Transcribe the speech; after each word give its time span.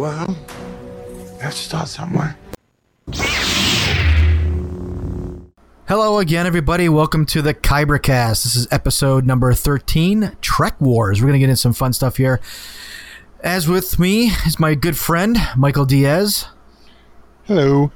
Well, 0.00 0.34
let's 1.42 1.58
start 1.58 1.86
somewhere. 1.86 2.34
Hello 5.86 6.20
again, 6.20 6.46
everybody. 6.46 6.88
Welcome 6.88 7.26
to 7.26 7.42
the 7.42 7.52
Kybercast. 7.52 8.44
This 8.44 8.56
is 8.56 8.66
episode 8.70 9.26
number 9.26 9.52
13, 9.52 10.38
Trek 10.40 10.80
Wars. 10.80 11.20
We're 11.20 11.26
going 11.26 11.34
to 11.34 11.38
get 11.40 11.50
into 11.50 11.58
some 11.58 11.74
fun 11.74 11.92
stuff 11.92 12.16
here. 12.16 12.40
As 13.40 13.68
with 13.68 13.98
me 13.98 14.28
is 14.46 14.58
my 14.58 14.74
good 14.74 14.96
friend, 14.96 15.36
Michael 15.54 15.84
Diaz. 15.84 16.46
Hello. 17.44 17.92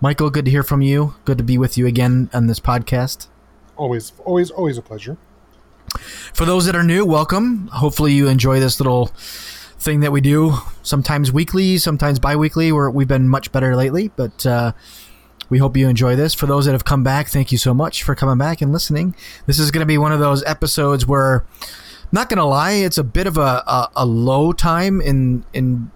Michael, 0.00 0.30
good 0.30 0.44
to 0.44 0.50
hear 0.52 0.62
from 0.62 0.80
you. 0.80 1.16
Good 1.24 1.38
to 1.38 1.44
be 1.44 1.58
with 1.58 1.76
you 1.76 1.88
again 1.88 2.30
on 2.32 2.46
this 2.46 2.60
podcast. 2.60 3.26
Always, 3.76 4.12
always, 4.24 4.52
always 4.52 4.78
a 4.78 4.82
pleasure. 4.82 5.16
For 6.32 6.44
those 6.44 6.66
that 6.66 6.76
are 6.76 6.84
new, 6.84 7.04
welcome. 7.04 7.66
Hopefully, 7.72 8.12
you 8.12 8.28
enjoy 8.28 8.60
this 8.60 8.78
little 8.78 9.10
thing 9.80 10.00
that 10.00 10.12
we 10.12 10.20
do, 10.20 10.58
sometimes 10.82 11.32
weekly, 11.32 11.78
sometimes 11.78 12.18
bi 12.18 12.36
weekly. 12.36 12.70
Where 12.70 12.90
we've 12.90 13.08
been 13.08 13.28
much 13.28 13.50
better 13.50 13.74
lately, 13.74 14.08
but 14.14 14.46
uh, 14.46 14.72
we 15.48 15.58
hope 15.58 15.76
you 15.76 15.88
enjoy 15.88 16.14
this. 16.14 16.34
For 16.34 16.46
those 16.46 16.66
that 16.66 16.72
have 16.72 16.84
come 16.84 17.02
back, 17.02 17.28
thank 17.28 17.50
you 17.50 17.58
so 17.58 17.74
much 17.74 18.02
for 18.02 18.14
coming 18.14 18.38
back 18.38 18.60
and 18.60 18.72
listening. 18.72 19.14
This 19.46 19.58
is 19.58 19.70
going 19.70 19.80
to 19.80 19.86
be 19.86 19.98
one 19.98 20.12
of 20.12 20.20
those 20.20 20.44
episodes 20.44 21.06
where, 21.06 21.44
not 22.12 22.28
going 22.28 22.38
to 22.38 22.44
lie, 22.44 22.72
it's 22.72 22.98
a 22.98 23.04
bit 23.04 23.26
of 23.26 23.36
a, 23.36 23.64
a, 23.66 23.90
a 23.96 24.06
low 24.06 24.52
time 24.52 25.00
in 25.00 25.44
in 25.52 25.90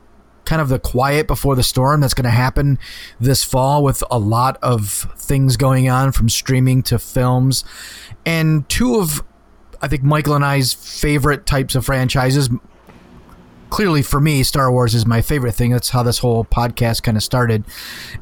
kind 0.45 0.61
of 0.61 0.69
the 0.69 0.79
quiet 0.79 1.27
before 1.27 1.57
the 1.57 1.63
storm 1.63 2.03
that's 2.03 2.13
going 2.13 2.25
to 2.25 2.31
happen 2.31 2.79
this 3.19 3.43
fall 3.43 3.83
with 3.83 4.05
a 4.11 4.19
lot 4.19 4.59
of 4.63 5.11
things 5.17 5.57
going 5.57 5.89
on 5.89 6.13
from 6.13 6.29
streaming 6.29 6.83
to 6.83 6.99
films 6.99 7.65
and 8.27 8.69
two 8.69 8.97
of 8.97 9.25
I 9.81 9.89
think 9.89 10.03
Michael 10.03 10.35
and 10.35 10.45
I's 10.45 10.75
favorite 10.75 11.47
types 11.47 11.75
of 11.75 11.87
franchises 11.87 12.51
clearly 13.75 14.03
for 14.03 14.21
me 14.21 14.43
Star 14.45 14.71
Wars 14.71 14.95
is 14.95 15.05
my 15.05 15.21
favorite 15.21 15.53
thing 15.53 15.73
that's 15.73 15.89
how 15.89 16.05
this 16.05 16.19
whole 16.19 16.45
podcast 16.45 17.03
kind 17.03 17.17
of 17.17 17.25
started 17.25 17.65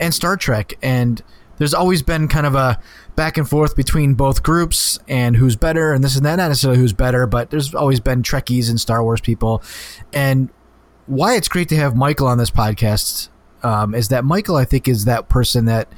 and 0.01 0.15
Star 0.15 0.37
Trek 0.37 0.75
and 0.83 1.23
there's 1.59 1.75
always 1.75 2.03
been 2.03 2.27
kind 2.27 2.47
of 2.47 2.55
a 2.55 2.81
back 3.17 3.37
and 3.37 3.47
forth 3.47 3.77
between 3.77 4.15
both 4.15 4.43
groups 4.43 4.99
and 5.07 5.37
who's 5.37 5.55
better 5.55 5.93
and 5.93 6.03
this 6.03 6.17
and 6.17 6.25
that 6.25 6.37
not 6.37 6.49
necessarily 6.49 6.81
who's 6.81 6.95
better 6.95 7.27
but 7.27 7.51
there's 7.51 7.75
always 7.75 8.01
been 8.01 8.23
Trekkies 8.23 8.71
and 8.71 8.81
Star 8.81 9.05
Wars 9.05 9.21
people 9.21 9.63
and 10.15 10.49
why 11.07 11.37
it's 11.37 11.49
great 11.49 11.69
to 11.69 11.77
have 11.77 11.95
Michael 11.95 12.29
on 12.29 12.39
this 12.39 12.51
podcast 12.51 13.29
um, 13.63 13.95
is 13.95 14.09
that 14.09 14.25
Michael, 14.25 14.57
I 14.57 14.65
think, 14.65 14.89
is 14.89 15.05
that 15.05 15.29
person 15.29 15.67
that 15.67 15.93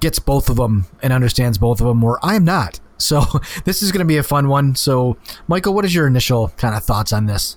gets 0.00 0.18
both 0.18 0.48
of 0.48 0.56
them 0.56 0.86
and 1.02 1.12
understands 1.12 1.58
both 1.58 1.80
of 1.80 1.86
them, 1.86 2.00
where 2.00 2.18
I'm 2.22 2.44
not. 2.44 2.80
So 2.98 3.24
this 3.64 3.82
is 3.82 3.92
going 3.92 4.00
to 4.00 4.06
be 4.06 4.16
a 4.16 4.22
fun 4.22 4.48
one. 4.48 4.74
So, 4.74 5.16
Michael, 5.48 5.74
what 5.74 5.84
is 5.84 5.94
your 5.94 6.06
initial 6.06 6.48
kind 6.56 6.74
of 6.74 6.84
thoughts 6.84 7.12
on 7.12 7.26
this? 7.26 7.56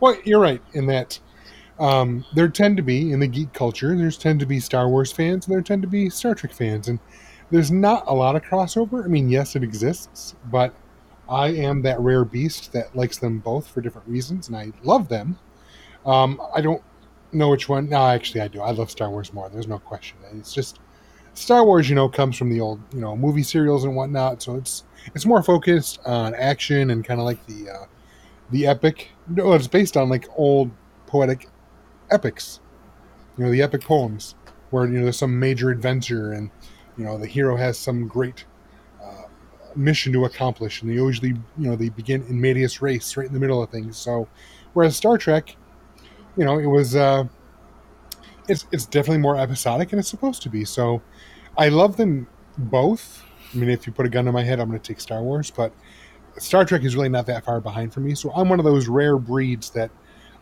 Well, 0.00 0.16
you're 0.24 0.40
right 0.40 0.62
in 0.72 0.86
that 0.86 1.20
um, 1.78 2.24
there 2.34 2.48
tend 2.48 2.76
to 2.78 2.82
be 2.82 3.12
in 3.12 3.20
the 3.20 3.26
geek 3.26 3.52
culture. 3.52 3.96
There's 3.96 4.18
tend 4.18 4.40
to 4.40 4.46
be 4.46 4.60
Star 4.60 4.88
Wars 4.88 5.12
fans, 5.12 5.46
and 5.46 5.54
there 5.54 5.62
tend 5.62 5.82
to 5.82 5.88
be 5.88 6.10
Star 6.10 6.34
Trek 6.34 6.52
fans, 6.52 6.88
and 6.88 6.98
there's 7.50 7.70
not 7.70 8.04
a 8.06 8.14
lot 8.14 8.36
of 8.36 8.42
crossover. 8.42 9.04
I 9.04 9.08
mean, 9.08 9.28
yes, 9.28 9.56
it 9.56 9.62
exists, 9.62 10.34
but 10.50 10.74
I 11.28 11.48
am 11.48 11.82
that 11.82 12.00
rare 12.00 12.24
beast 12.24 12.72
that 12.72 12.94
likes 12.96 13.18
them 13.18 13.38
both 13.38 13.68
for 13.68 13.80
different 13.80 14.08
reasons, 14.08 14.48
and 14.48 14.56
I 14.56 14.72
love 14.82 15.08
them. 15.08 15.38
Um, 16.06 16.40
I 16.54 16.60
don't 16.60 16.82
know 17.32 17.50
which 17.50 17.68
one. 17.68 17.88
No, 17.88 18.06
actually, 18.06 18.40
I 18.40 18.48
do. 18.48 18.60
I 18.60 18.70
love 18.70 18.90
Star 18.90 19.10
Wars 19.10 19.32
more. 19.32 19.48
There's 19.48 19.68
no 19.68 19.78
question. 19.78 20.18
It's 20.32 20.52
just 20.52 20.80
Star 21.34 21.64
Wars, 21.64 21.88
you 21.88 21.94
know, 21.94 22.08
comes 22.08 22.36
from 22.36 22.50
the 22.50 22.60
old, 22.60 22.80
you 22.92 23.00
know, 23.00 23.16
movie 23.16 23.42
serials 23.42 23.84
and 23.84 23.94
whatnot. 23.94 24.42
So 24.42 24.56
it's 24.56 24.84
it's 25.14 25.26
more 25.26 25.42
focused 25.42 26.00
on 26.04 26.34
action 26.34 26.90
and 26.90 27.04
kind 27.04 27.20
of 27.20 27.26
like 27.26 27.44
the 27.46 27.70
uh, 27.70 27.84
the 28.50 28.66
epic. 28.66 29.10
No, 29.28 29.52
it's 29.52 29.66
based 29.66 29.96
on 29.96 30.08
like 30.08 30.26
old 30.36 30.70
poetic 31.06 31.48
epics. 32.10 32.60
You 33.36 33.44
know, 33.44 33.50
the 33.50 33.62
epic 33.62 33.82
poems 33.82 34.34
where 34.70 34.86
you 34.86 34.98
know 34.98 35.04
there's 35.04 35.18
some 35.18 35.38
major 35.38 35.70
adventure 35.70 36.32
and 36.32 36.50
you 36.96 37.04
know 37.04 37.18
the 37.18 37.26
hero 37.26 37.56
has 37.56 37.78
some 37.78 38.06
great 38.06 38.44
mission 39.76 40.12
to 40.12 40.24
accomplish, 40.24 40.82
and 40.82 40.90
they 40.90 40.94
usually, 40.94 41.30
you 41.30 41.68
know, 41.68 41.76
they 41.76 41.88
begin 41.88 42.24
in 42.28 42.40
medias 42.40 42.80
res, 42.82 43.16
right 43.16 43.26
in 43.26 43.32
the 43.32 43.40
middle 43.40 43.62
of 43.62 43.70
things. 43.70 43.96
So, 43.96 44.28
whereas 44.72 44.96
Star 44.96 45.18
Trek, 45.18 45.56
you 46.36 46.44
know, 46.44 46.58
it 46.58 46.66
was, 46.66 46.96
uh, 46.96 47.24
it's 48.48 48.66
it's 48.72 48.86
definitely 48.86 49.18
more 49.18 49.36
episodic, 49.36 49.92
and 49.92 50.00
it's 50.00 50.08
supposed 50.08 50.42
to 50.42 50.48
be. 50.48 50.64
So, 50.64 51.02
I 51.56 51.68
love 51.68 51.96
them 51.96 52.26
both. 52.58 53.24
I 53.52 53.56
mean, 53.56 53.70
if 53.70 53.86
you 53.86 53.92
put 53.92 54.06
a 54.06 54.08
gun 54.08 54.26
to 54.26 54.32
my 54.32 54.42
head, 54.42 54.60
I'm 54.60 54.68
going 54.68 54.80
to 54.80 54.86
take 54.86 55.00
Star 55.00 55.22
Wars, 55.22 55.50
but 55.50 55.72
Star 56.38 56.64
Trek 56.64 56.82
is 56.84 56.94
really 56.94 57.08
not 57.08 57.26
that 57.26 57.44
far 57.44 57.60
behind 57.60 57.92
for 57.92 58.00
me. 58.00 58.14
So, 58.14 58.32
I'm 58.32 58.48
one 58.48 58.58
of 58.58 58.64
those 58.64 58.88
rare 58.88 59.18
breeds 59.18 59.70
that 59.70 59.90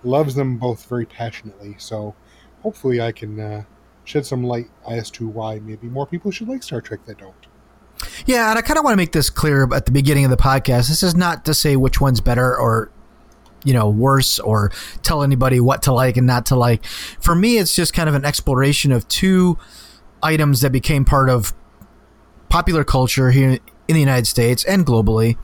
loves 0.04 0.34
them 0.34 0.58
both 0.58 0.86
very 0.86 1.06
passionately. 1.06 1.76
So, 1.78 2.14
hopefully, 2.62 3.00
I 3.00 3.12
can 3.12 3.38
uh, 3.38 3.64
shed 4.04 4.26
some 4.26 4.44
light 4.44 4.70
as 4.88 5.10
to 5.12 5.28
why 5.28 5.58
maybe 5.60 5.86
more 5.88 6.06
people 6.06 6.30
should 6.30 6.48
like 6.48 6.62
Star 6.62 6.80
Trek 6.80 7.04
that 7.06 7.18
don't. 7.18 7.46
Yeah, 8.26 8.50
and 8.50 8.58
I 8.58 8.62
kind 8.62 8.78
of 8.78 8.84
want 8.84 8.92
to 8.92 8.96
make 8.96 9.12
this 9.12 9.30
clear 9.30 9.72
at 9.72 9.86
the 9.86 9.92
beginning 9.92 10.24
of 10.24 10.30
the 10.30 10.36
podcast. 10.36 10.88
This 10.88 11.02
is 11.02 11.14
not 11.14 11.44
to 11.44 11.54
say 11.54 11.76
which 11.76 12.00
one's 12.00 12.20
better 12.20 12.56
or 12.56 12.90
you 13.64 13.74
know 13.74 13.88
worse 13.88 14.38
or 14.38 14.70
tell 15.02 15.22
anybody 15.22 15.60
what 15.60 15.82
to 15.82 15.92
like 15.92 16.16
and 16.16 16.26
not 16.26 16.46
to 16.46 16.56
like. 16.56 16.84
For 16.86 17.34
me, 17.34 17.58
it's 17.58 17.74
just 17.74 17.92
kind 17.92 18.08
of 18.08 18.14
an 18.14 18.24
exploration 18.24 18.92
of 18.92 19.06
two 19.08 19.58
items 20.22 20.60
that 20.60 20.70
became 20.70 21.04
part 21.04 21.28
of 21.28 21.52
popular 22.48 22.84
culture 22.84 23.30
here 23.30 23.58
in 23.88 23.94
the 23.94 24.00
United 24.00 24.26
States 24.26 24.64
and 24.64 24.86
globally. 24.86 25.36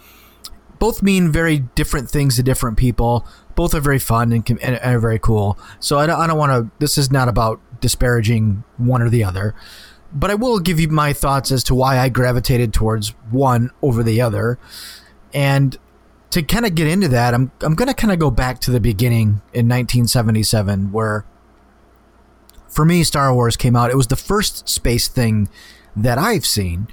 Both 0.85 1.03
mean 1.03 1.33
very 1.33 1.61
different 1.61 2.11
things 2.11 2.37
to 2.37 2.43
different 2.43 2.77
people. 2.77 3.27
Both 3.55 3.75
are 3.75 3.81
very 3.81 3.99
fun 3.99 4.33
and, 4.33 4.59
and, 4.63 4.79
are 4.83 4.99
very 4.99 5.19
cool. 5.19 5.59
So 5.81 5.99
I 5.99 6.07
don't, 6.07 6.21
I 6.21 6.27
don't 6.27 6.37
want 6.37 6.53
to. 6.53 6.71
This 6.79 6.99
is 6.99 7.11
not 7.11 7.29
about 7.29 7.61
disparaging 7.81 8.65
one 8.77 9.01
or 9.03 9.09
the 9.09 9.25
other 9.25 9.55
but 10.15 10.31
I 10.31 10.37
will 10.37 10.61
give 10.61 10.79
you 10.79 10.89
my 10.89 11.13
thoughts 11.13 11.51
as 11.51 11.65
to 11.65 11.75
why 11.75 11.99
I 11.99 12.09
gravitated 12.09 12.73
towards 12.73 13.09
one 13.31 13.71
over 13.83 14.03
the 14.03 14.21
other. 14.21 14.59
And 15.35 15.77
to 16.31 16.43
kind 16.43 16.65
of 16.65 16.75
get 16.75 16.87
into 16.87 17.09
that, 17.09 17.35
I'm 17.35 17.51
I'm 17.61 17.75
going 17.75 17.89
to 17.89 17.95
kind 17.95 18.13
of 18.13 18.19
go 18.19 18.31
back 18.31 18.61
to 18.61 18.71
the 18.71 18.81
beginning 18.81 19.43
in 19.53 19.69
1977 19.69 20.93
where 20.93 21.25
for 22.69 22.85
me 22.85 23.03
Star 23.03 23.35
Wars 23.35 23.57
came 23.57 23.75
out. 23.75 23.91
It 23.91 23.97
was 23.97 24.07
the 24.07 24.17
first 24.17 24.69
space 24.69 25.09
thing 25.09 25.49
that 25.97 26.19
I've 26.19 26.47
seen 26.47 26.89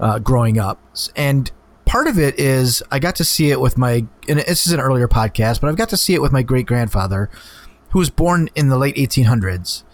uh, 0.00 0.18
growing 0.18 0.58
up. 0.58 0.80
And 1.14 1.50
part 1.84 2.06
of 2.06 2.18
it 2.18 2.38
is 2.38 2.82
I 2.90 2.98
got 2.98 3.16
to 3.16 3.24
see 3.24 3.50
it 3.50 3.60
with 3.60 3.76
my 3.76 4.06
and 4.28 4.38
this 4.38 4.66
is 4.66 4.72
an 4.72 4.80
earlier 4.80 5.08
podcast, 5.08 5.60
but 5.60 5.68
I've 5.68 5.76
got 5.76 5.88
to 5.90 5.96
see 5.96 6.14
it 6.14 6.22
with 6.22 6.32
my 6.32 6.42
great 6.42 6.66
grandfather 6.66 7.30
who 7.90 7.98
was 7.98 8.10
born 8.10 8.48
in 8.54 8.68
the 8.68 8.78
late 8.78 8.96
1800s. 8.96 9.84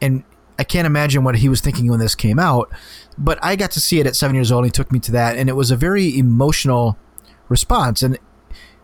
And 0.00 0.24
I 0.58 0.64
can't 0.64 0.86
imagine 0.86 1.24
what 1.24 1.36
he 1.36 1.48
was 1.48 1.60
thinking 1.60 1.88
when 1.88 2.00
this 2.00 2.14
came 2.14 2.38
out, 2.38 2.70
but 3.16 3.38
I 3.42 3.56
got 3.56 3.70
to 3.72 3.80
see 3.80 4.00
it 4.00 4.06
at 4.06 4.16
seven 4.16 4.34
years 4.34 4.50
old. 4.50 4.64
And 4.64 4.72
he 4.72 4.76
took 4.76 4.92
me 4.92 4.98
to 5.00 5.12
that, 5.12 5.36
and 5.36 5.48
it 5.48 5.54
was 5.54 5.70
a 5.70 5.76
very 5.76 6.16
emotional 6.18 6.98
response. 7.48 8.02
And 8.02 8.18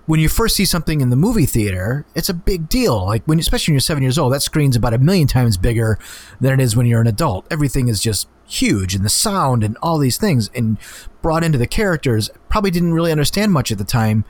when 0.06 0.20
you 0.20 0.28
first 0.28 0.54
see 0.54 0.64
something 0.64 1.00
in 1.00 1.10
the 1.10 1.16
movie 1.16 1.46
theater, 1.46 2.06
it's 2.14 2.28
a 2.28 2.34
big 2.34 2.68
deal. 2.68 3.04
Like 3.04 3.24
when, 3.24 3.38
especially 3.38 3.72
when 3.72 3.76
you're 3.76 3.80
seven 3.80 4.02
years 4.02 4.18
old, 4.18 4.32
that 4.32 4.42
screen's 4.42 4.76
about 4.76 4.94
a 4.94 4.98
million 4.98 5.26
times 5.26 5.56
bigger 5.56 5.98
than 6.40 6.58
it 6.58 6.62
is 6.62 6.76
when 6.76 6.86
you're 6.86 7.00
an 7.00 7.06
adult. 7.06 7.46
Everything 7.50 7.88
is 7.88 8.00
just 8.00 8.28
huge, 8.46 8.94
and 8.94 9.04
the 9.04 9.10
sound 9.10 9.64
and 9.64 9.76
all 9.82 9.98
these 9.98 10.16
things, 10.16 10.50
and 10.54 10.78
brought 11.22 11.44
into 11.44 11.58
the 11.58 11.66
characters. 11.66 12.30
Probably 12.48 12.70
didn't 12.70 12.92
really 12.92 13.12
understand 13.12 13.52
much 13.52 13.72
at 13.72 13.78
the 13.78 13.84
time, 13.84 14.24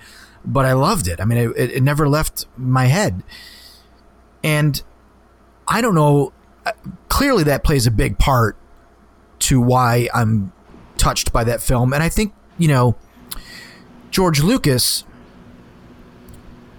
but 0.44 0.64
I 0.64 0.72
loved 0.72 1.08
it. 1.08 1.20
I 1.20 1.24
mean, 1.24 1.52
it, 1.56 1.70
it 1.70 1.82
never 1.82 2.08
left 2.08 2.46
my 2.56 2.86
head. 2.86 3.22
And 4.42 4.82
I 5.66 5.80
don't 5.80 5.94
know 5.94 6.32
uh, 6.66 6.72
clearly 7.08 7.44
that 7.44 7.64
plays 7.64 7.86
a 7.86 7.90
big 7.90 8.18
part 8.18 8.56
to 9.40 9.60
why 9.60 10.08
I'm 10.14 10.52
touched 10.96 11.32
by 11.32 11.44
that 11.44 11.62
film. 11.62 11.92
And 11.92 12.02
I 12.02 12.08
think, 12.08 12.34
you 12.58 12.68
know, 12.68 12.96
George 14.10 14.42
Lucas, 14.42 15.04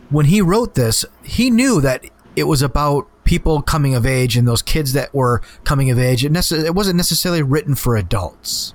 when 0.10 0.28
he 0.28 0.42
wrote 0.42 0.76
this, 0.76 1.06
he 1.24 1.50
knew 1.50 1.82
that 1.82 2.06
it 2.36 2.44
was 2.44 2.62
about 2.62 3.08
people 3.26 3.62
coming 3.62 3.94
of 3.96 4.06
age 4.06 4.38
and 4.38 4.48
those 4.48 4.62
kids 4.62 4.94
that 4.94 5.14
were 5.14 5.42
coming 5.64 5.90
of 5.90 6.00
age. 6.00 6.24
It, 6.24 6.32
nece- 6.32 6.64
it 6.64 6.74
wasn't 6.74 6.96
necessarily 6.98 7.42
written 7.44 7.76
for 7.76 7.98
adults. 7.98 8.74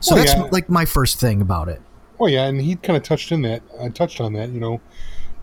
So 0.00 0.14
Well, 0.14 0.24
that's 0.24 0.36
yeah. 0.36 0.48
like 0.50 0.68
my 0.68 0.84
first 0.84 1.18
thing 1.18 1.40
about 1.40 1.68
it. 1.68 1.80
Oh 2.18 2.26
yeah, 2.26 2.46
and 2.46 2.60
he 2.60 2.76
kind 2.76 2.96
of 2.96 3.02
touched 3.02 3.32
in 3.32 3.42
that, 3.42 3.62
uh, 3.78 3.88
touched 3.88 4.20
on 4.20 4.34
that. 4.34 4.50
You 4.50 4.60
know, 4.60 4.80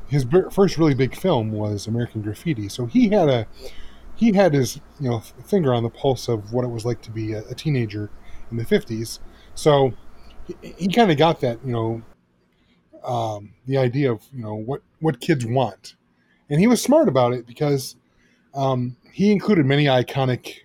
his 0.09 0.25
bir- 0.25 0.51
first 0.51 0.77
really 0.77 0.93
big 0.93 1.15
film 1.15 1.51
was 1.51 1.87
American 1.87 2.21
Graffiti. 2.21 2.69
So 2.69 2.85
he 2.85 3.09
had 3.09 3.29
a 3.29 3.47
he 4.15 4.31
had 4.33 4.53
his 4.53 4.79
you 4.99 5.09
know 5.09 5.19
finger 5.45 5.73
on 5.73 5.83
the 5.83 5.89
pulse 5.89 6.27
of 6.27 6.53
what 6.53 6.65
it 6.65 6.69
was 6.69 6.85
like 6.85 7.01
to 7.03 7.11
be 7.11 7.33
a, 7.33 7.39
a 7.49 7.55
teenager 7.55 8.09
in 8.51 8.57
the 8.57 8.65
fifties. 8.65 9.19
So 9.55 9.93
he, 10.45 10.73
he 10.77 10.87
kind 10.87 11.11
of 11.11 11.17
got 11.17 11.39
that 11.41 11.59
you 11.65 11.71
know 11.71 12.01
um, 13.03 13.53
the 13.65 13.77
idea 13.77 14.11
of 14.11 14.21
you 14.33 14.43
know 14.43 14.55
what 14.55 14.81
what 14.99 15.19
kids 15.19 15.45
want, 15.45 15.95
and 16.49 16.59
he 16.59 16.67
was 16.67 16.81
smart 16.81 17.07
about 17.07 17.33
it 17.33 17.45
because 17.47 17.95
um, 18.57 18.97
he 19.11 19.31
included 19.31 19.65
many 19.65 19.85
iconic 19.85 20.55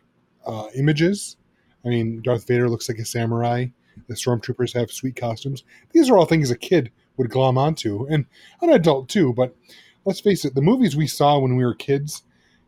uh, 0.47 0.69
images. 0.75 1.37
I 1.85 1.89
mean, 1.89 2.23
Darth 2.23 2.47
Vader 2.47 2.69
looks 2.69 2.89
like 2.89 2.99
a 2.99 3.05
samurai. 3.05 3.67
The 4.09 4.15
stormtroopers 4.15 4.75
have 4.75 4.91
sweet 4.91 5.15
costumes. 5.15 5.63
These 5.93 6.09
are 6.09 6.17
all 6.17 6.25
things 6.25 6.51
a 6.51 6.57
kid 6.57 6.91
would 7.19 7.31
glom 7.31 7.59
onto, 7.59 8.07
and 8.07 8.25
an 8.63 8.71
adult 8.71 9.11
too. 9.11 9.35
But 9.35 9.55
let's 10.07 10.21
face 10.21 10.45
it, 10.45 10.55
the 10.55 10.63
movies 10.63 10.97
we 10.97 11.07
saw 11.07 11.39
when 11.39 11.57
we 11.57 11.65
were 11.65 11.75
kids, 11.75 12.23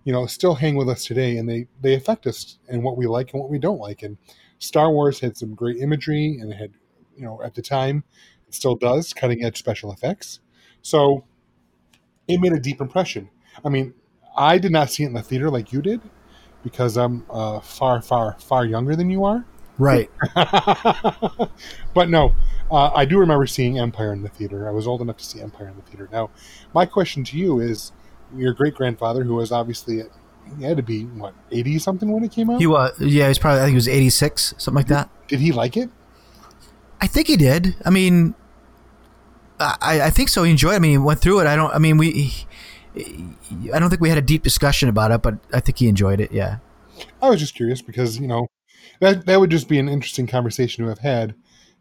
you 0.05 0.13
know, 0.13 0.27
still 0.27 0.57
hang 0.57 0.77
with 0.77 0.89
us 0.89 1.07
today, 1.07 1.39
and 1.39 1.49
they 1.49 1.67
they 1.81 1.95
affect 1.95 2.27
us 2.27 2.59
and 2.69 2.83
what 2.83 2.99
we 2.99 3.07
like 3.07 3.33
and 3.33 3.41
what 3.41 3.51
we 3.51 3.59
don't 3.59 3.81
like. 3.81 4.03
And 4.03 4.19
Star 4.59 4.91
Wars 4.91 5.21
had 5.21 5.39
some 5.39 5.55
great 5.55 5.79
imagery, 5.79 6.37
and 6.39 6.53
it 6.53 6.57
had, 6.57 6.73
you 7.17 7.25
know, 7.25 7.41
at 7.43 7.55
the 7.55 7.63
time, 7.63 8.05
it 8.47 8.55
still 8.55 8.77
does 8.77 9.15
cutting 9.15 9.43
edge 9.43 9.59
special 9.59 9.91
effects. 9.91 10.41
So 10.83 11.25
it 12.29 12.41
made 12.41 12.53
a 12.53 12.61
deep 12.61 12.83
impression. 12.83 13.31
I 13.65 13.71
mean, 13.71 13.95
I 14.37 14.59
did 14.59 14.73
not 14.73 14.91
see 14.91 15.05
it 15.05 15.07
in 15.07 15.13
the 15.13 15.23
theater 15.23 15.51
like 15.51 15.73
you 15.73 15.83
did 15.83 16.01
because 16.63 16.97
I'm 16.97 17.25
uh, 17.31 17.61
far, 17.61 18.01
far, 18.03 18.37
far 18.39 18.65
younger 18.65 18.97
than 18.97 19.11
you 19.11 19.25
are. 19.25 19.45
Right. 19.79 20.11
but 20.35 22.09
no, 22.09 22.35
uh, 22.71 22.91
I 22.95 23.05
do 23.05 23.19
remember 23.19 23.47
seeing 23.47 23.79
Empire 23.79 24.13
in 24.13 24.23
the 24.23 24.29
theater. 24.29 24.69
I 24.69 24.71
was 24.71 24.87
old 24.87 25.01
enough 25.03 25.17
to 25.19 25.25
see 25.25 25.41
Empire 25.41 25.69
in 25.69 25.77
the 25.77 25.83
theater. 25.83 26.09
Now, 26.13 26.31
my 26.73 26.87
question 26.87 27.25
to 27.25 27.37
you 27.37 27.59
is: 27.61 27.93
Your 28.37 28.53
great 28.53 28.75
grandfather, 28.75 29.25
who 29.25 29.35
was 29.35 29.51
obviously 29.51 30.03
he 30.59 30.65
had 30.65 30.77
to 30.77 30.83
be 30.83 31.05
what 31.05 31.35
eighty 31.51 31.79
something 31.79 32.11
when 32.11 32.23
it 32.23 32.31
came 32.31 32.51
out, 32.51 32.61
He 32.61 32.67
was. 32.67 32.95
Yeah, 33.01 33.25
he 33.25 33.29
was 33.29 33.39
probably. 33.39 33.61
I 33.61 33.65
think 33.65 33.73
he 33.73 33.77
was 33.77 33.89
eighty 33.89 34.11
six, 34.11 34.55
something 34.59 34.77
like 34.77 34.89
that. 34.89 35.09
did 35.27 35.41
he 35.41 35.51
like 35.51 35.77
it? 35.77 35.91
I 37.01 37.09
think 37.09 37.27
he 37.27 37.37
did. 37.37 37.75
I 37.85 37.91
mean, 37.91 38.35
I, 39.59 40.03
I 40.03 40.11
think 40.11 40.29
so. 40.29 40.43
He 40.45 40.51
enjoyed. 40.51 40.75
it. 40.75 40.77
I 40.77 40.79
mean, 40.79 40.91
he 40.93 40.99
went 40.99 41.21
through 41.21 41.41
it. 41.41 41.47
I 41.47 41.57
don't. 41.57 41.73
I 41.75 41.79
mean, 41.79 41.97
we. 41.99 42.47
I 42.97 43.79
don't 43.79 43.91
think 43.91 44.01
we 44.01 44.09
had 44.09 44.19
a 44.19 44.23
deep 44.23 44.43
discussion 44.43 44.89
about 44.89 45.11
it, 45.11 45.23
but 45.23 45.39
I 45.53 45.61
think 45.61 45.79
he 45.79 45.89
enjoyed 45.89 46.21
it. 46.21 46.33
Yeah. 46.33 46.59
I 47.21 47.29
was 47.29 47.41
just 47.41 47.55
curious 47.55 47.83
because 47.83 48.19
you 48.19 48.29
know 48.29 48.47
that 49.01 49.27
that 49.27 49.41
would 49.41 49.51
just 49.51 49.69
be 49.69 49.79
an 49.79 49.89
interesting 49.89 50.27
conversation 50.27 50.85
to 50.85 50.89
have 50.89 51.01
had. 51.01 51.35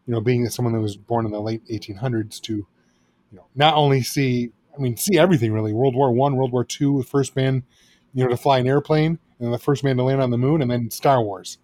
You 0.05 0.13
know, 0.13 0.21
being 0.21 0.47
someone 0.49 0.73
that 0.73 0.81
was 0.81 0.97
born 0.97 1.25
in 1.25 1.31
the 1.31 1.39
late 1.39 1.65
1800s 1.69 2.41
to, 2.41 2.53
you 2.53 2.67
know, 3.31 3.45
not 3.55 3.75
only 3.75 4.01
see, 4.03 4.51
I 4.77 4.81
mean, 4.81 4.97
see 4.97 5.17
everything 5.17 5.53
really. 5.53 5.71
World 5.71 5.95
War 5.95 6.11
One, 6.11 6.35
World 6.35 6.51
War 6.51 6.65
Two, 6.65 6.97
the 6.97 7.07
first 7.07 7.37
man, 7.37 7.63
you 8.13 8.23
know, 8.23 8.29
to 8.29 8.35
fly 8.35 8.59
an 8.59 8.67
airplane, 8.67 9.19
and 9.39 9.53
the 9.53 9.59
first 9.59 9.83
man 9.83 9.95
to 9.97 10.03
land 10.03 10.21
on 10.21 10.29
the 10.29 10.37
moon, 10.37 10.61
and 10.61 10.69
then 10.69 10.91
Star 10.91 11.21
Wars, 11.21 11.57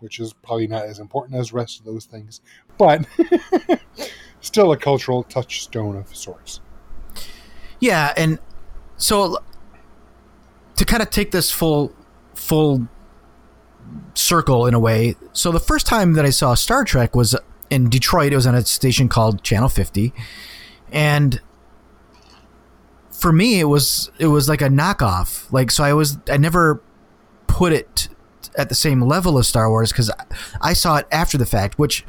which 0.00 0.18
is 0.18 0.32
probably 0.32 0.66
not 0.66 0.86
as 0.86 0.98
important 0.98 1.38
as 1.38 1.52
rest 1.52 1.78
of 1.78 1.84
those 1.84 2.06
things, 2.06 2.40
but 2.76 3.06
still 4.40 4.72
a 4.72 4.76
cultural 4.76 5.22
touchstone 5.22 5.96
of 5.96 6.16
sorts. 6.16 6.60
Yeah, 7.80 8.12
and 8.16 8.38
so 8.96 9.38
to 10.76 10.84
kind 10.84 11.02
of 11.02 11.10
take 11.10 11.30
this 11.30 11.50
full 11.50 11.92
full 12.34 12.88
circle 14.14 14.66
in 14.66 14.74
a 14.74 14.78
way. 14.78 15.16
So 15.32 15.50
the 15.52 15.60
first 15.60 15.86
time 15.86 16.14
that 16.14 16.24
I 16.24 16.30
saw 16.30 16.54
Star 16.54 16.84
Trek 16.84 17.14
was 17.14 17.36
in 17.70 17.88
Detroit. 17.90 18.32
It 18.32 18.36
was 18.36 18.46
on 18.46 18.54
a 18.54 18.64
station 18.64 19.08
called 19.08 19.42
Channel 19.42 19.68
50, 19.68 20.12
and 20.90 21.40
for 23.10 23.32
me, 23.32 23.60
it 23.60 23.64
was 23.64 24.10
it 24.18 24.28
was 24.28 24.48
like 24.48 24.62
a 24.62 24.68
knockoff. 24.68 25.50
Like 25.52 25.70
so, 25.70 25.84
I 25.84 25.92
was 25.92 26.18
I 26.28 26.36
never 26.36 26.82
put 27.46 27.72
it 27.72 28.08
at 28.56 28.68
the 28.68 28.74
same 28.74 29.02
level 29.02 29.38
as 29.38 29.48
Star 29.48 29.68
Wars 29.68 29.92
because 29.92 30.10
I 30.60 30.72
saw 30.72 30.96
it 30.96 31.06
after 31.10 31.36
the 31.38 31.46
fact. 31.46 31.78
Which 31.78 32.04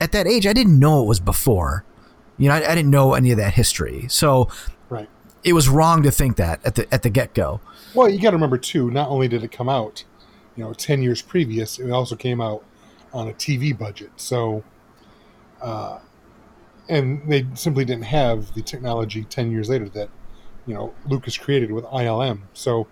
at 0.00 0.12
that 0.12 0.26
age, 0.26 0.46
I 0.46 0.52
didn't 0.52 0.78
know 0.78 1.02
it 1.02 1.06
was 1.06 1.20
before. 1.20 1.84
You 2.38 2.48
know, 2.48 2.54
I, 2.54 2.72
I 2.72 2.74
didn't 2.74 2.90
know 2.90 3.14
any 3.14 3.30
of 3.30 3.38
that 3.38 3.54
history. 3.54 4.06
So. 4.08 4.48
It 5.44 5.52
was 5.52 5.68
wrong 5.68 6.02
to 6.02 6.10
think 6.10 6.36
that 6.36 6.64
at 6.64 6.74
the 6.76 6.92
at 6.92 7.02
the 7.02 7.10
get 7.10 7.34
go. 7.34 7.60
Well, 7.94 8.08
you 8.08 8.20
got 8.20 8.30
to 8.30 8.36
remember 8.36 8.58
too. 8.58 8.90
Not 8.90 9.08
only 9.08 9.28
did 9.28 9.42
it 9.42 9.52
come 9.52 9.68
out, 9.68 10.04
you 10.56 10.64
know, 10.64 10.72
ten 10.72 11.02
years 11.02 11.22
previous, 11.22 11.78
it 11.78 11.90
also 11.90 12.16
came 12.16 12.40
out 12.40 12.64
on 13.12 13.28
a 13.28 13.32
TV 13.32 13.76
budget. 13.76 14.10
So, 14.16 14.62
uh, 15.60 15.98
and 16.88 17.28
they 17.28 17.46
simply 17.54 17.84
didn't 17.84 18.04
have 18.04 18.54
the 18.54 18.62
technology 18.62 19.24
ten 19.24 19.50
years 19.50 19.68
later 19.68 19.88
that 19.90 20.08
you 20.66 20.74
know 20.74 20.94
Lucas 21.06 21.36
created 21.36 21.72
with 21.72 21.84
ILM. 21.86 22.42
So, 22.52 22.86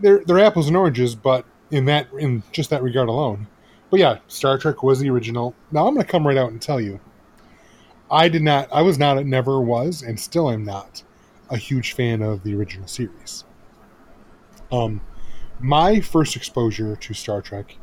they're 0.00 0.24
they're 0.24 0.38
apples 0.38 0.68
and 0.68 0.76
oranges, 0.76 1.14
but 1.14 1.44
in 1.70 1.84
that 1.84 2.08
in 2.18 2.42
just 2.52 2.70
that 2.70 2.82
regard 2.82 3.08
alone. 3.08 3.46
But 3.90 4.00
yeah, 4.00 4.18
Star 4.28 4.56
Trek 4.56 4.82
was 4.82 5.00
the 5.00 5.10
original. 5.10 5.54
Now 5.70 5.86
I'm 5.86 5.94
going 5.94 6.06
to 6.06 6.10
come 6.10 6.26
right 6.26 6.36
out 6.36 6.52
and 6.52 6.62
tell 6.62 6.80
you, 6.80 7.00
I 8.10 8.28
did 8.28 8.42
not. 8.42 8.68
I 8.72 8.82
was 8.82 8.98
not. 8.98 9.18
It 9.18 9.26
never 9.26 9.60
was, 9.60 10.00
and 10.00 10.18
still 10.18 10.48
am 10.48 10.64
not 10.64 11.02
a 11.50 11.56
huge 11.56 11.92
fan 11.92 12.22
of 12.22 12.42
the 12.44 12.54
original 12.54 12.86
series. 12.86 13.44
Um, 14.72 15.00
my 15.58 16.00
first 16.00 16.36
exposure 16.36 16.96
to 16.96 17.14
Star 17.14 17.42
Trek, 17.42 17.76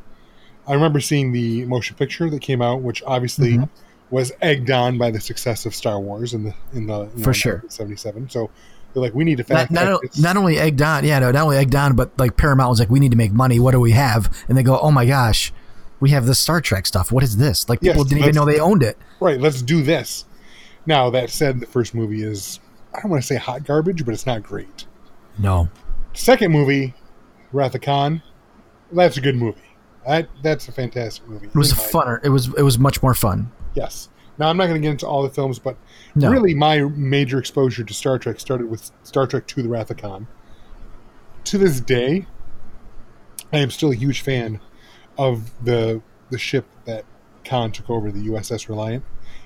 I 0.66 0.74
remember 0.74 1.00
seeing 1.00 1.32
the 1.32 1.64
motion 1.66 1.96
picture 1.96 2.28
that 2.30 2.40
came 2.40 2.62
out, 2.62 2.82
which 2.82 3.02
obviously 3.06 3.58
Mhm. 3.58 3.68
was 4.10 4.32
egged 4.40 4.70
on 4.70 4.98
by 4.98 5.10
the 5.10 5.20
success 5.20 5.66
of 5.66 5.74
Star 5.74 6.00
Wars 6.00 6.34
in 6.34 6.44
the 6.44 6.54
in 6.72 6.86
the 6.86 7.08
you 7.16 7.22
For 7.24 7.34
sure. 7.34 7.62
seventy 7.68 7.96
seven. 7.96 8.28
So 8.30 8.50
they're 8.92 9.02
like, 9.02 9.14
we 9.14 9.24
need 9.24 9.36
to 9.36 9.42
Not, 9.42 9.48
fact 9.58 9.70
not, 9.70 9.86
o- 9.86 10.00
not 10.18 10.36
only 10.38 10.58
egged 10.58 10.80
on, 10.80 11.04
yeah, 11.04 11.18
no, 11.18 11.30
not 11.30 11.42
only 11.44 11.58
egged 11.58 11.74
on, 11.74 11.94
but 11.94 12.10
like 12.18 12.36
Paramount 12.38 12.70
was 12.70 12.80
like, 12.80 12.90
we 12.90 13.00
need 13.00 13.10
to 13.10 13.18
make 13.18 13.32
money. 13.32 13.60
What 13.60 13.72
do 13.72 13.80
we 13.80 13.92
have? 13.92 14.34
And 14.48 14.56
they 14.56 14.62
go, 14.62 14.78
oh 14.80 14.90
my 14.90 15.04
gosh, 15.04 15.52
we 16.00 16.10
have 16.10 16.24
this 16.26 16.38
Star 16.38 16.60
Trek 16.62 16.86
stuff. 16.86 17.12
What 17.12 17.22
is 17.22 17.36
this? 17.36 17.68
Like 17.68 17.80
Yes, 17.82 17.92
people 17.92 18.04
didn't 18.04 18.22
even 18.22 18.34
know 18.34 18.46
they 18.46 18.60
owned 18.60 18.82
it. 18.82 18.96
right, 19.20 19.38
let's 19.38 19.60
do 19.62 19.82
this. 19.82 20.24
Now 20.86 21.10
that 21.10 21.28
said, 21.28 21.60
the 21.60 21.66
first 21.66 21.94
movie 21.94 22.22
is 22.22 22.60
I 22.98 23.02
don't 23.02 23.10
want 23.12 23.22
to 23.22 23.26
say 23.26 23.36
hot 23.36 23.64
garbage, 23.64 24.04
but 24.04 24.12
it's 24.12 24.26
not 24.26 24.42
great. 24.42 24.86
No. 25.38 25.68
Second 26.14 26.50
movie, 26.50 26.94
Wrath 27.52 27.74
of 27.76 27.80
Khan, 27.80 28.22
that's 28.90 29.16
a 29.16 29.20
good 29.20 29.36
movie. 29.36 29.60
That 30.06 30.28
that's 30.42 30.66
a 30.68 30.72
fantastic 30.72 31.26
movie. 31.28 31.46
It 31.46 31.54
was 31.54 31.72
funner. 31.72 32.18
It 32.24 32.30
was 32.30 32.48
it 32.54 32.62
was 32.62 32.78
much 32.78 33.02
more 33.02 33.14
fun. 33.14 33.52
Yes. 33.74 34.08
Now 34.38 34.48
I'm 34.48 34.56
not 34.56 34.66
going 34.66 34.80
to 34.80 34.84
get 34.84 34.90
into 34.92 35.06
all 35.06 35.22
the 35.22 35.30
films, 35.30 35.58
but 35.58 35.76
No. 36.14 36.30
really 36.30 36.54
my 36.54 36.80
major 36.80 37.38
exposure 37.38 37.84
to 37.84 37.94
Star 37.94 38.18
Trek 38.18 38.40
started 38.40 38.68
with 38.70 38.90
Star 39.04 39.26
Trek 39.26 39.44
II: 39.56 39.64
The 39.64 39.68
Wrath 39.68 39.90
of 39.90 39.96
Khan. 39.98 40.26
To 41.44 41.58
this 41.58 41.80
day, 41.80 42.26
I 43.52 43.58
am 43.58 43.70
still 43.70 43.90
a 43.92 43.94
huge 43.94 44.20
fan 44.22 44.60
of 45.16 45.50
the 45.64 46.02
the 46.30 46.38
ship 46.38 46.66
that 46.84 47.04
Khan 47.44 47.70
took 47.72 47.88
over, 47.90 48.10
the 48.10 48.20
USS 48.30 48.68
Reliant, 48.68 49.04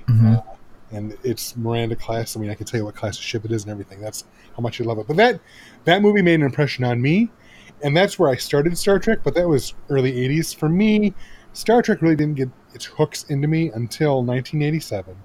Mhm. 0.08 0.38
uh, 0.38 0.42
and 0.92 1.16
it's 1.24 1.56
Miranda 1.56 1.96
class. 1.96 2.36
I 2.36 2.40
mean, 2.40 2.50
I 2.50 2.54
can 2.54 2.66
tell 2.66 2.78
you 2.78 2.84
what 2.84 2.94
class 2.94 3.18
of 3.18 3.24
ship 3.24 3.44
it 3.44 3.52
is 3.52 3.62
and 3.62 3.70
everything. 3.70 4.00
That's 4.00 4.24
how 4.56 4.60
much 4.60 4.80
I 4.80 4.84
love 4.84 4.98
it. 4.98 5.06
But 5.06 5.16
that 5.16 5.40
that 5.84 6.02
movie 6.02 6.22
made 6.22 6.34
an 6.34 6.42
impression 6.42 6.84
on 6.84 7.00
me, 7.00 7.30
and 7.82 7.96
that's 7.96 8.18
where 8.18 8.30
I 8.30 8.36
started 8.36 8.76
Star 8.76 8.98
Trek. 8.98 9.20
But 9.22 9.34
that 9.34 9.48
was 9.48 9.74
early 9.88 10.12
'80s 10.12 10.54
for 10.54 10.68
me. 10.68 11.14
Star 11.52 11.82
Trek 11.82 12.02
really 12.02 12.16
didn't 12.16 12.36
get 12.36 12.50
its 12.74 12.84
hooks 12.84 13.24
into 13.24 13.48
me 13.48 13.70
until 13.70 14.24
1987, 14.24 15.16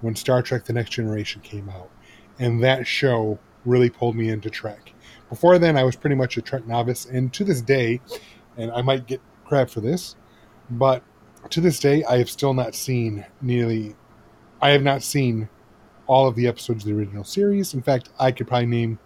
when 0.00 0.14
Star 0.16 0.42
Trek: 0.42 0.64
The 0.64 0.72
Next 0.72 0.90
Generation 0.90 1.40
came 1.42 1.68
out, 1.68 1.90
and 2.38 2.62
that 2.62 2.86
show 2.86 3.38
really 3.64 3.90
pulled 3.90 4.16
me 4.16 4.30
into 4.30 4.50
Trek. 4.50 4.92
Before 5.28 5.58
then, 5.58 5.76
I 5.76 5.84
was 5.84 5.96
pretty 5.96 6.16
much 6.16 6.36
a 6.36 6.42
Trek 6.42 6.66
novice, 6.66 7.04
and 7.04 7.32
to 7.34 7.44
this 7.44 7.60
day, 7.60 8.00
and 8.56 8.70
I 8.72 8.82
might 8.82 9.06
get 9.06 9.20
crap 9.44 9.70
for 9.70 9.80
this, 9.80 10.16
but 10.70 11.02
to 11.50 11.60
this 11.60 11.78
day, 11.78 12.04
I 12.04 12.18
have 12.18 12.30
still 12.30 12.54
not 12.54 12.74
seen 12.74 13.24
nearly. 13.40 13.94
I 14.62 14.70
have 14.70 14.82
not 14.82 15.02
seen 15.02 15.48
all 16.06 16.26
of 16.26 16.34
the 16.34 16.46
episodes 16.46 16.84
of 16.84 16.88
the 16.88 16.96
original 16.96 17.24
series. 17.24 17.74
In 17.74 17.82
fact, 17.82 18.10
I 18.18 18.32
could 18.32 18.48
probably 18.48 18.66
name 18.66 18.98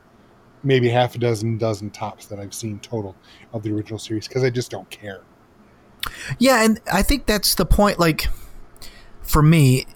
maybe 0.63 0.89
half 0.89 1.15
a 1.15 1.19
dozen, 1.19 1.59
dozen 1.59 1.91
tops 1.91 2.27
that 2.27 2.39
I've 2.39 2.55
seen 2.55 2.79
total 2.81 3.15
of 3.53 3.63
the 3.63 3.73
original 3.73 3.99
series 3.99 4.27
because 4.27 4.43
I 4.43 4.51
just 4.51 4.71
don't 4.71 4.89
care. 4.91 5.21
Yeah, 6.39 6.65
and 6.65 6.81
I 6.93 7.03
think 7.03 7.27
that's 7.27 7.55
the 7.55 7.67
point. 7.67 7.99
Like, 7.99 8.27
for 9.23 9.43
me, 9.43 9.87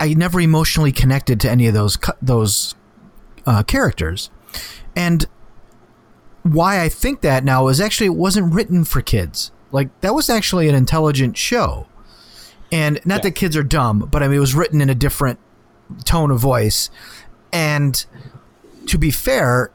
I 0.00 0.14
never 0.14 0.40
emotionally 0.40 0.92
connected 0.92 1.40
to 1.40 1.50
any 1.50 1.66
of 1.66 1.74
those 1.74 1.98
those 2.20 2.74
uh, 3.46 3.62
characters, 3.62 4.30
and 4.96 5.26
why 6.42 6.82
I 6.82 6.88
think 6.88 7.22
that 7.22 7.44
now 7.44 7.68
is 7.68 7.80
actually 7.80 8.08
it 8.08 8.16
wasn't 8.16 8.52
written 8.52 8.84
for 8.84 9.00
kids. 9.00 9.50
Like 9.72 9.98
that 10.02 10.14
was 10.14 10.28
actually 10.28 10.68
an 10.68 10.74
intelligent 10.74 11.36
show, 11.36 11.88
and 12.74 13.00
not 13.04 13.16
Yeah. 13.18 13.22
that 13.22 13.30
kids 13.32 13.56
are 13.56 13.62
dumb, 13.62 14.08
but 14.10 14.22
I 14.22 14.26
mean 14.28 14.36
it 14.36 14.40
was 14.40 14.54
written 14.54 14.80
in 14.80 14.90
a 14.90 14.94
different 14.94 15.38
tone 16.04 16.30
of 16.30 16.40
voice, 16.40 16.90
and 17.52 18.04
to 18.86 18.98
be 18.98 19.10
fair, 19.10 19.70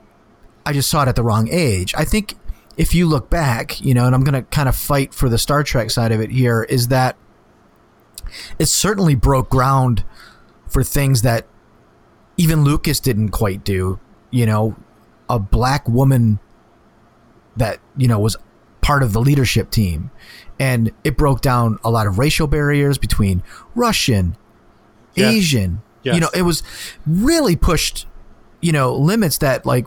I 0.65 0.73
just 0.73 0.89
saw 0.89 1.03
it 1.03 1.07
at 1.07 1.15
the 1.15 1.23
wrong 1.23 1.47
age. 1.49 1.93
I 1.97 2.03
think 2.05 2.35
if 2.77 2.93
you 2.93 3.07
look 3.07 3.29
back, 3.29 3.79
you 3.81 3.93
know, 3.93 4.05
and 4.05 4.13
I'm 4.13 4.23
going 4.23 4.33
to 4.35 4.43
kind 4.49 4.69
of 4.69 4.75
fight 4.75 5.13
for 5.13 5.29
the 5.29 5.37
Star 5.37 5.63
Trek 5.63 5.89
side 5.91 6.11
of 6.11 6.21
it 6.21 6.29
here, 6.31 6.63
is 6.69 6.89
that 6.89 7.15
it 8.59 8.67
certainly 8.67 9.15
broke 9.15 9.49
ground 9.49 10.03
for 10.67 10.83
things 10.83 11.21
that 11.23 11.47
even 12.37 12.63
Lucas 12.63 12.99
didn't 12.99 13.29
quite 13.29 13.63
do. 13.63 13.99
You 14.31 14.45
know, 14.45 14.75
a 15.27 15.39
black 15.39 15.87
woman 15.89 16.39
that 17.57 17.79
you 17.97 18.07
know 18.07 18.19
was 18.19 18.37
part 18.89 19.03
of 19.03 19.13
the 19.13 19.22
leadership 19.22 19.69
team, 19.69 20.10
and 20.60 20.91
it 21.03 21.15
broke 21.15 21.41
down 21.41 21.77
a 21.84 21.91
lot 21.91 22.08
of 22.08 22.17
racial 22.17 22.48
barriers 22.48 22.98
between 22.98 23.43
Russian, 23.75 24.36
Yes. 25.15 25.34
Asian. 25.36 25.81
You 26.03 26.19
know, 26.19 26.29
it 26.34 26.41
was 26.41 26.63
really 27.05 27.55
pushed. 27.55 28.08
You 28.62 28.72
know, 28.72 28.96
limits 28.96 29.38
that 29.38 29.65
like. 29.65 29.86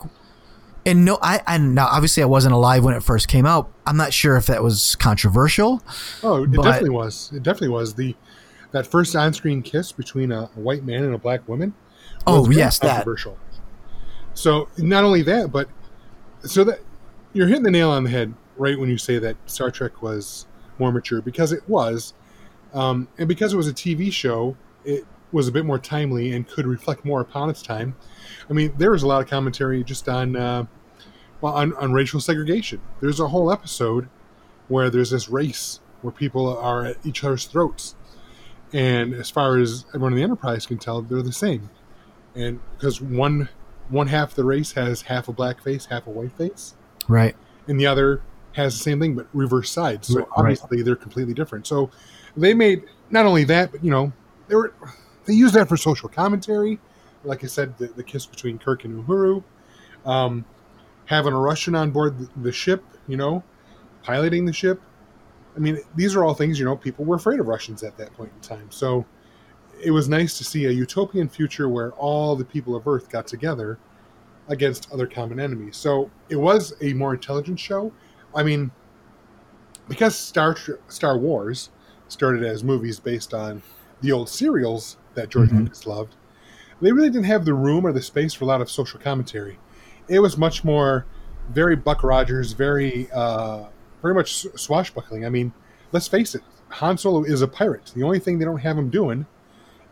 And 0.87 1.05
no, 1.05 1.19
I 1.23 1.41
and 1.47 1.75
now 1.75 1.87
obviously 1.87 2.23
I 2.23 2.27
wasn't 2.27 2.55
alive 2.55 2.85
when 2.85 2.95
it 2.95 3.03
first 3.03 3.27
came 3.29 3.45
out. 3.47 3.71
I'm 3.87 3.97
not 3.97 4.13
sure 4.13 4.37
if 4.37 4.47
that 4.47 4.63
was 4.63 4.95
controversial. 4.97 5.83
Oh, 6.23 6.45
it 6.45 6.53
But- 6.53 6.63
definitely 6.63 6.91
was. 6.91 7.31
It 7.35 7.43
definitely 7.43 7.69
was 7.71 7.95
the 7.95 8.15
that 8.73 8.87
first 8.87 9.15
on-screen 9.17 9.63
kiss 9.63 9.93
between 9.93 10.33
a, 10.33 10.43
a 10.57 10.61
white 10.61 10.85
man 10.85 11.05
and 11.05 11.15
a 11.15 11.19
black 11.19 11.47
woman. 11.49 11.75
Oh, 12.27 12.49
yes, 12.51 12.79
that. 12.79 12.89
controversial. 13.05 13.37
So 14.35 14.69
not 14.79 15.05
only 15.05 15.23
that, 15.23 15.53
but 15.53 15.69
so 16.45 16.65
that 16.65 16.81
you're 17.33 17.49
hitting 17.49 17.65
the 17.65 17.71
nail 17.71 17.91
on 17.91 18.05
the 18.05 18.11
head 18.11 18.33
right 18.57 18.79
when 18.79 18.89
you 18.89 18.99
say 18.99 19.19
that 19.19 19.37
Star 19.47 19.71
Trek 19.71 20.03
was 20.03 20.47
more 20.79 20.93
mature 20.93 21.21
because 21.23 21.53
it 21.53 21.69
was, 21.69 22.15
um, 22.75 23.09
and 23.19 23.29
because 23.29 23.53
it 23.53 23.57
was 23.57 23.69
a 23.69 23.73
TV 23.75 24.13
show, 24.13 24.57
it 24.85 25.05
was 25.33 25.49
a 25.49 25.53
bit 25.53 25.65
more 25.65 25.79
timely 25.79 26.33
and 26.33 26.47
could 26.49 26.67
reflect 26.67 27.05
more 27.05 27.21
upon 27.21 27.49
its 27.51 27.63
time. 27.63 27.95
I 28.51 28.53
mean, 28.53 28.73
there 28.79 28.91
was 28.91 29.03
a 29.03 29.07
lot 29.07 29.23
of 29.23 29.29
commentary 29.29 29.83
just 29.85 30.09
on, 30.09 30.37
uh, 30.37 30.65
well, 31.41 31.55
on, 31.55 31.73
on 31.75 31.93
racial 31.93 32.21
segregation. 32.21 32.81
There's 33.01 33.21
a 33.21 33.29
whole 33.29 33.51
episode 33.51 34.09
where 34.69 34.91
there's 34.91 35.11
this 35.11 35.29
race 35.29 35.81
where 36.03 36.13
people 36.13 36.57
are 36.59 36.85
at 36.85 36.97
each 37.07 37.23
other's 37.25 37.47
throats, 37.47 37.95
and 38.73 39.15
as 39.15 39.31
far 39.31 39.59
as 39.59 39.85
everyone 39.91 40.13
in 40.13 40.17
the 40.17 40.23
Enterprise 40.25 40.67
can 40.67 40.79
tell, 40.79 41.03
they're 41.03 41.23
the 41.23 41.33
same. 41.33 41.71
And 42.35 42.61
because 42.77 43.01
one 43.01 43.49
one 43.89 44.07
half 44.07 44.31
of 44.31 44.35
the 44.37 44.45
race 44.45 44.73
has 44.73 45.03
half 45.03 45.29
a 45.29 45.33
black 45.33 45.63
face, 45.63 45.87
half 45.87 46.07
a 46.07 46.11
white 46.11 46.33
face, 46.33 46.75
Right. 47.09 47.37
and 47.69 47.79
the 47.79 47.87
other 47.87 48.23
has 48.55 48.77
the 48.77 48.83
same 48.83 49.01
thing 49.01 49.15
but 49.15 49.27
reverse 49.33 49.71
sides. 49.71 50.09
So 50.09 50.21
Right. 50.21 50.29
obviously 50.37 50.83
they're 50.83 50.97
completely 50.97 51.35
different. 51.35 51.67
So 51.67 51.91
they 52.37 52.55
made 52.55 52.85
not 53.11 53.27
only 53.27 53.45
that, 53.45 53.73
but 53.73 53.83
you 53.85 53.91
know, 53.91 54.13
they 54.49 54.55
were 54.55 54.73
they 55.27 55.35
used 55.35 55.55
that 55.55 55.69
for 55.69 55.77
social 55.77 56.09
commentary. 56.09 56.79
Like 57.25 57.45
I 57.45 57.47
said, 57.47 57.79
the, 57.79 57.87
the 57.89 58.03
kiss 58.03 58.27
between 58.27 58.59
Kirk 58.59 58.85
and 58.85 59.07
Uhura, 59.07 59.43
um, 60.05 60.45
having 61.07 61.33
a 61.33 61.39
Russian 61.39 61.75
on 61.75 61.91
board 61.91 62.19
the, 62.19 62.29
the 62.43 62.53
ship, 62.53 62.83
you 63.07 63.17
know, 63.17 63.43
piloting 64.03 64.45
the 64.45 64.53
ship. 64.53 64.81
I 65.55 65.61
mean, 65.61 65.79
these 65.95 66.17
are 66.17 66.25
all 66.25 66.35
things 66.35 66.59
you 66.59 66.65
know 66.65 66.77
people 66.77 67.05
were 67.05 67.17
afraid 67.17 67.39
of 67.41 67.47
Russians 67.47 67.83
at 67.83 67.97
that 67.99 68.13
point 68.15 68.33
in 68.35 68.41
time. 68.41 68.71
So 68.71 69.05
it 69.83 69.91
was 69.91 70.09
nice 70.09 70.39
to 70.39 70.45
see 70.45 70.67
a 70.67 70.71
utopian 70.71 71.29
future 71.29 71.69
where 71.69 71.93
all 71.93 72.37
the 72.37 72.45
people 72.45 72.75
of 72.75 72.87
Earth 72.87 73.09
got 73.11 73.27
together 73.27 73.79
against 74.49 74.91
other 74.93 75.07
common 75.07 75.39
enemies. 75.39 75.77
So 75.77 76.11
it 76.29 76.37
was 76.37 76.75
a 76.81 76.93
more 76.95 77.15
intelligent 77.15 77.59
show. 77.59 77.93
I 78.35 78.43
mean, 78.43 78.71
because 79.89 80.17
Star 80.17 80.57
Star 80.89 81.19
Wars 81.19 81.71
started 82.09 82.45
as 82.45 82.63
movies 82.63 83.01
based 83.01 83.35
on 83.35 83.63
the 84.01 84.13
old 84.13 84.29
serials 84.29 84.97
that 85.15 85.29
George 85.29 85.51
Mhm. 85.51 85.61
Lucas 85.61 85.87
loved, 85.87 86.15
they 86.81 86.93
really 86.93 87.11
didn't 87.11 87.25
have 87.27 87.45
the 87.45 87.55
room 87.55 87.87
or 87.87 87.93
the 87.93 88.03
space 88.03 88.35
for 88.35 88.45
a 88.45 88.49
lot 88.49 88.61
of 88.61 88.71
social 88.71 88.99
commentary. 89.01 89.59
It 90.09 90.21
was 90.21 90.37
much 90.37 90.65
more 90.65 91.07
very 91.51 91.77
Buck 91.77 92.03
Rogers, 92.03 92.53
very 92.53 93.09
uh, 93.13 93.65
very 94.01 94.15
much 94.15 94.47
swashbuckling. 94.57 95.25
I 95.25 95.29
mean, 95.29 95.53
let's 95.93 96.09
face 96.09 96.35
it, 96.35 96.43
Han 96.71 96.99
Solo 96.99 97.23
is 97.25 97.43
a 97.43 97.49
pirate. 97.49 97.93
The 97.95 98.03
only 98.03 98.19
thing 98.19 98.39
they 98.39 98.45
don't 98.45 98.59
have 98.59 98.77
him 98.79 98.89
doing 98.91 99.27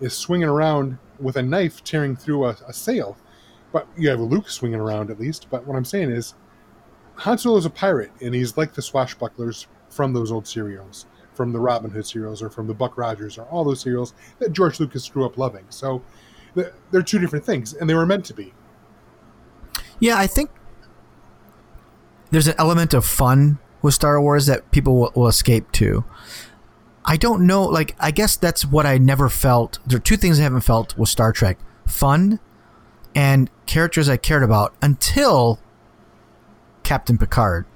is 0.00 0.12
swinging 0.14 0.48
around 0.48 0.98
with 1.18 1.36
a 1.36 1.42
knife 1.42 1.84
tearing 1.84 2.16
through 2.16 2.46
a, 2.46 2.56
a 2.66 2.72
sail. 2.72 3.16
But 3.72 3.86
you 3.96 4.08
have 4.08 4.18
Luke 4.18 4.48
swinging 4.48 4.80
around 4.80 5.10
at 5.10 5.20
least. 5.20 5.46
But 5.50 5.66
what 5.66 5.76
I'm 5.76 5.84
saying 5.84 6.10
is, 6.10 6.34
Han 7.20 7.36
Solo 7.36 7.58
is 7.58 7.66
a 7.66 7.70
pirate, 7.70 8.10
and 8.22 8.34
he's 8.34 8.56
like 8.56 8.72
the 8.72 8.80
swashbucklers 8.80 9.66
from 9.90 10.14
those 10.14 10.32
old 10.32 10.46
serials, 10.46 11.04
from 11.34 11.52
the 11.52 11.60
Robin 11.60 11.90
Hood 11.90 12.06
serials, 12.06 12.42
or 12.42 12.48
from 12.48 12.66
the 12.66 12.72
Buck 12.72 12.96
Rogers, 12.96 13.36
or 13.36 13.44
all 13.44 13.62
those 13.62 13.80
serials 13.80 14.14
that 14.38 14.52
George 14.52 14.80
Lucas 14.80 15.06
grew 15.08 15.26
up 15.26 15.36
loving. 15.36 15.66
So 15.68 16.02
they're 16.54 17.02
two 17.02 17.18
different 17.18 17.44
things, 17.44 17.74
and 17.74 17.90
they 17.90 17.94
were 17.94 18.06
meant 18.06 18.24
to 18.26 18.34
be. 18.34 18.54
Yeah, 19.98 20.16
I 20.16 20.26
think 20.26 20.50
there's 22.30 22.48
an 22.48 22.54
element 22.58 22.94
of 22.94 23.04
fun 23.04 23.58
with 23.82 23.92
Star 23.92 24.18
Wars 24.20 24.46
that 24.46 24.70
people 24.70 24.96
will, 24.98 25.12
will 25.14 25.28
escape 25.28 25.70
to. 25.72 26.04
I 27.04 27.18
don't 27.18 27.46
know, 27.46 27.64
like, 27.64 27.96
I 28.00 28.12
guess 28.12 28.36
that's 28.36 28.64
what 28.64 28.86
I 28.86 28.96
never 28.96 29.28
felt. 29.28 29.78
There 29.86 29.96
are 29.98 30.00
two 30.00 30.16
things 30.16 30.40
I 30.40 30.44
haven't 30.44 30.62
felt 30.62 30.96
with 30.96 31.10
Star 31.10 31.32
Trek 31.32 31.58
fun 31.86 32.40
and 33.14 33.50
characters 33.66 34.08
I 34.08 34.16
cared 34.16 34.42
about 34.42 34.74
until 34.80 35.58
Captain 36.90 37.16
Picard. 37.16 37.66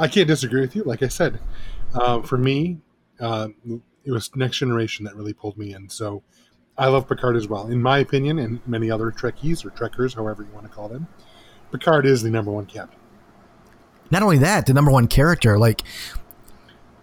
I 0.00 0.08
can't 0.08 0.26
disagree 0.26 0.62
with 0.62 0.74
you. 0.74 0.82
Like 0.82 1.00
I 1.00 1.06
said, 1.06 1.38
um, 1.94 2.24
for 2.24 2.36
me, 2.36 2.78
uh, 3.20 3.50
it 4.04 4.10
was 4.10 4.34
Next 4.34 4.58
Generation 4.58 5.04
that 5.04 5.14
really 5.14 5.32
pulled 5.32 5.56
me 5.56 5.72
in. 5.72 5.88
So 5.88 6.24
I 6.76 6.88
love 6.88 7.06
Picard 7.06 7.36
as 7.36 7.46
well. 7.46 7.68
In 7.68 7.80
my 7.80 7.98
opinion, 7.98 8.40
and 8.40 8.66
many 8.66 8.90
other 8.90 9.12
Trekkies 9.12 9.64
or 9.64 9.70
Trekkers, 9.70 10.14
however 10.14 10.42
you 10.42 10.48
want 10.52 10.66
to 10.66 10.72
call 10.72 10.88
them, 10.88 11.06
Picard 11.70 12.04
is 12.04 12.24
the 12.24 12.30
number 12.30 12.50
one 12.50 12.66
captain. 12.66 12.98
Not 14.10 14.24
only 14.24 14.38
that, 14.38 14.66
the 14.66 14.74
number 14.74 14.90
one 14.90 15.06
character, 15.06 15.60
like, 15.60 15.84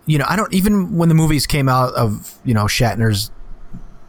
you 0.05 0.17
know, 0.17 0.25
I 0.27 0.36
don't 0.36 0.53
even 0.53 0.98
when 0.98 1.08
the 1.08 1.15
movies 1.15 1.48
came 1.48 1.70
out 1.70 1.93
of, 1.93 2.38
you 2.43 2.53
know, 2.53 2.65
Shatner's 2.65 3.32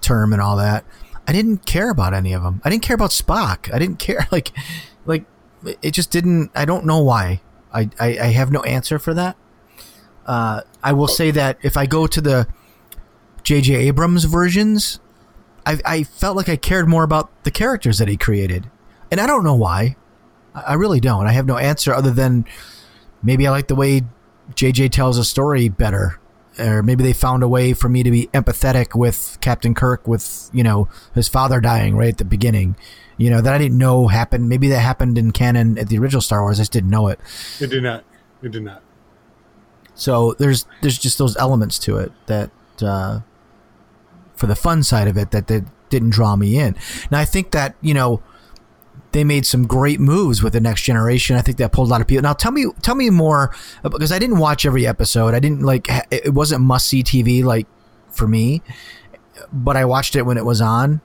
term 0.00 0.32
and 0.32 0.42
all 0.42 0.56
that, 0.56 0.84
I 1.28 1.32
didn't 1.32 1.64
care 1.64 1.90
about 1.90 2.12
any 2.12 2.32
of 2.32 2.42
them. 2.42 2.60
I 2.64 2.70
didn't 2.70 2.82
care 2.82 2.96
about 2.96 3.10
Spock. 3.10 3.72
I 3.72 3.78
didn't 3.78 4.00
care 4.00 4.26
like 4.32 4.50
it 5.82 5.92
just 5.92 6.10
didn't 6.10 6.50
I 6.54 6.64
don't 6.64 6.84
know 6.84 7.00
why. 7.02 7.40
I 7.72 7.90
I, 7.98 8.06
I 8.18 8.26
have 8.26 8.50
no 8.52 8.62
answer 8.62 8.98
for 8.98 9.14
that. 9.14 9.36
Uh, 10.26 10.62
I 10.82 10.92
will 10.92 11.08
say 11.08 11.30
that 11.32 11.58
if 11.62 11.76
I 11.76 11.86
go 11.86 12.06
to 12.06 12.20
the 12.20 12.46
J.J. 13.42 13.74
Abrams 13.74 14.24
versions, 14.24 14.98
I, 15.66 15.78
I 15.84 16.02
felt 16.02 16.34
like 16.34 16.48
I 16.48 16.56
cared 16.56 16.88
more 16.88 17.04
about 17.04 17.44
the 17.44 17.50
characters 17.50 17.98
that 17.98 18.08
he 18.08 18.16
created, 18.16 18.70
and 19.10 19.20
I 19.20 19.26
don't 19.26 19.44
know 19.44 19.54
why. 19.54 19.96
I, 20.54 20.60
I 20.62 20.74
really 20.74 21.00
don't. 21.00 21.26
I 21.26 21.32
have 21.32 21.46
no 21.46 21.58
answer 21.58 21.92
other 21.92 22.10
than 22.10 22.46
maybe 23.22 23.46
I 23.46 23.50
like 23.50 23.68
the 23.68 23.74
way 23.74 24.02
JJ 24.52 24.90
tells 24.92 25.18
a 25.18 25.24
story 25.24 25.68
better. 25.68 26.18
Or 26.58 26.82
maybe 26.82 27.02
they 27.02 27.12
found 27.12 27.42
a 27.42 27.48
way 27.48 27.72
for 27.72 27.88
me 27.88 28.02
to 28.02 28.10
be 28.10 28.28
empathetic 28.28 28.94
with 28.94 29.38
Captain 29.40 29.74
Kirk 29.74 30.06
with, 30.06 30.50
you 30.52 30.62
know, 30.62 30.88
his 31.14 31.28
father 31.28 31.60
dying 31.60 31.96
right 31.96 32.10
at 32.10 32.18
the 32.18 32.24
beginning. 32.24 32.76
You 33.16 33.30
know, 33.30 33.40
that 33.40 33.54
I 33.54 33.58
didn't 33.58 33.78
know 33.78 34.08
happened. 34.08 34.48
Maybe 34.48 34.68
that 34.68 34.80
happened 34.80 35.18
in 35.18 35.32
canon 35.32 35.78
at 35.78 35.88
the 35.88 35.98
original 35.98 36.20
Star 36.20 36.42
Wars. 36.42 36.58
I 36.58 36.62
just 36.62 36.72
didn't 36.72 36.90
know 36.90 37.08
it. 37.08 37.20
It 37.60 37.70
did 37.70 37.82
not. 37.82 38.04
It 38.42 38.52
did 38.52 38.62
not. 38.62 38.82
So 39.94 40.34
there's 40.38 40.66
there's 40.80 40.98
just 40.98 41.18
those 41.18 41.36
elements 41.36 41.78
to 41.80 41.98
it 41.98 42.12
that 42.26 42.50
uh, 42.82 43.20
for 44.34 44.46
the 44.46 44.56
fun 44.56 44.82
side 44.82 45.08
of 45.08 45.16
it 45.16 45.30
that, 45.30 45.46
that 45.46 45.64
didn't 45.88 46.10
draw 46.10 46.34
me 46.36 46.58
in. 46.58 46.76
Now 47.10 47.20
I 47.20 47.24
think 47.24 47.52
that 47.52 47.76
you 47.80 47.94
know 47.94 48.22
they 49.14 49.22
made 49.22 49.46
some 49.46 49.64
great 49.64 50.00
moves 50.00 50.42
with 50.42 50.52
the 50.52 50.60
next 50.60 50.82
generation. 50.82 51.36
I 51.36 51.40
think 51.40 51.56
that 51.58 51.70
pulled 51.70 51.86
a 51.86 51.90
lot 51.90 52.00
of 52.00 52.08
people. 52.08 52.22
Now 52.22 52.32
tell 52.32 52.50
me 52.50 52.66
tell 52.82 52.96
me 52.96 53.10
more 53.10 53.54
because 53.82 54.10
I 54.10 54.18
didn't 54.18 54.38
watch 54.38 54.66
every 54.66 54.86
episode. 54.86 55.34
I 55.34 55.38
didn't 55.38 55.62
like 55.62 55.86
it 56.10 56.34
wasn't 56.34 56.62
must 56.62 56.88
see 56.88 57.04
TV 57.04 57.44
like 57.44 57.68
for 58.10 58.26
me, 58.26 58.60
but 59.52 59.76
I 59.76 59.84
watched 59.84 60.16
it 60.16 60.22
when 60.22 60.36
it 60.36 60.44
was 60.44 60.60
on. 60.60 61.00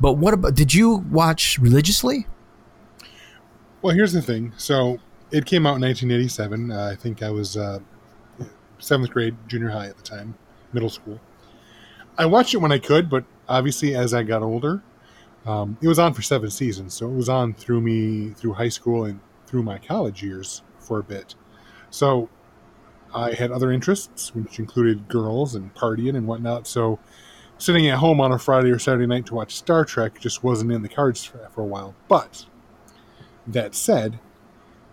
But 0.00 0.14
what 0.14 0.34
about 0.34 0.54
did 0.54 0.72
you 0.72 1.04
watch 1.10 1.58
religiously? 1.58 2.28
Well, 3.82 3.94
here's 3.94 4.12
the 4.12 4.22
thing. 4.22 4.52
So 4.56 4.98
it 5.32 5.46
came 5.46 5.66
out 5.66 5.76
in 5.76 5.82
1987. 5.82 6.70
Uh, 6.70 6.90
I 6.92 6.94
think 6.94 7.24
I 7.24 7.30
was 7.30 7.56
uh, 7.56 7.80
seventh 8.78 9.10
grade, 9.10 9.36
junior 9.48 9.70
high 9.70 9.86
at 9.86 9.96
the 9.96 10.04
time, 10.04 10.36
middle 10.72 10.90
school. 10.90 11.18
I 12.16 12.26
watched 12.26 12.54
it 12.54 12.58
when 12.58 12.70
I 12.70 12.78
could, 12.78 13.10
but 13.10 13.24
obviously 13.48 13.96
as 13.96 14.14
I 14.14 14.22
got 14.22 14.42
older, 14.42 14.82
um, 15.46 15.78
it 15.80 15.88
was 15.88 15.98
on 15.98 16.12
for 16.12 16.22
seven 16.22 16.50
seasons. 16.50 16.94
So 16.94 17.08
it 17.08 17.14
was 17.14 17.28
on 17.28 17.54
through 17.54 17.80
me 17.80 18.30
through 18.30 18.54
high 18.54 18.68
school 18.68 19.04
and 19.04 19.20
through 19.46 19.62
my 19.62 19.78
college 19.78 20.22
years 20.22 20.62
for 20.78 20.98
a 20.98 21.02
bit. 21.02 21.34
So 21.90 22.28
I 23.14 23.32
had 23.32 23.50
other 23.50 23.72
interests, 23.72 24.34
which 24.34 24.58
included 24.58 25.08
girls 25.08 25.54
and 25.54 25.74
partying 25.74 26.16
and 26.16 26.26
whatnot. 26.26 26.66
So 26.66 26.98
sitting 27.58 27.88
at 27.88 27.98
home 27.98 28.20
on 28.20 28.32
a 28.32 28.38
Friday 28.38 28.70
or 28.70 28.78
Saturday 28.78 29.06
night 29.06 29.26
to 29.26 29.34
watch 29.34 29.56
Star 29.56 29.84
Trek 29.84 30.20
just 30.20 30.44
wasn't 30.44 30.72
in 30.72 30.82
the 30.82 30.88
cards 30.88 31.24
for, 31.24 31.48
for 31.52 31.62
a 31.62 31.66
while. 31.66 31.94
But 32.08 32.46
that 33.46 33.74
said, 33.74 34.18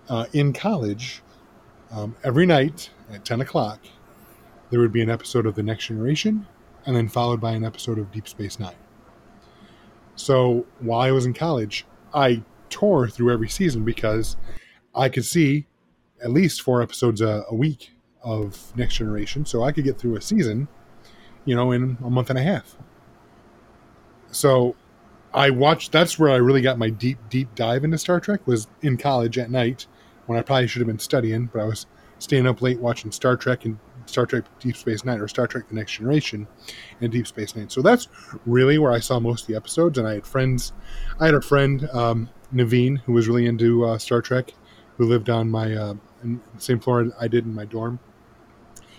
uh, 0.09 0.25
in 0.33 0.53
college, 0.53 1.21
um, 1.91 2.15
every 2.23 2.45
night 2.45 2.89
at 3.11 3.25
10 3.25 3.41
o'clock, 3.41 3.79
there 4.69 4.79
would 4.79 4.91
be 4.91 5.01
an 5.01 5.09
episode 5.09 5.45
of 5.45 5.55
The 5.55 5.63
Next 5.63 5.87
Generation 5.87 6.47
and 6.85 6.95
then 6.95 7.07
followed 7.07 7.39
by 7.39 7.51
an 7.51 7.63
episode 7.63 7.99
of 7.99 8.11
Deep 8.11 8.27
Space 8.27 8.59
Nine. 8.59 8.75
So 10.17 10.65
while 10.79 10.99
I 10.99 11.11
was 11.11 11.25
in 11.25 11.33
college, 11.33 11.85
I 12.13 12.43
tore 12.69 13.07
through 13.07 13.31
every 13.31 13.47
season 13.49 13.85
because 13.85 14.35
I 14.93 15.09
could 15.09 15.25
see 15.25 15.67
at 16.21 16.31
least 16.31 16.61
four 16.61 16.81
episodes 16.81 17.21
a, 17.21 17.45
a 17.49 17.55
week 17.55 17.93
of 18.23 18.73
Next 18.75 18.95
Generation. 18.95 19.45
So 19.45 19.63
I 19.63 19.71
could 19.71 19.85
get 19.85 19.97
through 19.97 20.17
a 20.17 20.21
season, 20.21 20.67
you 21.45 21.55
know, 21.55 21.71
in 21.71 21.97
a 22.03 22.09
month 22.09 22.29
and 22.29 22.37
a 22.39 22.43
half. 22.43 22.75
so 24.31 24.75
I 25.33 25.51
watched. 25.51 25.91
That's 25.91 26.17
where 26.17 26.31
I 26.31 26.37
really 26.37 26.61
got 26.61 26.79
my 26.79 26.89
deep, 26.89 27.19
deep 27.29 27.53
dive 27.55 27.83
into 27.83 27.97
Star 27.97 28.19
Trek. 28.19 28.47
Was 28.47 28.67
in 28.81 28.97
college 28.97 29.37
at 29.37 29.51
night 29.51 29.85
when 30.25 30.39
I 30.39 30.41
probably 30.41 30.67
should 30.67 30.79
have 30.79 30.87
been 30.87 30.99
studying, 30.99 31.47
but 31.53 31.61
I 31.61 31.65
was 31.65 31.85
staying 32.19 32.47
up 32.47 32.61
late 32.61 32.79
watching 32.79 33.11
Star 33.11 33.37
Trek 33.37 33.65
and 33.65 33.77
Star 34.09 34.25
Trek 34.25 34.45
Deep 34.59 34.75
Space 34.75 35.03
Nine 35.05 35.19
or 35.19 35.27
Star 35.27 35.47
Trek 35.47 35.67
The 35.69 35.75
Next 35.75 35.93
Generation 35.93 36.47
and 37.01 37.11
Deep 37.11 37.27
Space 37.27 37.55
Nine. 37.55 37.69
So 37.69 37.81
that's 37.81 38.07
really 38.45 38.77
where 38.77 38.91
I 38.91 38.99
saw 38.99 39.19
most 39.19 39.41
of 39.41 39.47
the 39.47 39.55
episodes. 39.55 39.97
And 39.97 40.07
I 40.07 40.15
had 40.15 40.25
friends. 40.25 40.73
I 41.19 41.25
had 41.25 41.35
a 41.35 41.41
friend, 41.41 41.87
um, 41.89 42.29
Naveen, 42.53 42.99
who 43.01 43.13
was 43.13 43.27
really 43.27 43.45
into 43.45 43.85
uh, 43.85 43.97
Star 43.97 44.21
Trek, 44.21 44.53
who 44.97 45.05
lived 45.05 45.29
on 45.29 45.49
my 45.49 45.75
uh, 45.75 45.93
same 46.57 46.79
floor 46.79 47.11
I 47.19 47.27
did 47.27 47.45
in 47.45 47.53
my 47.53 47.65
dorm. 47.65 47.99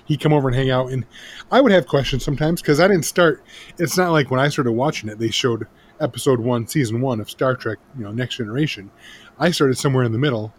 He'd 0.04 0.20
come 0.20 0.32
over 0.32 0.48
and 0.48 0.56
hang 0.56 0.70
out, 0.70 0.90
and 0.90 1.04
I 1.50 1.60
would 1.60 1.72
have 1.72 1.86
questions 1.86 2.24
sometimes 2.24 2.62
because 2.62 2.80
I 2.80 2.88
didn't 2.88 3.04
start. 3.04 3.44
It's 3.78 3.98
not 3.98 4.10
like 4.10 4.30
when 4.30 4.40
I 4.40 4.48
started 4.48 4.72
watching 4.72 5.10
it, 5.10 5.18
they 5.18 5.30
showed 5.30 5.66
episode 6.00 6.40
one, 6.40 6.66
season 6.66 7.02
one 7.02 7.20
of 7.20 7.28
Star 7.28 7.54
Trek, 7.54 7.78
you 7.96 8.04
know, 8.04 8.12
Next 8.12 8.36
Generation. 8.36 8.90
I 9.38 9.50
started 9.50 9.76
somewhere 9.76 10.04
in 10.04 10.12
the 10.12 10.18
middle, 10.18 10.54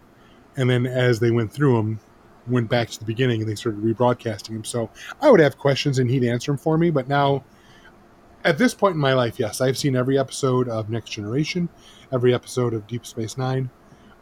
and 0.56 0.70
then 0.70 0.86
as 0.86 1.18
they 1.18 1.32
went 1.32 1.52
through 1.52 1.76
them, 1.76 2.00
went 2.46 2.68
back 2.68 2.88
to 2.90 2.98
the 2.98 3.04
beginning 3.04 3.40
and 3.40 3.50
they 3.50 3.54
started 3.54 3.82
rebroadcasting 3.82 4.48
them. 4.48 4.64
So 4.64 4.90
I 5.20 5.30
would 5.30 5.40
have 5.40 5.58
questions 5.58 5.98
and 5.98 6.10
he'd 6.10 6.24
answer 6.24 6.52
them 6.52 6.58
for 6.58 6.78
me. 6.78 6.90
But 6.90 7.08
now, 7.08 7.44
at 8.44 8.58
this 8.58 8.74
point 8.74 8.94
in 8.94 9.00
my 9.00 9.14
life, 9.14 9.38
yes, 9.38 9.60
I've 9.60 9.76
seen 9.76 9.94
every 9.94 10.18
episode 10.18 10.68
of 10.68 10.88
Next 10.88 11.10
Generation, 11.10 11.68
every 12.12 12.34
episode 12.34 12.74
of 12.74 12.86
Deep 12.86 13.04
Space 13.04 13.36
Nine, 13.36 13.70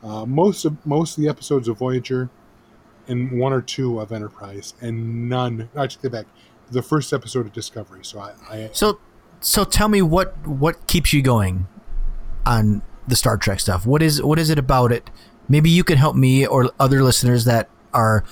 uh, 0.02 0.24
most 0.26 0.64
of 0.64 0.84
most 0.86 1.16
of 1.16 1.22
the 1.22 1.28
episodes 1.28 1.68
of 1.68 1.78
Voyager, 1.78 2.30
and 3.06 3.38
one 3.38 3.52
or 3.52 3.62
two 3.62 4.00
of 4.00 4.12
Enterprise, 4.12 4.74
and 4.80 5.28
none. 5.28 5.68
I 5.74 5.86
take 5.86 6.00
that 6.02 6.12
back. 6.12 6.26
The 6.70 6.82
first 6.82 7.12
episode 7.12 7.46
of 7.46 7.52
Discovery. 7.52 8.04
So 8.04 8.18
I, 8.18 8.32
I 8.50 8.70
So, 8.72 9.00
so 9.40 9.64
tell 9.64 9.88
me 9.88 10.02
what 10.02 10.46
what 10.46 10.86
keeps 10.86 11.12
you 11.12 11.22
going 11.22 11.66
on 12.44 12.82
the 13.06 13.16
Star 13.16 13.36
Trek 13.36 13.60
stuff. 13.60 13.86
What 13.86 14.02
is 14.02 14.22
what 14.22 14.38
is 14.38 14.50
it 14.50 14.58
about 14.58 14.92
it? 14.92 15.10
Maybe 15.48 15.70
you 15.70 15.82
can 15.82 15.96
help 15.96 16.14
me 16.14 16.46
or 16.46 16.70
other 16.78 17.02
listeners 17.02 17.46
that 17.46 17.68
are 17.92 18.24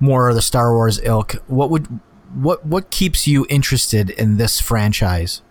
more 0.00 0.28
of 0.28 0.34
the 0.34 0.42
Star 0.42 0.72
Wars 0.72 1.00
ilk. 1.02 1.32
What 1.46 1.70
would 1.70 1.86
what 2.34 2.66
what 2.66 2.90
keeps 2.90 3.26
you 3.26 3.46
interested 3.48 4.10
in 4.10 4.36
this 4.36 4.60
franchise? 4.60 5.42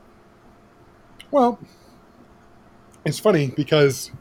Well, 1.32 1.60
it's 3.06 3.20
funny 3.20 3.52
because 3.56 4.12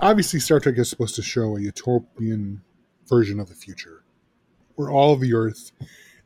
obviously 0.00 0.40
Star 0.40 0.60
Trek 0.60 0.76
is 0.78 0.90
supposed 0.90 1.14
to 1.16 1.22
show 1.22 1.56
a 1.56 1.60
utopian 1.60 2.62
version 3.06 3.38
of 3.38 3.48
the 3.48 3.54
future, 3.54 4.04
where 4.74 4.90
all 4.90 5.12
of 5.12 5.20
the 5.20 5.34
Earth 5.34 5.72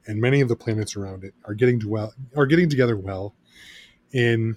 and 0.07 0.21
many 0.21 0.41
of 0.41 0.49
the 0.49 0.57
planets 0.57 0.97
around 0.97 1.25
it 1.25 1.35
are 1.45 1.55
getting 1.55 1.79
to 1.81 1.89
well 1.89 2.15
are 2.37 2.47
getting 2.47 2.71
together 2.71 2.97
well 2.97 3.35
in 4.13 4.57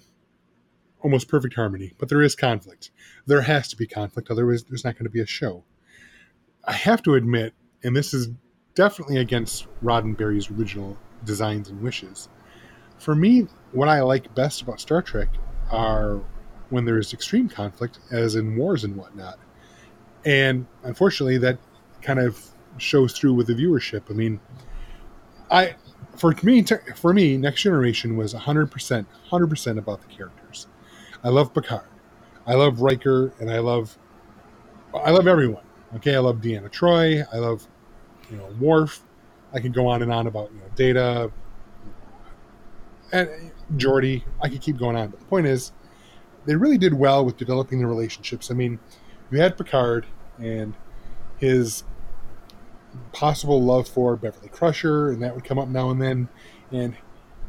almost 1.02 1.28
perfect 1.28 1.54
harmony. 1.54 1.92
But 1.98 2.08
there 2.08 2.22
is 2.22 2.34
conflict. 2.34 2.90
There 3.26 3.42
has 3.42 3.68
to 3.68 3.76
be 3.76 3.86
conflict, 3.86 4.30
otherwise 4.30 4.64
there's 4.64 4.84
not 4.84 4.94
going 4.94 5.04
to 5.04 5.10
be 5.10 5.20
a 5.20 5.26
show. 5.26 5.64
I 6.64 6.72
have 6.72 7.02
to 7.02 7.14
admit, 7.14 7.54
and 7.82 7.96
this 7.96 8.14
is 8.14 8.28
definitely 8.74 9.18
against 9.18 9.66
Roddenberry's 9.82 10.50
original 10.50 10.96
designs 11.24 11.68
and 11.68 11.80
wishes. 11.82 12.28
For 12.98 13.14
me, 13.14 13.48
what 13.72 13.88
I 13.88 14.02
like 14.02 14.34
best 14.34 14.62
about 14.62 14.80
Star 14.80 15.02
Trek 15.02 15.28
are 15.70 16.20
when 16.70 16.84
there 16.84 16.98
is 16.98 17.12
extreme 17.12 17.48
conflict, 17.48 17.98
as 18.10 18.34
in 18.36 18.56
wars 18.56 18.84
and 18.84 18.96
whatnot. 18.96 19.38
And 20.24 20.66
unfortunately, 20.84 21.38
that 21.38 21.58
kind 22.00 22.18
of 22.18 22.42
shows 22.78 23.12
through 23.12 23.34
with 23.34 23.48
the 23.48 23.54
viewership. 23.54 24.02
I 24.10 24.14
mean, 24.14 24.40
I 25.50 25.74
for 26.16 26.34
me 26.42 26.64
for 26.94 27.12
me, 27.12 27.36
Next 27.36 27.62
Generation 27.62 28.16
was 28.16 28.34
100% 28.34 29.06
100% 29.30 29.78
about 29.78 30.00
the 30.00 30.06
characters. 30.08 30.66
I 31.24 31.28
love 31.28 31.52
Picard. 31.52 31.86
I 32.46 32.54
love 32.54 32.80
Riker 32.80 33.32
and 33.38 33.50
I 33.50 33.58
love 33.58 33.98
I 34.94 35.10
love 35.10 35.26
everyone. 35.26 35.64
Okay, 35.96 36.14
I 36.14 36.18
love 36.18 36.36
Deanna 36.36 36.70
Troi. 36.70 37.24
I 37.32 37.38
love 37.38 37.66
you 38.30 38.36
know 38.36 38.48
Worf. 38.60 39.02
I 39.52 39.60
could 39.60 39.74
go 39.74 39.86
on 39.86 40.02
and 40.02 40.12
on 40.12 40.26
about 40.26 40.50
you 40.52 40.58
know 40.58 40.66
Data 40.74 41.30
and 43.12 43.52
Geordi. 43.76 44.24
I 44.40 44.48
could 44.48 44.60
keep 44.60 44.78
going 44.78 44.96
on, 44.96 45.08
but 45.08 45.20
the 45.20 45.26
point 45.26 45.46
is, 45.46 45.72
they 46.46 46.56
really 46.56 46.78
did 46.78 46.94
well 46.94 47.24
with 47.24 47.36
developing 47.36 47.80
the 47.80 47.86
relationships. 47.86 48.50
I 48.50 48.54
mean, 48.54 48.78
you 49.30 49.40
had 49.40 49.56
Picard 49.56 50.06
and 50.38 50.74
his 51.38 51.84
possible 53.12 53.62
love 53.62 53.88
for 53.88 54.16
Beverly 54.16 54.48
Crusher, 54.48 55.10
and 55.10 55.22
that 55.22 55.34
would 55.34 55.44
come 55.44 55.58
up 55.58 55.68
now 55.68 55.90
and 55.90 56.00
then. 56.00 56.28
And 56.70 56.96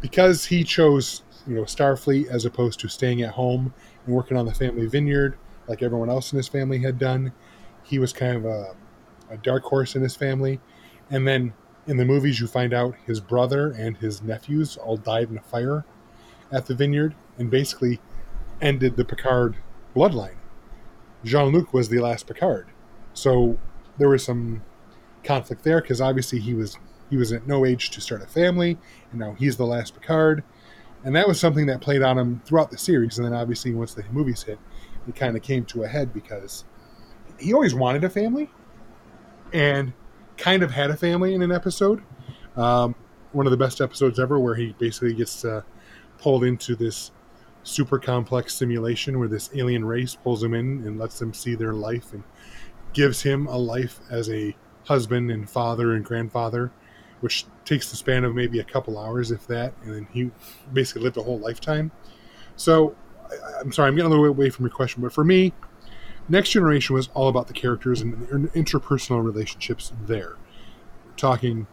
because 0.01 0.45
he 0.45 0.63
chose, 0.63 1.23
you 1.47 1.56
know, 1.56 1.63
Starfleet 1.63 2.27
as 2.27 2.45
opposed 2.45 2.79
to 2.82 2.89
staying 2.89 3.21
at 3.21 3.32
home 3.32 3.73
and 4.06 4.15
working 4.15 4.36
on 4.36 4.45
the 4.45 4.53
family 4.53 4.86
vineyard 4.88 5.38
like 5.67 5.82
everyone 5.82 6.10
else 6.10 6.34
in 6.34 6.38
his 6.38 6.47
family 6.47 6.79
had 6.79 6.99
done, 6.99 7.32
he 7.84 8.00
was 8.00 8.13
kind 8.13 8.38
of 8.38 8.46
a, 8.46 8.76
a 9.30 9.38
dark 9.38 9.63
horse 9.63 9.96
in 9.96 10.02
his 10.02 10.15
family. 10.15 10.60
And 11.10 11.28
then 11.28 11.54
in 11.88 11.98
the 11.98 12.06
movies, 12.06 12.39
you 12.39 12.48
find 12.48 12.74
out 12.74 12.96
his 13.06 13.19
brother 13.19 13.72
and 13.72 13.98
his 13.98 14.22
nephews 14.22 14.78
all 14.78 14.98
died 14.98 15.30
in 15.30 15.38
a 15.38 15.41
fire 15.41 15.86
at 16.52 16.65
the 16.65 16.76
vineyard 16.76 17.15
and 17.38 17.50
basically 17.50 18.00
ended 18.62 18.96
the 18.96 19.06
Picard 19.06 19.58
bloodline. 19.96 20.38
Jean 21.24 21.52
Luc 21.52 21.74
was 21.74 21.89
the 21.89 22.00
last 22.00 22.28
Picard. 22.28 22.67
So 23.13 23.58
there 23.98 24.10
was 24.10 24.24
some 24.24 24.63
conflict 25.24 25.63
there 25.63 25.82
because 25.82 26.02
obviously 26.02 26.39
he 26.39 26.54
was 26.54 26.78
he 27.10 27.17
was 27.17 27.32
at 27.32 27.48
no 27.48 27.65
age 27.65 27.91
to 27.91 28.02
start 28.02 28.24
a 28.24 28.28
family, 28.28 28.78
and 29.12 29.19
now 29.19 29.34
he's 29.34 29.58
the 29.58 29.65
last 29.65 29.93
Picard, 29.93 30.43
and 31.04 31.15
that 31.15 31.28
was 31.28 31.39
something 31.39 31.67
that 31.67 31.82
played 31.82 32.02
on 32.02 32.17
him 32.17 32.41
throughout 32.46 32.72
the 32.72 32.78
series. 32.78 33.17
And 33.17 33.26
then 33.26 33.34
obviously 33.34 33.74
once 33.74 33.93
the 33.93 34.04
movies 34.12 34.43
hit, 34.43 34.60
it 35.08 35.15
kind 35.15 35.36
of 35.36 35.43
came 35.43 35.65
to 35.65 35.84
a 35.84 35.88
head 35.88 36.13
because 36.13 36.65
he 37.39 37.54
always 37.54 37.74
wanted 37.74 38.04
a 38.04 38.10
family, 38.10 38.50
and 39.54 39.93
kind 40.38 40.63
of 40.63 40.72
had 40.72 40.89
a 40.89 40.98
family 40.98 41.34
in 41.34 41.41
an 41.41 41.52
episode. 41.52 42.02
Um, 42.56 42.96
one 43.32 43.48
of 43.48 43.52
the 43.52 43.58
best 43.58 43.82
episodes 43.82 44.19
ever, 44.19 44.39
where 44.39 44.56
he 44.56 44.76
basically 44.78 45.13
gets 45.13 45.43
uh, 45.43 45.62
pulled 46.19 46.43
into 46.43 46.76
this 46.76 47.12
super 47.63 47.98
complex 47.98 48.54
simulation 48.54 49.17
where 49.19 49.28
this 49.28 49.50
alien 49.56 49.86
race 49.86 50.15
pulls 50.15 50.43
him 50.43 50.54
in 50.54 50.86
and 50.86 51.00
lets 51.00 51.17
them 51.19 51.34
see 51.34 51.56
their 51.56 51.74
life 51.74 52.13
and 52.13 52.24
gives 52.91 53.22
him 53.22 53.48
a 53.48 53.58
life 53.58 54.00
as 54.12 54.30
a 54.30 54.56
husband 54.86 55.32
and 55.32 55.50
father 55.50 55.93
and 55.93 56.04
grandfather, 56.06 56.72
which 57.22 57.46
takes 57.65 57.89
the 57.89 57.96
span 57.96 58.24
of 58.24 58.36
maybe 58.36 58.60
a 58.60 58.63
couple 58.63 59.00
hours, 59.00 59.32
if 59.32 59.48
that, 59.48 59.74
and 59.84 59.93
then 59.93 60.08
he 60.12 60.30
basically 60.74 61.02
lived 61.02 61.17
a 61.17 61.24
whole 61.24 61.39
lifetime. 61.39 61.91
So, 62.56 62.96
I, 63.30 63.62
I'm 63.62 63.72
sorry, 63.72 63.88
I'm 63.88 63.96
getting 63.96 64.08
a 64.08 64.10
little 64.10 64.26
away 64.26 64.50
from 64.50 64.65
your 64.65 64.74
question, 64.74 65.02
but 65.02 65.13
for 65.13 65.24
me, 65.24 65.54
Next 66.29 66.49
Generation 66.51 66.95
was 66.95 67.09
all 67.13 67.27
about 67.27 67.47
the 67.47 67.53
characters 67.53 68.01
and 68.01 68.13
the 68.13 68.49
interpersonal 68.49 69.23
relationships 69.23 69.91
there. 70.05 70.36
We're 71.05 71.15
talking 71.17 71.67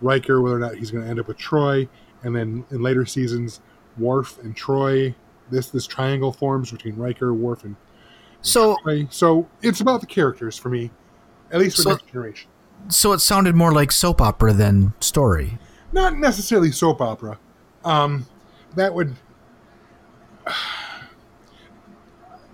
Riker, 0.00 0.40
whether 0.40 0.56
or 0.56 0.60
not 0.60 0.74
he's 0.76 0.90
going 0.90 1.04
to 1.04 1.10
end 1.10 1.20
up 1.20 1.28
with 1.28 1.38
Troi, 1.38 1.88
and 2.22 2.34
then 2.34 2.64
in 2.70 2.82
later 2.82 3.06
seasons, 3.06 3.60
Worf 3.96 4.38
and 4.42 4.56
Troi. 4.56 5.14
This 5.50 5.68
this 5.70 5.86
triangle 5.86 6.32
forms 6.32 6.70
between 6.70 6.96
Riker, 6.96 7.32
Worf, 7.34 7.62
and, 7.64 7.76
and 7.76 8.46
So 8.46 8.76
Troi. 8.84 9.12
So 9.12 9.48
it's 9.62 9.80
about 9.80 10.00
the 10.00 10.06
characters 10.06 10.56
for 10.58 10.68
me, 10.68 10.90
at 11.50 11.60
least 11.60 11.76
for 11.76 11.82
So- 11.82 11.90
Next 11.90 12.06
Generation. 12.08 12.48
so 12.88 13.12
it 13.12 13.20
sounded 13.20 13.54
more 13.54 13.72
like 13.72 13.92
soap 13.92 14.20
opera 14.20 14.52
than 14.52 14.94
story. 15.00 15.58
Not 15.92 16.16
necessarily 16.16 16.72
soap 16.72 17.00
opera. 17.00 17.38
Um, 17.84 18.26
that 18.74 18.94
would 18.94 19.14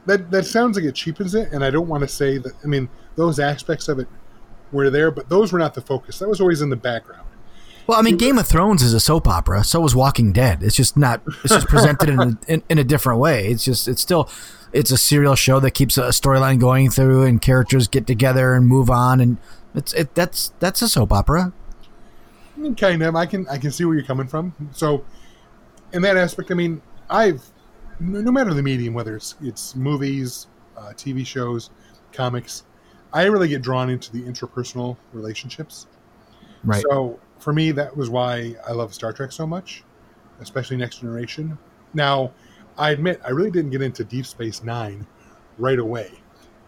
that 0.08 0.30
that 0.30 0.46
sounds 0.46 0.76
like 0.76 0.84
it 0.84 0.94
cheapens 0.94 1.34
it, 1.34 1.52
and 1.52 1.64
I 1.64 1.70
don't 1.70 1.88
want 1.88 2.02
to 2.02 2.08
say 2.08 2.38
that. 2.38 2.52
I 2.64 2.66
mean, 2.66 2.88
those 3.16 3.38
aspects 3.38 3.88
of 3.88 3.98
it 3.98 4.08
were 4.72 4.90
there, 4.90 5.10
but 5.10 5.28
those 5.28 5.52
were 5.52 5.58
not 5.58 5.74
the 5.74 5.80
focus. 5.80 6.18
That 6.18 6.28
was 6.28 6.40
always 6.40 6.60
in 6.60 6.70
the 6.70 6.76
background. 6.76 7.26
Well, 7.86 7.98
I 7.98 8.02
mean, 8.02 8.18
Game 8.18 8.36
of 8.36 8.46
Thrones 8.46 8.82
is 8.82 8.92
a 8.92 9.00
soap 9.00 9.26
opera. 9.26 9.64
So 9.64 9.80
was 9.80 9.94
Walking 9.94 10.32
Dead. 10.32 10.62
It's 10.62 10.76
just 10.76 10.96
not. 10.96 11.22
It's 11.44 11.54
just 11.54 11.68
presented 11.68 12.10
in 12.10 12.20
a, 12.20 12.38
in, 12.48 12.62
in 12.68 12.78
a 12.78 12.84
different 12.84 13.20
way. 13.20 13.46
It's 13.46 13.64
just. 13.64 13.88
It's 13.88 14.02
still. 14.02 14.28
It's 14.72 14.90
a 14.90 14.98
serial 14.98 15.34
show 15.34 15.60
that 15.60 15.70
keeps 15.70 15.96
a 15.96 16.08
storyline 16.08 16.58
going 16.58 16.90
through, 16.90 17.24
and 17.24 17.40
characters 17.40 17.88
get 17.88 18.06
together 18.06 18.52
and 18.54 18.66
move 18.66 18.90
on, 18.90 19.20
and 19.20 19.38
it's 19.74 19.92
it. 19.94 20.14
That's 20.14 20.52
that's 20.58 20.82
a 20.82 20.88
soap 20.88 21.12
opera. 21.12 21.52
I 22.56 22.60
mean, 22.60 22.74
kind 22.74 23.02
of. 23.02 23.14
I 23.14 23.26
can 23.26 23.46
I 23.48 23.56
can 23.56 23.70
see 23.70 23.84
where 23.84 23.94
you're 23.94 24.04
coming 24.04 24.26
from. 24.26 24.52
So, 24.72 25.04
in 25.92 26.02
that 26.02 26.16
aspect, 26.16 26.50
I 26.50 26.54
mean, 26.54 26.82
I've 27.08 27.42
no 28.00 28.32
matter 28.32 28.54
the 28.54 28.62
medium, 28.62 28.94
whether 28.94 29.16
it's 29.16 29.34
it's 29.42 29.74
movies, 29.74 30.46
uh, 30.76 30.92
TV 30.96 31.26
shows, 31.26 31.70
comics, 32.12 32.64
I 33.12 33.24
really 33.24 33.48
get 33.48 33.62
drawn 33.62 33.90
into 33.90 34.12
the 34.12 34.22
interpersonal 34.22 34.96
relationships. 35.12 35.86
Right. 36.64 36.82
So 36.88 37.18
for 37.38 37.52
me, 37.52 37.72
that 37.72 37.96
was 37.96 38.10
why 38.10 38.54
I 38.66 38.72
love 38.72 38.92
Star 38.94 39.12
Trek 39.12 39.32
so 39.32 39.46
much, 39.46 39.84
especially 40.40 40.76
Next 40.76 41.00
Generation. 41.00 41.58
Now, 41.94 42.32
I 42.76 42.90
admit 42.90 43.20
I 43.24 43.30
really 43.30 43.50
didn't 43.50 43.70
get 43.70 43.82
into 43.82 44.04
Deep 44.04 44.26
Space 44.26 44.62
Nine 44.62 45.06
right 45.58 45.78
away 45.78 46.10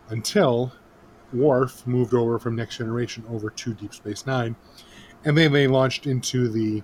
until 0.09 0.73
Worf 1.33 1.87
moved 1.87 2.15
over 2.15 2.39
from 2.39 2.57
Next 2.57 2.79
Generation 2.79 3.25
over 3.31 3.51
to 3.51 3.75
Deep 3.75 3.95
Space 3.95 4.27
Nine, 4.27 4.57
and 5.25 5.37
then 5.37 5.53
they 5.53 5.67
launched 5.67 6.07
into 6.07 6.49
the 6.49 6.83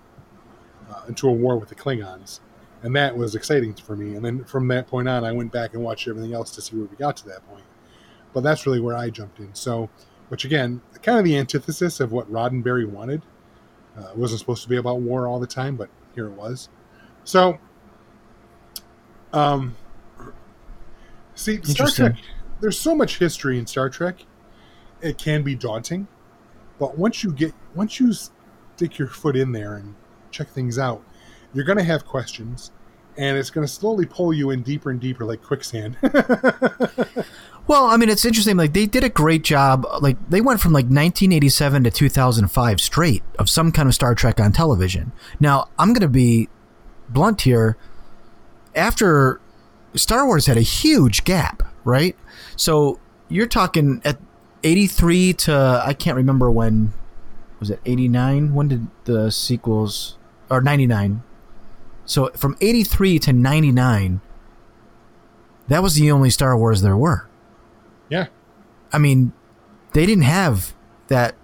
uh, 0.90 1.02
into 1.08 1.28
a 1.28 1.32
war 1.32 1.58
with 1.58 1.68
the 1.68 1.74
Klingons, 1.74 2.40
and 2.86 2.94
that 2.94 3.16
was 3.16 3.34
exciting 3.34 3.74
for 3.74 3.96
me. 3.96 4.14
And 4.14 4.24
then 4.24 4.44
from 4.44 4.68
that 4.68 4.86
point 4.86 5.08
on, 5.08 5.24
I 5.24 5.32
went 5.32 5.50
back 5.50 5.74
and 5.74 5.82
watched 5.82 6.06
everything 6.06 6.32
else 6.32 6.52
to 6.52 6.62
see 6.62 6.76
where 6.76 6.86
we 6.86 6.96
got 6.96 7.16
to 7.16 7.26
that 7.26 7.44
point. 7.48 7.64
But 8.32 8.42
that's 8.42 8.64
really 8.64 8.78
where 8.78 8.96
I 8.96 9.10
jumped 9.10 9.40
in. 9.40 9.52
So, 9.56 9.90
which 10.28 10.44
again, 10.44 10.80
kind 11.02 11.18
of 11.18 11.24
the 11.24 11.36
antithesis 11.36 11.98
of 11.98 12.12
what 12.12 12.30
Roddenberry 12.30 12.88
wanted. 12.88 13.22
Uh, 13.98 14.10
it 14.10 14.16
wasn't 14.16 14.38
supposed 14.38 14.62
to 14.62 14.68
be 14.68 14.76
about 14.76 15.00
war 15.00 15.26
all 15.26 15.40
the 15.40 15.48
time, 15.48 15.74
but 15.74 15.90
here 16.14 16.28
it 16.28 16.34
was. 16.34 16.68
So, 17.24 17.58
um, 19.32 19.74
see, 21.34 21.60
Star 21.62 21.88
Trek. 21.88 22.14
There's 22.60 22.78
so 22.78 22.94
much 22.94 23.18
history 23.18 23.58
in 23.58 23.66
Star 23.66 23.90
Trek. 23.90 24.24
It 25.00 25.18
can 25.18 25.42
be 25.42 25.56
daunting, 25.56 26.06
but 26.78 26.96
once 26.96 27.24
you 27.24 27.32
get 27.32 27.52
once 27.74 27.98
you 27.98 28.12
stick 28.12 28.96
your 28.96 29.08
foot 29.08 29.34
in 29.34 29.50
there 29.50 29.74
and 29.74 29.96
check 30.30 30.50
things 30.50 30.78
out, 30.78 31.02
you're 31.56 31.64
going 31.64 31.78
to 31.78 31.84
have 31.84 32.04
questions, 32.04 32.70
and 33.18 33.36
it's 33.36 33.50
going 33.50 33.66
to 33.66 33.72
slowly 33.72 34.06
pull 34.06 34.32
you 34.32 34.50
in 34.50 34.62
deeper 34.62 34.90
and 34.90 35.00
deeper, 35.00 35.24
like 35.24 35.42
quicksand. 35.42 35.96
Well, 37.66 37.86
I 37.86 37.96
mean, 37.96 38.08
it's 38.08 38.24
interesting. 38.24 38.56
Like 38.56 38.72
they 38.72 38.86
did 38.86 39.02
a 39.02 39.08
great 39.08 39.42
job. 39.42 39.86
Like 40.00 40.16
they 40.30 40.40
went 40.40 40.60
from 40.60 40.72
like 40.72 40.84
1987 40.84 41.84
to 41.84 41.90
2005 41.90 42.80
straight 42.80 43.22
of 43.38 43.50
some 43.50 43.72
kind 43.72 43.88
of 43.88 43.94
Star 43.94 44.14
Trek 44.14 44.38
on 44.38 44.52
television. 44.52 45.12
Now, 45.40 45.68
I'm 45.78 45.88
going 45.88 46.02
to 46.02 46.08
be 46.08 46.48
blunt 47.08 47.42
here. 47.42 47.76
After 48.74 49.40
Star 49.94 50.26
Wars 50.26 50.46
had 50.46 50.56
a 50.56 50.62
huge 50.62 51.24
gap, 51.24 51.62
right? 51.84 52.16
So 52.56 53.00
you're 53.28 53.48
talking 53.48 54.00
at 54.04 54.18
83 54.62 55.32
to 55.32 55.82
I 55.84 55.92
can't 55.94 56.16
remember 56.16 56.50
when 56.50 56.92
was 57.58 57.70
it 57.70 57.80
89? 57.84 58.54
When 58.54 58.68
did 58.68 58.86
the 59.04 59.30
sequels 59.30 60.18
or 60.50 60.60
99? 60.60 61.22
So 62.06 62.30
from 62.30 62.56
83 62.60 63.18
to 63.20 63.32
99, 63.32 64.20
that 65.68 65.82
was 65.82 65.94
the 65.94 66.10
only 66.10 66.30
Star 66.30 66.56
Wars 66.56 66.82
there 66.82 66.96
were. 66.96 67.28
yeah, 68.08 68.26
I 68.92 68.98
mean, 68.98 69.32
they 69.92 70.06
didn't 70.06 70.24
have 70.24 70.74
that. 71.08 71.34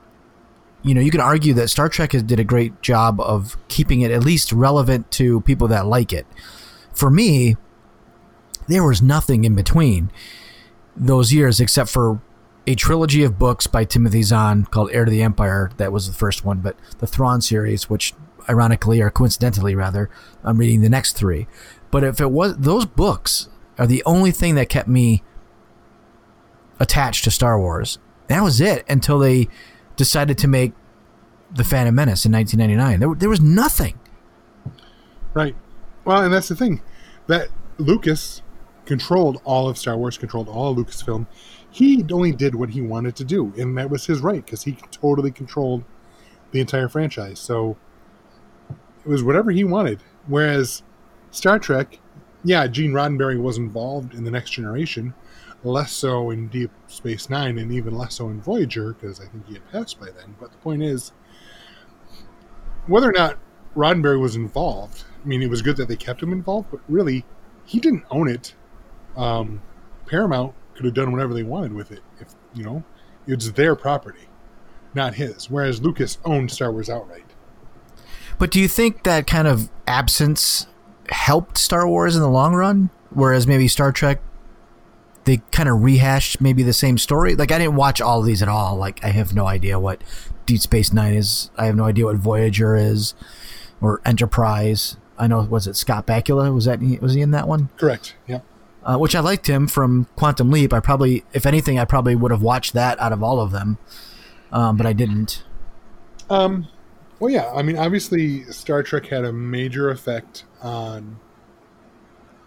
You 0.85 0.95
know, 0.95 1.01
you 1.01 1.13
can 1.13 1.21
argue 1.21 1.55
that 1.55 1.69
Star 1.69 1.89
Trek 1.89 2.13
has, 2.13 2.25
did 2.25 2.41
a 2.41 2.45
great 2.45 2.83
job 2.83 3.21
of 3.21 3.57
keeping 3.69 4.01
it 4.01 4.11
at 4.11 4.25
least 4.25 4.53
relevant 4.53 5.13
to 5.13 5.41
people 5.43 5.69
that 5.69 5.87
like 5.87 6.13
it. 6.13 6.27
For 6.93 7.09
me, 7.09 7.57
there 8.67 8.83
was 8.83 9.01
nothing 9.01 9.45
in 9.45 9.55
between 9.55 10.11
those 10.97 11.33
years 11.33 11.61
except 11.61 11.89
for 11.89 12.21
a 12.67 12.75
trilogy 12.75 13.23
of 13.23 13.39
books 13.39 13.67
by 13.67 13.85
Timothy 13.85 14.23
Zahn 14.23 14.65
called 14.65 14.91
Heir 14.93 15.05
to 15.05 15.11
the 15.11 15.23
Empire. 15.23 15.71
That 15.77 15.93
was 15.93 16.07
the 16.07 16.15
first 16.15 16.45
one, 16.45 16.59
but 16.59 16.77
the 16.99 17.07
Thrawn 17.07 17.41
series, 17.41 17.91
which 17.91 18.15
ironically 18.49 19.01
or 19.01 19.11
coincidentally 19.11 19.75
rather, 19.75 20.11
I'm 20.45 20.59
reading 20.59 20.81
the 20.81 20.89
next 20.89 21.13
three. 21.13 21.47
But 21.91 22.05
if 22.05 22.21
it 22.21 22.31
was 22.31 22.57
those 22.57 22.87
books 22.87 23.49
are 23.79 23.87
the 23.87 24.03
only 24.05 24.31
thing 24.31 24.55
that 24.55 24.69
kept 24.69 24.89
me 24.89 25.23
attached 26.83 27.25
to 27.25 27.31
Star 27.31 27.59
Wars. 27.59 27.99
That 28.27 28.43
was 28.43 28.61
it 28.61 28.85
until 28.89 29.19
they 29.19 29.49
decided 29.97 30.37
to 30.39 30.49
make 30.49 30.73
the 31.51 31.65
Phantom 31.65 31.95
Menace 31.95 32.27
in 32.27 32.33
1999. 32.33 33.01
There, 33.01 33.15
there 33.15 33.29
was 33.29 33.41
nothing. 33.41 33.99
right. 35.35 35.55
Well, 36.05 36.25
and 36.25 36.35
that's 36.35 36.49
the 36.49 36.57
thing 36.57 36.83
that 37.29 37.49
Lucas 37.79 38.43
controlled 38.85 39.41
all 39.45 39.69
of 39.69 39.79
Star 39.79 39.97
Wars, 39.97 40.19
controlled 40.19 40.49
all 40.49 40.73
of 40.73 40.77
Lucasfilm. 40.77 41.27
He 41.71 42.05
only 42.11 42.33
did 42.33 42.55
what 42.55 42.71
he 42.71 42.83
wanted 42.83 43.15
to 43.17 43.25
do, 43.25 43.53
and 43.57 43.79
that 43.79 43.89
was 43.89 44.07
his 44.07 44.21
right 44.21 44.45
because 44.45 44.65
he 44.65 44.77
totally 44.91 45.31
controlled 45.31 45.85
the 46.51 46.61
entire 46.61 46.89
franchise. 46.89 47.39
So 47.39 47.77
it 49.05 49.09
was 49.09 49.23
whatever 49.23 49.51
he 49.51 49.65
wanted. 49.65 50.01
Whereas 50.27 50.83
Star 51.31 51.59
Trek, 51.59 51.99
yeah, 52.45 52.67
Gene 52.67 52.93
Roddenberry 52.93 53.41
was 53.41 53.59
involved 53.59 54.15
in 54.15 54.25
the 54.25 54.31
Next 54.31 54.51
Generation, 54.51 55.15
less 55.65 55.93
so 55.93 56.31
in 56.31 56.49
Deep 56.49 56.71
Space 56.89 57.31
Nine, 57.31 57.59
and 57.59 57.73
even 57.73 57.97
less 57.97 58.15
so 58.15 58.29
in 58.29 58.41
Voyager 58.41 58.93
because 58.95 59.21
I 59.21 59.27
think 59.27 59.47
he 59.47 59.55
had 59.55 59.71
passed 59.71 60.01
by 60.01 60.07
then. 60.07 60.37
But 60.41 60.53
the 60.53 60.59
point 60.59 60.83
is, 60.83 61.13
whether 62.87 63.09
or 63.09 63.13
not 63.13 63.39
Roddenberry 63.77 64.21
was 64.21 64.37
involved, 64.37 65.05
I 65.23 65.27
mean, 65.27 65.43
it 65.43 65.51
was 65.51 65.63
good 65.63 65.77
that 65.77 65.89
they 65.89 65.97
kept 65.97 66.23
him 66.23 66.33
involved, 66.33 66.69
but 66.71 66.81
really, 66.89 67.25
he 67.65 67.79
didn't 67.81 68.05
own 68.11 68.29
it. 68.29 68.55
Um, 69.17 69.63
Paramount 70.07 70.55
could 70.75 70.85
have 70.85 70.95
done 70.95 71.13
whatever 71.13 71.33
they 71.33 71.43
wanted 71.43 71.73
with 71.73 71.93
it. 71.93 72.03
If 72.21 72.35
you 72.55 72.65
know, 72.65 72.83
it's 73.27 73.51
their 73.53 73.77
property, 73.77 74.29
not 74.95 75.15
his. 75.15 75.49
Whereas 75.49 75.81
Lucas 75.81 76.19
owned 76.25 76.51
Star 76.51 76.73
Wars 76.73 76.91
outright. 76.91 77.32
But 78.43 78.51
do 78.51 78.59
you 78.59 78.67
think 78.67 79.05
that 79.05 79.29
kind 79.29 79.47
of 79.47 79.71
absence 79.87 80.67
helped 81.11 81.57
Star 81.57 81.87
Wars 81.87 82.17
in 82.17 82.23
the 82.23 82.29
long 82.29 82.57
run? 82.57 82.91
Whereas 83.11 83.47
maybe 83.47 83.69
Star 83.69 83.93
Trek, 83.93 84.21
they 85.23 85.37
kind 85.53 85.69
of 85.69 85.85
rehashed 85.85 86.41
maybe 86.41 86.65
the 86.65 86.73
same 86.73 86.99
story. 86.99 87.37
Like 87.37 87.53
I 87.53 87.59
didn't 87.59 87.77
watch 87.77 88.01
all 88.01 88.19
of 88.19 88.27
these 88.27 88.43
at 88.43 88.49
all. 88.49 88.75
Like 88.75 88.99
I 89.05 89.11
have 89.11 89.33
no 89.33 89.47
idea 89.47 89.79
what 89.79 90.03
Deep 90.45 90.59
Space 90.59 90.93
Nine 90.93 91.15
is. 91.15 91.53
I 91.57 91.67
have 91.67 91.77
no 91.77 91.85
idea 91.85 92.07
what 92.07 92.17
Voyager 92.17 92.75
is, 92.75 93.15
or 93.81 94.01
Enterprise. 94.05 94.97
I 95.17 95.29
know 95.29 95.43
was 95.43 95.69
it 95.69 95.77
Scott 95.77 96.09
Bakula? 96.09 96.53
Was 96.53 96.65
that 96.65 96.81
was 97.01 97.15
he 97.15 97.21
in 97.21 97.31
that 97.31 97.47
one? 97.47 97.69
Correct. 97.77 98.17
Yep. 98.27 98.45
uh, 98.83 98.99
which 98.99 99.15
I 99.15 99.21
liked 99.21 99.47
him 99.47 99.69
from 99.69 100.09
Quantum 100.17 100.51
Leap. 100.51 100.73
I 100.73 100.81
probably, 100.81 101.23
if 101.33 101.47
anything, 101.47 101.79
I 101.79 101.85
probably 101.85 102.17
would 102.17 102.33
have 102.33 102.43
watched 102.43 102.73
that 102.73 102.99
out 102.99 103.13
of 103.13 103.23
all 103.23 103.39
of 103.39 103.53
them, 103.53 103.79
um, 104.51 104.77
but 104.77 104.85
I 104.85 104.95
didn't. 104.95 105.45
Um, 106.29 106.67
well, 107.23 107.31
yeah. 107.31 107.53
I 107.55 107.63
mean, 107.63 107.79
obviously, 107.79 108.43
Star 108.47 108.83
Trek 108.83 109.07
had 109.07 109.25
a 109.25 109.33
major 109.33 109.91
effect 109.91 110.45
on 110.61 111.19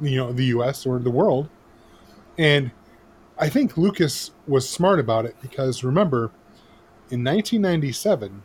you 0.02 0.18
know 0.18 0.34
the 0.34 0.46
U.S. 0.46 0.86
or 0.86 1.00
the 1.00 1.10
world, 1.10 1.48
and 2.38 2.72
I 3.40 3.48
think 3.48 3.78
Lucas 3.78 4.32
was 4.48 4.70
smart 4.70 5.00
about 5.00 5.24
it 5.26 5.36
because 5.42 5.82
remember, 5.84 6.26
in 7.10 7.24
1997, 7.24 8.44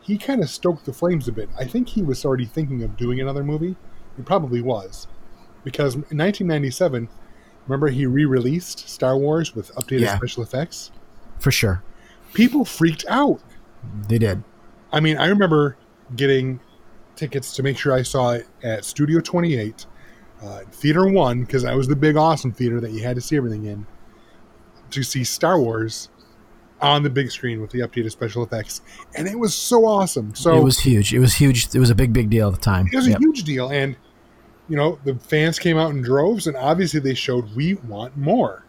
he 0.00 0.16
kind 0.16 0.42
of 0.44 0.48
stoked 0.48 0.84
the 0.84 0.92
flames 0.92 1.26
a 1.26 1.32
bit. 1.32 1.48
I 1.58 1.64
think 1.64 1.88
he 1.88 2.02
was 2.02 2.24
already 2.24 2.44
thinking 2.44 2.84
of 2.84 2.96
doing 2.96 3.20
another 3.20 3.42
movie. 3.42 3.74
He 4.16 4.22
probably 4.22 4.60
was, 4.62 5.08
because 5.64 5.94
in 5.94 6.00
1997, 6.18 7.08
remember 7.66 7.88
he 7.88 8.06
re-released 8.06 8.88
Star 8.88 9.16
Wars 9.16 9.56
with 9.56 9.74
updated 9.74 10.00
Yeah. 10.02 10.16
special 10.16 10.44
effects. 10.44 10.92
For 11.40 11.50
sure, 11.50 11.82
People 12.32 12.64
freaked 12.64 13.04
out. 13.08 13.40
they 14.06 14.18
did. 14.18 14.44
I 14.92 15.00
mean, 15.00 15.16
I 15.16 15.26
remember 15.26 15.76
getting 16.16 16.60
tickets 17.16 17.54
to 17.56 17.62
make 17.62 17.76
sure 17.76 17.92
I 17.92 18.02
saw 18.02 18.32
it 18.32 18.46
at 18.62 18.84
Studio 18.84 19.20
28, 19.20 19.86
uh, 20.42 20.60
Theater 20.70 21.06
1, 21.06 21.40
because 21.42 21.62
that 21.64 21.76
was 21.76 21.88
the 21.88 21.96
big, 21.96 22.16
awesome 22.16 22.52
theater 22.52 22.80
that 22.80 22.92
you 22.92 23.02
had 23.02 23.16
to 23.16 23.20
see 23.20 23.36
everything 23.36 23.64
in, 23.64 23.86
to 24.90 25.02
see 25.02 25.24
Star 25.24 25.60
Wars 25.60 26.08
on 26.80 27.02
the 27.02 27.10
big 27.10 27.30
screen 27.30 27.60
with 27.60 27.70
the 27.70 27.80
updated 27.80 28.12
special 28.12 28.42
effects. 28.42 28.82
And 29.16 29.26
it 29.26 29.38
was 29.38 29.54
so 29.54 29.84
awesome. 29.84 30.34
So 30.34 30.56
it 30.56 30.62
was 30.62 30.78
huge. 30.78 31.12
It 31.12 31.18
was 31.18 31.34
huge. 31.34 31.74
It 31.74 31.80
was 31.80 31.90
a 31.90 31.94
big, 31.94 32.12
big 32.12 32.30
deal 32.30 32.48
at 32.48 32.54
the 32.54 32.60
time. 32.60 32.86
it 32.92 32.96
was 32.96 33.08
a 33.08 33.18
huge 33.18 33.42
deal. 33.42 33.68
And, 33.68 33.96
you 34.68 34.76
know, 34.76 34.98
the 35.04 35.16
fans 35.16 35.58
came 35.58 35.76
out 35.76 35.90
in 35.90 36.02
droves, 36.02 36.46
and 36.46 36.56
obviously 36.56 37.00
they 37.00 37.14
showed, 37.14 37.54
we 37.56 37.74
want 37.74 38.16
more. 38.16 38.64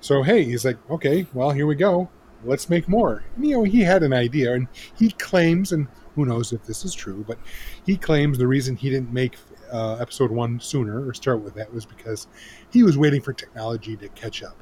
So, 0.00 0.22
hey, 0.22 0.44
he's 0.44 0.64
like, 0.64 0.78
okay, 0.90 1.26
well, 1.32 1.50
here 1.50 1.66
we 1.66 1.76
go. 1.76 2.10
Let's 2.44 2.68
make 2.68 2.88
more. 2.88 3.24
And, 3.36 3.46
you 3.46 3.56
know, 3.56 3.64
he 3.64 3.80
had 3.80 4.02
an 4.02 4.12
idea, 4.12 4.54
and 4.54 4.68
he 4.96 5.10
claims, 5.10 5.72
and 5.72 5.88
who 6.14 6.24
knows 6.24 6.52
if 6.52 6.64
this 6.64 6.84
is 6.84 6.94
true, 6.94 7.24
but 7.26 7.38
he 7.84 7.96
claims 7.96 8.38
the 8.38 8.46
reason 8.46 8.76
he 8.76 8.90
didn't 8.90 9.12
make 9.12 9.36
uh, 9.72 9.96
episode 9.96 10.30
one 10.30 10.60
sooner 10.60 11.06
or 11.06 11.14
start 11.14 11.40
with 11.40 11.54
that 11.54 11.72
was 11.72 11.84
because 11.84 12.28
he 12.70 12.82
was 12.82 12.96
waiting 12.96 13.20
for 13.20 13.32
technology 13.32 13.96
to 13.96 14.08
catch 14.10 14.42
up 14.42 14.56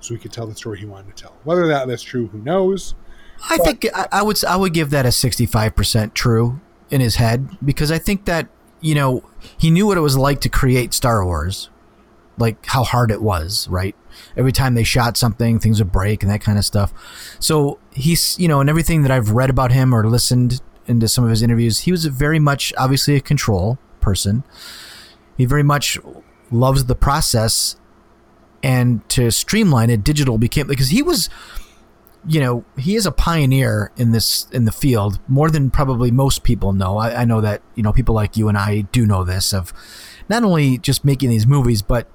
so 0.00 0.14
he 0.14 0.20
could 0.20 0.32
tell 0.32 0.46
the 0.46 0.54
story 0.54 0.78
he 0.78 0.86
wanted 0.86 1.16
to 1.16 1.22
tell. 1.22 1.36
Whether 1.44 1.66
that 1.68 1.88
that's 1.88 2.02
true, 2.02 2.28
who 2.28 2.38
knows? 2.38 2.94
I 3.50 3.58
think 3.58 3.86
I, 3.94 4.08
I 4.12 4.22
would 4.22 4.44
I 4.44 4.56
would 4.56 4.74
give 4.74 4.90
that 4.90 5.06
a 5.06 5.12
sixty 5.12 5.46
five 5.46 5.76
percent 5.76 6.14
true 6.14 6.60
in 6.90 7.00
his 7.00 7.16
head 7.16 7.48
because 7.64 7.92
I 7.92 7.98
think 7.98 8.24
that 8.24 8.48
you 8.80 8.94
know 8.94 9.24
he 9.56 9.70
knew 9.70 9.86
what 9.86 9.96
it 9.96 10.00
was 10.00 10.16
like 10.16 10.40
to 10.42 10.48
create 10.48 10.92
Star 10.92 11.24
Wars, 11.24 11.70
like 12.38 12.64
how 12.66 12.84
hard 12.84 13.10
it 13.10 13.22
was. 13.22 13.68
Right, 13.68 13.96
every 14.36 14.52
time 14.52 14.74
they 14.74 14.84
shot 14.84 15.16
something, 15.16 15.58
things 15.58 15.78
would 15.78 15.92
break 15.92 16.22
and 16.22 16.30
that 16.30 16.40
kind 16.40 16.58
of 16.58 16.64
stuff. 16.64 16.92
So 17.40 17.78
he's 17.92 18.38
you 18.38 18.48
know, 18.48 18.60
and 18.60 18.70
everything 18.70 19.02
that 19.02 19.10
I've 19.10 19.30
read 19.30 19.50
about 19.50 19.72
him 19.72 19.94
or 19.94 20.06
listened 20.08 20.60
into 20.86 21.08
some 21.08 21.24
of 21.24 21.30
his 21.30 21.42
interviews, 21.42 21.80
he 21.80 21.92
was 21.92 22.06
very 22.06 22.38
much 22.38 22.72
obviously 22.78 23.14
a 23.16 23.20
control 23.20 23.78
person. 24.00 24.42
He 25.36 25.44
very 25.44 25.62
much 25.62 25.98
loves 26.50 26.86
the 26.86 26.94
process 26.94 27.76
and 28.62 29.06
to 29.08 29.30
streamline 29.30 29.90
it 29.90 30.02
digital 30.02 30.38
became 30.38 30.66
because 30.66 30.88
he 30.88 31.02
was 31.02 31.28
you 32.26 32.40
know 32.40 32.64
he 32.76 32.96
is 32.96 33.06
a 33.06 33.12
pioneer 33.12 33.92
in 33.96 34.10
this 34.12 34.48
in 34.50 34.64
the 34.64 34.72
field 34.72 35.20
more 35.28 35.50
than 35.50 35.70
probably 35.70 36.10
most 36.10 36.42
people 36.42 36.72
know 36.72 36.98
I, 36.98 37.22
I 37.22 37.24
know 37.24 37.40
that 37.40 37.62
you 37.74 37.82
know 37.82 37.92
people 37.92 38.14
like 38.14 38.36
you 38.36 38.48
and 38.48 38.58
i 38.58 38.80
do 38.80 39.06
know 39.06 39.22
this 39.22 39.52
of 39.52 39.72
not 40.28 40.42
only 40.42 40.78
just 40.78 41.04
making 41.04 41.30
these 41.30 41.46
movies 41.46 41.82
but 41.82 42.08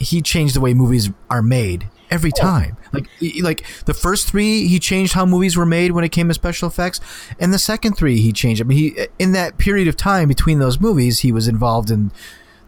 he 0.00 0.22
changed 0.22 0.54
the 0.54 0.60
way 0.60 0.74
movies 0.74 1.10
are 1.30 1.42
made 1.42 1.88
every 2.10 2.32
time 2.32 2.76
like 2.92 3.06
like 3.42 3.66
the 3.84 3.92
first 3.92 4.28
three 4.28 4.66
he 4.66 4.78
changed 4.78 5.12
how 5.12 5.26
movies 5.26 5.58
were 5.58 5.66
made 5.66 5.92
when 5.92 6.04
it 6.04 6.08
came 6.08 6.26
to 6.26 6.32
special 6.32 6.66
effects 6.66 7.00
and 7.38 7.52
the 7.52 7.58
second 7.58 7.92
three 7.94 8.18
he 8.18 8.32
changed 8.32 8.62
i 8.62 8.64
mean 8.64 8.78
he 8.78 9.06
in 9.18 9.32
that 9.32 9.58
period 9.58 9.86
of 9.86 9.94
time 9.94 10.26
between 10.26 10.58
those 10.58 10.80
movies 10.80 11.18
he 11.18 11.30
was 11.30 11.46
involved 11.46 11.90
in 11.90 12.10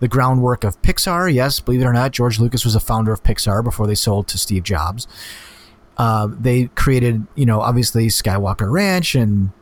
the 0.00 0.08
groundwork 0.08 0.64
of 0.64 0.80
Pixar. 0.82 1.32
Yes, 1.32 1.60
believe 1.60 1.82
it 1.82 1.84
or 1.84 1.92
not, 1.92 2.10
George 2.10 2.40
Lucas 2.40 2.64
was 2.64 2.74
a 2.74 2.80
founder 2.80 3.12
of 3.12 3.22
Pixar 3.22 3.62
before 3.62 3.86
they 3.86 3.94
sold 3.94 4.26
to 4.28 4.38
Steve 4.38 4.64
Jobs. 4.64 5.06
Uh, 5.96 6.28
they 6.30 6.68
created, 6.68 7.26
you 7.34 7.46
know, 7.46 7.60
obviously 7.60 8.08
Skywalker 8.08 8.70
Ranch 8.70 9.14
and 9.14 9.52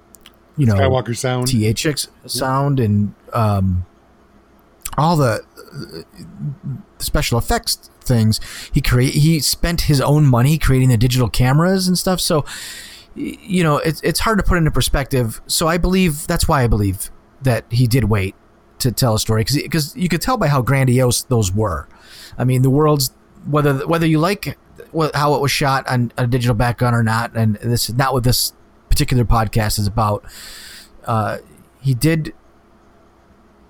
you 0.57 0.67
know 0.67 0.75
Skywalker 0.75 1.17
Sound. 1.17 1.49
THX 1.49 2.09
sound 2.27 2.81
and 2.81 3.15
um, 3.33 3.85
all 4.99 5.17
the 5.17 5.45
special 6.99 7.39
effects 7.39 7.91
things. 8.01 8.41
He 8.73 8.81
create 8.81 9.15
he 9.15 9.41
spent 9.41 9.83
his 9.83 10.01
own 10.01 10.27
money 10.27 10.59
creating 10.59 10.89
the 10.89 10.97
digital 10.97 11.29
cameras 11.29 11.87
and 11.87 11.97
stuff. 11.97 12.21
So 12.21 12.45
you 13.15 13.63
know 13.63 13.79
it's 13.79 14.01
it's 14.03 14.21
hard 14.21 14.39
to 14.39 14.45
put 14.45 14.59
into 14.59 14.71
perspective. 14.71 15.41
So 15.47 15.69
I 15.69 15.79
believe 15.79 16.27
that's 16.27 16.49
why 16.49 16.63
I 16.63 16.67
believe 16.67 17.11
that 17.43 17.65
he 17.71 17.87
did 17.87 18.05
wait 18.05 18.35
to 18.81 18.93
tell 18.93 19.15
a 19.15 19.19
story 19.19 19.45
because 19.45 19.97
you 19.97 20.09
could 20.09 20.21
tell 20.21 20.37
by 20.37 20.49
how 20.49 20.63
grandiose 20.63 21.23
those 21.23 21.53
were. 21.53 21.89
I 22.37 22.45
mean, 22.45 22.63
the 22.63 22.71
world's 22.71 23.13
whether 23.47 23.87
whether 23.87 24.07
you 24.07 24.19
like 24.19 24.59
how 25.15 25.35
it 25.35 25.41
was 25.41 25.51
shot 25.51 25.87
on 25.89 26.13
a 26.17 26.27
digital 26.27 26.55
background 26.55 26.97
or 26.97 27.03
not, 27.03 27.37
and 27.37 27.57
this 27.57 27.89
is 27.89 27.95
not 27.97 28.13
what 28.13 28.25
this 28.25 28.53
particular 28.89 29.25
podcast 29.25 29.79
is 29.79 29.87
about. 29.87 30.25
Uh, 31.05 31.39
he 31.81 31.95
did 31.95 32.35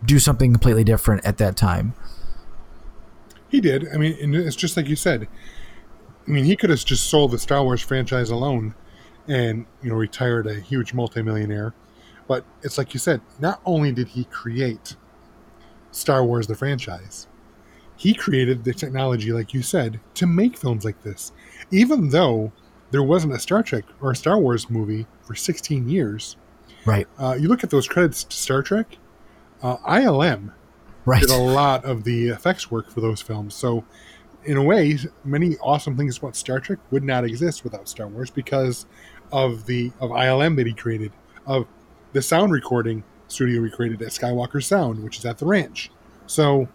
do 0.05 0.19
something 0.19 0.53
completely 0.53 0.85
different 0.85 1.25
at 1.25 1.39
that 1.39 1.57
time. 1.57 1.95
He 3.49 3.61
did. 3.61 3.89
I 3.93 3.97
mean, 3.97 4.17
and 4.21 4.35
it's 4.35 4.57
just 4.57 4.77
like 4.77 4.89
you 4.89 4.97
said. 4.97 5.27
I 6.27 6.31
mean, 6.31 6.45
he 6.45 6.57
could 6.57 6.71
have 6.71 6.85
just 6.85 7.09
sold 7.09 7.31
the 7.31 7.39
Star 7.39 7.63
Wars 7.65 7.81
franchise 7.81 8.31
alone, 8.31 8.75
and 9.27 9.65
you 9.83 9.89
know, 9.89 9.97
retired 9.97 10.47
a 10.47 10.61
huge 10.61 10.93
multimillionaire. 10.93 11.73
But 12.27 12.45
it's 12.63 12.77
like 12.77 12.93
you 12.93 13.01
said. 13.01 13.23
Not 13.41 13.61
only 13.65 13.91
did 13.93 14.09
he 14.09 14.25
create 14.25 14.97
Star 15.93 16.23
Wars 16.25 16.47
the 16.47 16.55
franchise, 16.55 17.27
he 17.97 18.13
created 18.13 18.65
the 18.65 18.75
technology, 18.75 19.33
like 19.33 19.55
you 19.55 19.63
said, 19.63 19.99
to 20.15 20.27
make 20.27 20.59
films 20.59 20.85
like 20.85 21.03
this. 21.03 21.33
Even 21.71 22.11
though 22.11 22.53
there 22.91 23.03
wasn't 23.03 23.33
a 23.33 23.39
Star 23.39 23.63
Trek 23.63 23.85
or 24.03 24.11
a 24.11 24.17
Star 24.17 24.39
Wars 24.39 24.69
movie 24.69 25.07
for 25.23 25.35
16 25.35 25.89
years, 25.89 26.37
Right. 26.85 27.09
uh, 27.19 27.37
you 27.41 27.49
look 27.49 27.65
at 27.65 27.71
those 27.71 27.89
credits 27.89 28.25
to 28.25 28.37
Star 28.37 28.63
Trek. 28.63 28.99
Uh, 29.63 29.77
ILM 29.79 30.53
Right. 31.05 31.21
did 31.21 31.31
a 31.31 31.37
lot 31.37 31.85
of 31.85 32.05
the 32.05 32.29
effects 32.29 32.71
work 32.71 32.91
for 32.91 33.01
those 33.01 33.23
films. 33.23 33.55
So, 33.55 33.85
in 34.45 34.57
a 34.57 34.63
way, 34.63 34.99
many 35.25 35.57
awesome 35.59 35.97
things 35.97 36.19
about 36.19 36.37
Star 36.37 36.61
Trek 36.61 36.79
would 36.91 37.03
not 37.03 37.25
exist 37.25 37.65
without 37.65 37.89
Star 37.89 38.07
Wars 38.07 38.31
because 38.31 38.87
of 39.33 39.67
the 39.67 39.91
of 40.01 40.11
ILM 40.11 40.57
that 40.57 40.67
he 40.67 40.75
created, 40.75 41.13
of 41.47 41.67
the 42.13 42.23
sound 42.23 42.53
recording 42.53 43.05
studio 43.29 43.61
we 43.61 43.71
created 43.71 44.01
at 44.03 44.09
Skywalker 44.09 44.63
Sound, 44.63 45.03
which 45.03 45.19
is 45.19 45.27
at 45.27 45.39
the 45.39 45.47
ranch. 45.47 45.91
So, 46.27 46.69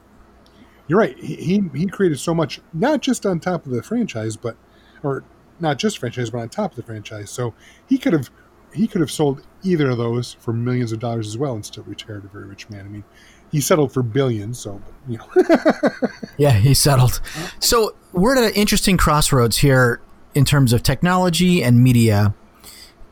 you're 0.87 0.99
right. 0.99 1.17
He 1.17 1.35
he, 1.35 1.63
he 1.73 1.85
created 1.87 2.19
so 2.19 2.33
much, 2.33 2.59
not 2.73 3.01
just 3.01 3.25
on 3.25 3.39
top 3.39 3.65
of 3.65 3.71
the 3.71 3.83
franchise, 3.83 4.35
but 4.35 4.57
or 5.03 5.23
not 5.59 5.77
just 5.77 5.97
franchise, 5.97 6.29
but 6.29 6.39
on 6.39 6.49
top 6.49 6.71
of 6.71 6.75
the 6.75 6.83
franchise. 6.83 7.29
So 7.29 7.53
he 7.87 7.97
could 7.97 8.13
have 8.13 8.29
he 8.73 8.87
could 8.87 9.01
have 9.01 9.11
sold 9.11 9.41
either 9.63 9.89
of 9.89 9.97
those 9.97 10.33
for 10.33 10.53
millions 10.53 10.91
of 10.91 10.99
dollars 10.99 11.27
as 11.27 11.37
well 11.37 11.53
and 11.53 11.65
still 11.65 11.83
retired 11.83 12.25
a 12.25 12.27
very 12.27 12.45
rich 12.45 12.69
man. 12.69 12.85
I 12.85 12.89
mean, 12.89 13.03
he 13.51 13.61
settled 13.61 13.93
for 13.93 14.01
billions, 14.01 14.59
so 14.59 14.81
you 15.07 15.17
know. 15.17 15.27
Yeah, 16.37 16.53
he 16.53 16.73
settled. 16.73 17.21
So 17.59 17.95
we're 18.11 18.35
at 18.35 18.43
an 18.43 18.55
interesting 18.55 18.97
crossroads 18.97 19.57
here 19.57 20.01
in 20.33 20.45
terms 20.45 20.73
of 20.73 20.81
technology 20.81 21.63
and 21.63 21.83
media. 21.83 22.33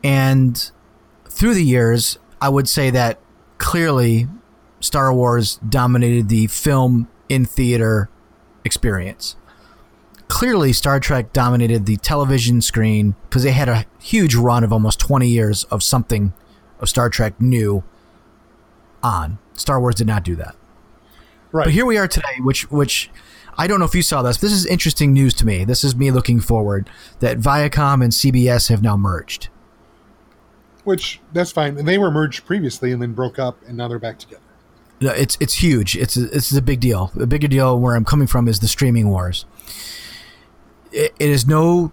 And 0.02 0.70
through 1.26 1.54
the 1.54 1.64
years, 1.64 2.18
I 2.40 2.48
would 2.48 2.68
say 2.68 2.90
that 2.90 3.20
clearly 3.58 4.26
Star 4.80 5.14
Wars 5.14 5.60
dominated 5.68 6.28
the 6.28 6.48
film 6.48 7.08
in 7.28 7.44
theater 7.44 8.10
experience. 8.64 9.36
Clearly, 10.32 10.72
Star 10.72 10.98
Trek 10.98 11.34
dominated 11.34 11.84
the 11.84 11.98
television 11.98 12.62
screen 12.62 13.16
because 13.28 13.42
they 13.42 13.52
had 13.52 13.68
a 13.68 13.84
huge 14.00 14.34
run 14.34 14.64
of 14.64 14.72
almost 14.72 14.98
20 14.98 15.28
years 15.28 15.64
of 15.64 15.82
something 15.82 16.32
of 16.80 16.88
Star 16.88 17.10
Trek 17.10 17.38
new 17.38 17.84
on. 19.02 19.36
Star 19.52 19.78
Wars 19.78 19.94
did 19.94 20.06
not 20.06 20.24
do 20.24 20.34
that. 20.36 20.56
right. 21.52 21.64
But 21.64 21.74
here 21.74 21.84
we 21.84 21.98
are 21.98 22.08
today, 22.08 22.38
which 22.40 22.70
which 22.70 23.10
I 23.58 23.66
don't 23.66 23.78
know 23.78 23.84
if 23.84 23.94
you 23.94 24.00
saw 24.00 24.22
this. 24.22 24.38
This 24.38 24.52
is 24.52 24.64
interesting 24.64 25.12
news 25.12 25.34
to 25.34 25.46
me. 25.46 25.66
This 25.66 25.84
is 25.84 25.94
me 25.94 26.10
looking 26.10 26.40
forward 26.40 26.88
that 27.20 27.38
Viacom 27.38 28.02
and 28.02 28.10
CBS 28.10 28.70
have 28.70 28.82
now 28.82 28.96
merged. 28.96 29.50
Which 30.84 31.20
that's 31.34 31.52
fine. 31.52 31.76
And 31.76 31.86
they 31.86 31.98
were 31.98 32.10
merged 32.10 32.46
previously 32.46 32.90
and 32.90 33.02
then 33.02 33.12
broke 33.12 33.38
up, 33.38 33.58
and 33.68 33.76
now 33.76 33.86
they're 33.86 33.98
back 33.98 34.18
together. 34.18 34.40
No, 35.02 35.10
It's 35.10 35.36
it's 35.40 35.62
huge. 35.62 35.94
It's 35.94 36.16
a, 36.16 36.34
it's 36.34 36.56
a 36.56 36.62
big 36.62 36.80
deal. 36.80 37.12
A 37.20 37.26
bigger 37.26 37.48
deal 37.48 37.78
where 37.78 37.94
I'm 37.96 38.06
coming 38.06 38.26
from 38.26 38.48
is 38.48 38.60
the 38.60 38.68
streaming 38.68 39.10
wars. 39.10 39.44
It, 40.92 41.14
it 41.18 41.30
is 41.30 41.46
no 41.46 41.92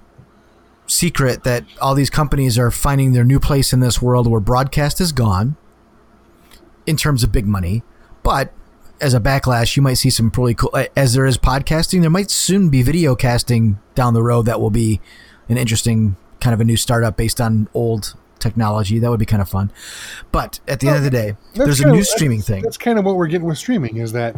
secret 0.88 1.44
that 1.44 1.66
all 1.82 1.94
these 1.94 2.10
companies 2.10 2.58
are 2.58 2.72
finding 2.72 3.14
their 3.14 3.24
new 3.24 3.40
place 3.40 3.74
in 3.74 3.80
this 3.80 4.02
world 4.02 4.30
where 4.30 4.40
broadcast 4.40 5.00
is 5.00 5.12
gone 5.12 5.56
in 6.86 6.98
terms 6.98 7.24
of 7.24 7.32
big 7.32 7.46
money, 7.46 7.84
but 8.24 8.52
as 9.02 9.14
a 9.14 9.20
backlash, 9.20 9.76
you 9.76 9.82
might 9.82 9.94
see 9.94 10.10
some 10.10 10.32
really 10.36 10.54
cool. 10.54 10.76
As 10.96 11.14
there 11.14 11.26
is 11.26 11.38
podcasting, 11.38 12.02
there 12.02 12.10
might 12.10 12.30
soon 12.32 12.70
be 12.70 12.82
video 12.82 13.16
casting 13.16 13.80
down 13.96 14.14
the 14.14 14.24
road 14.24 14.46
that 14.48 14.60
will 14.60 14.72
be 14.72 15.00
an 15.48 15.58
interesting 15.58 16.18
kind 16.42 16.54
of 16.54 16.60
a 16.60 16.66
new 16.66 16.76
startup 16.76 17.16
based 17.16 17.40
on 17.40 17.70
old 17.74 18.16
technology. 18.40 19.00
That 19.00 19.10
would 19.10 19.20
be 19.20 19.26
kind 19.26 19.42
of 19.42 19.50
fun. 19.50 19.72
But 20.32 20.60
at 20.68 20.80
the 20.80 20.88
end 20.88 20.98
of 20.98 21.04
the 21.04 21.10
day, 21.10 21.38
there's 21.54 21.80
a 21.80 21.90
new 21.90 22.04
streaming 22.04 22.40
that's- 22.40 22.48
thing. 22.48 22.64
That's 22.64 22.78
kind 22.78 23.00
of 23.00 23.06
what 23.06 23.16
we're 23.16 23.28
getting 23.28 23.48
with 23.48 23.58
streaming 23.58 23.98
is 23.98 24.12
that 24.14 24.36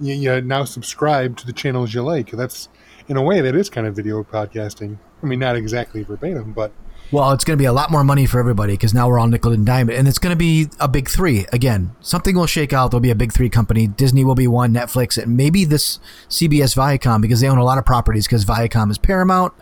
you, 0.00 0.14
you 0.14 0.40
now 0.40 0.64
subscribe 0.64 1.36
to 1.38 1.46
the 1.46 1.52
channels 1.52 1.92
you 1.92 2.02
like. 2.02 2.30
That's 2.30 2.68
in 3.08 3.16
a 3.16 3.22
way 3.22 3.40
that 3.40 3.54
is 3.54 3.68
kind 3.70 3.86
of 3.86 3.94
video 3.96 4.22
podcasting. 4.22 4.98
I 5.22 5.26
mean, 5.26 5.38
not 5.38 5.56
exactly 5.56 6.02
verbatim, 6.02 6.52
but 6.52 6.72
Well, 7.10 7.30
it's 7.32 7.44
going 7.44 7.56
to 7.56 7.62
be 7.62 7.66
a 7.66 7.72
lot 7.72 7.90
more 7.90 8.02
money 8.04 8.26
for 8.26 8.40
everybody 8.40 8.72
because 8.74 8.94
now 8.94 9.08
we're 9.08 9.18
all 9.18 9.28
nickel 9.28 9.52
and 9.52 9.66
diamond, 9.66 9.98
and 9.98 10.08
it's 10.08 10.18
going 10.18 10.32
to 10.32 10.36
be 10.36 10.68
a 10.80 10.88
big 10.88 11.08
three 11.08 11.46
again. 11.52 11.94
Something 12.00 12.36
will 12.36 12.46
shake 12.46 12.72
out. 12.72 12.90
There'll 12.90 13.00
be 13.00 13.10
a 13.10 13.14
big 13.14 13.32
three 13.32 13.50
company. 13.50 13.86
Disney 13.86 14.24
will 14.24 14.34
be 14.34 14.46
one, 14.46 14.72
Netflix, 14.72 15.22
and 15.22 15.36
maybe 15.36 15.64
this 15.64 15.98
CBS 16.28 16.76
Viacom 16.76 17.20
because 17.20 17.40
they 17.40 17.48
own 17.48 17.58
a 17.58 17.64
lot 17.64 17.78
of 17.78 17.84
properties. 17.84 18.26
Because 18.26 18.44
Viacom 18.44 18.90
is 18.90 18.98
Paramount 18.98 19.52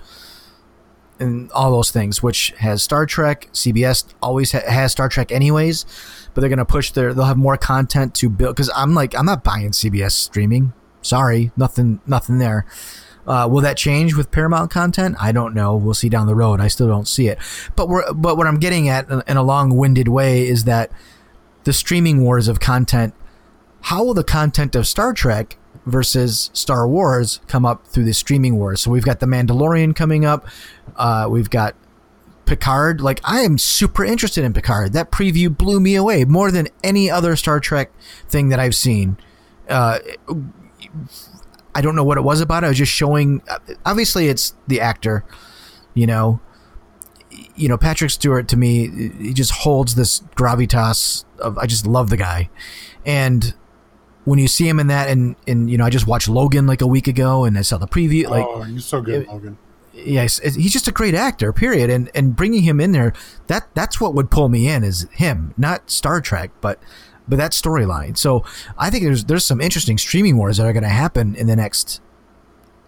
and 1.18 1.50
all 1.52 1.70
those 1.70 1.90
things, 1.90 2.22
which 2.22 2.50
has 2.58 2.82
Star 2.82 3.04
Trek. 3.04 3.48
CBS 3.52 4.04
always 4.22 4.52
ha- 4.52 4.62
has 4.66 4.92
Star 4.92 5.08
Trek, 5.08 5.30
anyways, 5.30 5.84
but 6.32 6.40
they're 6.40 6.48
going 6.48 6.58
to 6.58 6.64
push 6.64 6.92
their. 6.92 7.12
They'll 7.12 7.26
have 7.26 7.36
more 7.36 7.56
content 7.58 8.14
to 8.16 8.30
build. 8.30 8.56
Because 8.56 8.70
I'm 8.74 8.94
like, 8.94 9.14
I'm 9.16 9.26
not 9.26 9.44
buying 9.44 9.70
CBS 9.70 10.12
streaming. 10.12 10.72
Sorry, 11.02 11.50
nothing, 11.56 12.00
nothing 12.06 12.38
there. 12.38 12.66
Uh, 13.26 13.46
will 13.50 13.60
that 13.60 13.76
change 13.76 14.14
with 14.14 14.30
Paramount 14.30 14.70
content? 14.70 15.16
I 15.20 15.32
don't 15.32 15.54
know. 15.54 15.76
We'll 15.76 15.94
see 15.94 16.08
down 16.08 16.26
the 16.26 16.34
road. 16.34 16.60
I 16.60 16.68
still 16.68 16.88
don't 16.88 17.06
see 17.06 17.28
it. 17.28 17.38
But 17.76 17.88
we're, 17.88 18.12
but 18.12 18.36
what 18.36 18.46
I'm 18.46 18.58
getting 18.58 18.88
at 18.88 19.08
in, 19.10 19.36
a 19.36 19.42
long-winded 19.42 20.08
way 20.08 20.46
is 20.46 20.64
that 20.64 20.90
the 21.64 21.72
streaming 21.72 22.22
wars 22.22 22.48
of 22.48 22.60
content. 22.60 23.14
How 23.82 24.04
will 24.04 24.14
the 24.14 24.24
content 24.24 24.74
of 24.74 24.86
Star 24.86 25.12
Trek 25.12 25.56
versus 25.86 26.50
Star 26.52 26.86
Wars 26.88 27.40
come 27.46 27.64
up 27.64 27.86
through 27.86 28.04
the 28.04 28.14
streaming 28.14 28.56
wars? 28.56 28.80
So 28.80 28.90
we've 28.90 29.04
got 29.04 29.20
the 29.20 29.26
Mandalorian 29.26 29.94
coming 29.94 30.24
up. 30.24 30.46
Uh, 30.96 31.28
we've 31.30 31.50
got 31.50 31.74
Picard. 32.46 33.00
Like 33.00 33.20
I 33.22 33.40
am 33.40 33.58
super 33.58 34.04
interested 34.04 34.44
in 34.44 34.52
Picard. 34.52 34.92
That 34.92 35.10
preview 35.10 35.56
blew 35.56 35.80
me 35.80 35.94
away 35.94 36.24
more 36.24 36.50
than 36.50 36.68
any 36.82 37.10
other 37.10 37.36
Star 37.36 37.60
Trek 37.60 37.92
thing 38.28 38.48
that 38.48 38.58
I've 38.58 38.74
seen. 38.74 39.16
Uh, 39.68 40.00
I 41.74 41.80
don't 41.80 41.94
know 41.96 42.04
what 42.04 42.18
it 42.18 42.22
was 42.22 42.40
about. 42.40 42.64
I 42.64 42.68
was 42.68 42.78
just 42.78 42.92
showing. 42.92 43.42
Uh, 43.48 43.58
obviously, 43.86 44.28
it's 44.28 44.54
the 44.66 44.80
actor. 44.80 45.24
You 45.94 46.06
know, 46.06 46.40
you 47.56 47.68
know 47.68 47.76
Patrick 47.78 48.10
Stewart 48.10 48.48
to 48.48 48.56
me, 48.56 49.10
he 49.18 49.32
just 49.32 49.52
holds 49.52 49.94
this 49.94 50.20
gravitas 50.36 51.24
of. 51.38 51.58
I 51.58 51.66
just 51.66 51.86
love 51.86 52.10
the 52.10 52.16
guy, 52.16 52.50
and 53.06 53.54
when 54.24 54.38
you 54.38 54.48
see 54.48 54.68
him 54.68 54.78
in 54.80 54.88
that, 54.88 55.08
and 55.08 55.36
and 55.46 55.70
you 55.70 55.78
know, 55.78 55.84
I 55.84 55.90
just 55.90 56.06
watched 56.06 56.28
Logan 56.28 56.66
like 56.66 56.80
a 56.80 56.86
week 56.86 57.08
ago, 57.08 57.44
and 57.44 57.56
I 57.56 57.62
saw 57.62 57.78
the 57.78 57.88
preview. 57.88 58.28
Like, 58.28 58.46
oh, 58.48 58.62
he's 58.62 58.84
so 58.84 59.00
good, 59.00 59.22
it- 59.22 59.28
Logan. 59.28 59.58
yes, 59.92 60.38
he's 60.38 60.72
just 60.72 60.88
a 60.88 60.92
great 60.92 61.14
actor. 61.14 61.52
Period. 61.52 61.90
And 61.90 62.10
and 62.14 62.34
bringing 62.36 62.62
him 62.62 62.80
in 62.80 62.92
there, 62.92 63.12
that 63.46 63.68
that's 63.74 64.00
what 64.00 64.14
would 64.14 64.30
pull 64.30 64.48
me 64.48 64.68
in 64.68 64.84
is 64.84 65.08
him, 65.12 65.54
not 65.56 65.90
Star 65.90 66.20
Trek, 66.20 66.50
but 66.60 66.80
but 67.30 67.36
that 67.36 67.52
storyline. 67.52 68.18
So 68.18 68.44
I 68.76 68.90
think 68.90 69.04
there's 69.04 69.24
there's 69.24 69.44
some 69.44 69.60
interesting 69.60 69.96
streaming 69.96 70.36
wars 70.36 70.58
that 70.58 70.66
are 70.66 70.72
going 70.72 70.82
to 70.82 70.88
happen 70.88 71.34
in 71.34 71.46
the 71.46 71.56
next 71.56 72.02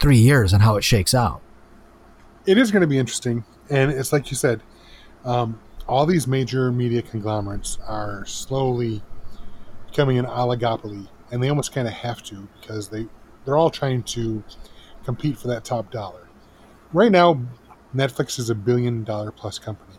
three 0.00 0.18
years 0.18 0.52
and 0.52 0.62
how 0.62 0.76
it 0.76 0.84
shakes 0.84 1.14
out. 1.14 1.40
It 2.44 2.58
is 2.58 2.72
going 2.72 2.80
to 2.82 2.88
be 2.88 2.98
interesting, 2.98 3.44
and 3.70 3.90
it's 3.90 4.12
like 4.12 4.30
you 4.30 4.36
said, 4.36 4.60
um, 5.24 5.60
all 5.86 6.04
these 6.06 6.26
major 6.26 6.72
media 6.72 7.00
conglomerates 7.00 7.78
are 7.86 8.26
slowly 8.26 9.00
becoming 9.86 10.18
an 10.18 10.26
oligopoly, 10.26 11.06
and 11.30 11.42
they 11.42 11.48
almost 11.48 11.72
kind 11.72 11.86
of 11.86 11.94
have 11.94 12.22
to 12.24 12.48
because 12.60 12.88
they 12.88 13.06
they're 13.44 13.56
all 13.56 13.70
trying 13.70 14.02
to 14.02 14.42
compete 15.04 15.38
for 15.38 15.48
that 15.48 15.64
top 15.64 15.90
dollar. 15.90 16.28
Right 16.92 17.12
now, 17.12 17.40
Netflix 17.94 18.38
is 18.38 18.50
a 18.50 18.54
billion 18.54 19.04
dollar 19.04 19.30
plus 19.30 19.58
company. 19.58 19.94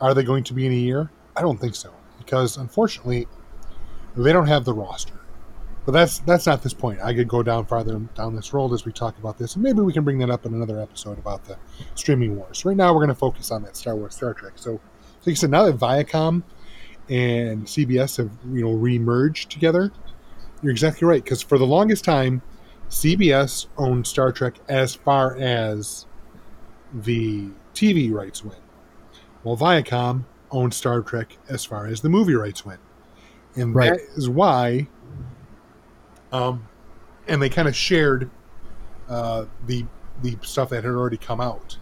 Are 0.00 0.12
they 0.12 0.24
going 0.24 0.44
to 0.44 0.54
be 0.54 0.66
in 0.66 0.72
a 0.72 0.76
year? 0.76 1.10
I 1.36 1.42
don't 1.42 1.60
think 1.60 1.74
so, 1.74 1.92
because 2.18 2.56
unfortunately, 2.56 3.26
they 4.22 4.32
don't 4.32 4.46
have 4.46 4.64
the 4.64 4.74
roster. 4.74 5.14
But 5.84 5.92
that's 5.92 6.18
that's 6.20 6.46
not 6.46 6.62
this 6.62 6.74
point. 6.74 7.00
I 7.00 7.14
could 7.14 7.28
go 7.28 7.44
down 7.44 7.64
farther 7.66 8.00
down 8.16 8.34
this 8.34 8.52
road 8.52 8.72
as 8.72 8.84
we 8.84 8.92
talk 8.92 9.16
about 9.18 9.38
this, 9.38 9.54
and 9.54 9.62
maybe 9.62 9.80
we 9.80 9.92
can 9.92 10.02
bring 10.02 10.18
that 10.18 10.30
up 10.30 10.44
in 10.44 10.52
another 10.52 10.80
episode 10.80 11.16
about 11.16 11.44
the 11.44 11.56
streaming 11.94 12.36
wars. 12.36 12.64
Right 12.64 12.76
now, 12.76 12.92
we're 12.92 13.00
going 13.00 13.08
to 13.08 13.14
focus 13.14 13.52
on 13.52 13.62
that 13.62 13.76
Star 13.76 13.94
Wars, 13.94 14.16
Star 14.16 14.34
Trek. 14.34 14.54
So, 14.56 14.72
like 14.72 15.28
I 15.28 15.34
said, 15.34 15.50
now 15.50 15.64
that 15.64 15.78
Viacom 15.78 16.42
and 17.08 17.66
CBS 17.66 18.16
have 18.16 18.32
you 18.52 18.62
know 18.62 18.74
remerged 18.74 19.48
together, 19.48 19.92
you're 20.60 20.72
exactly 20.72 21.06
right. 21.06 21.22
Because 21.22 21.40
for 21.40 21.56
the 21.56 21.66
longest 21.66 22.02
time, 22.04 22.42
CBS 22.90 23.66
owned 23.78 24.08
Star 24.08 24.32
Trek 24.32 24.56
as 24.68 24.96
far 24.96 25.36
as 25.36 26.06
the 26.92 27.50
TV 27.74 28.12
rights 28.12 28.44
went, 28.44 28.60
while 29.44 29.56
Viacom 29.56 30.24
owned 30.50 30.74
Star 30.74 31.00
Trek 31.02 31.38
as 31.48 31.64
far 31.64 31.86
as 31.86 32.00
the 32.00 32.08
movie 32.08 32.34
rights 32.34 32.64
went, 32.64 32.80
and 33.56 33.74
Right. 33.74 33.92
that 33.92 34.00
is 34.16 34.28
why. 34.28 34.88
Um, 36.32 36.66
and 37.28 37.40
they 37.40 37.48
kind 37.48 37.68
of 37.68 37.74
shared 37.76 38.30
uh, 39.08 39.46
the 39.66 39.86
the 40.22 40.36
stuff 40.42 40.70
that 40.70 40.82
had 40.84 40.92
already 40.92 41.18
come 41.18 41.40
out. 41.40 41.78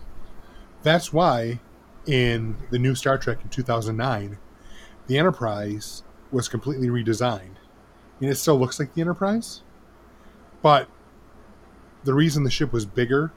That's 0.82 1.12
why 1.12 1.60
in 2.06 2.56
the 2.70 2.78
new 2.78 2.94
Star 2.94 3.16
Trek 3.16 3.38
in 3.42 3.48
2009, 3.48 4.38
the 5.06 5.18
Enterprise 5.18 6.02
was 6.32 6.48
completely 6.48 6.88
redesigned. 6.88 7.56
Mean, 8.20 8.30
it 8.30 8.34
still 8.34 8.58
looks 8.58 8.78
like 8.80 8.92
the 8.94 9.00
Enterprise, 9.00 9.62
but 10.62 10.88
the 12.02 12.12
reason 12.12 12.42
the 12.42 12.50
ship 12.50 12.72
was 12.72 12.84
bigger. 12.84 13.32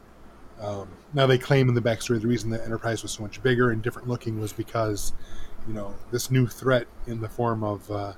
Um, 0.59 0.89
now 1.13 1.27
they 1.27 1.37
claim 1.37 1.69
in 1.69 1.75
the 1.75 1.81
backstory 1.81 2.19
the 2.19 2.27
reason 2.27 2.49
the 2.49 2.63
Enterprise 2.63 3.03
was 3.03 3.11
so 3.11 3.21
much 3.21 3.41
bigger 3.43 3.69
and 3.69 3.81
different 3.81 4.07
looking 4.07 4.39
was 4.39 4.51
because, 4.51 5.13
you 5.67 5.73
know, 5.73 5.93
this 6.11 6.31
new 6.31 6.47
threat 6.47 6.87
in 7.05 7.21
the 7.21 7.29
form 7.29 7.63
of, 7.63 7.89
uh, 7.91 8.13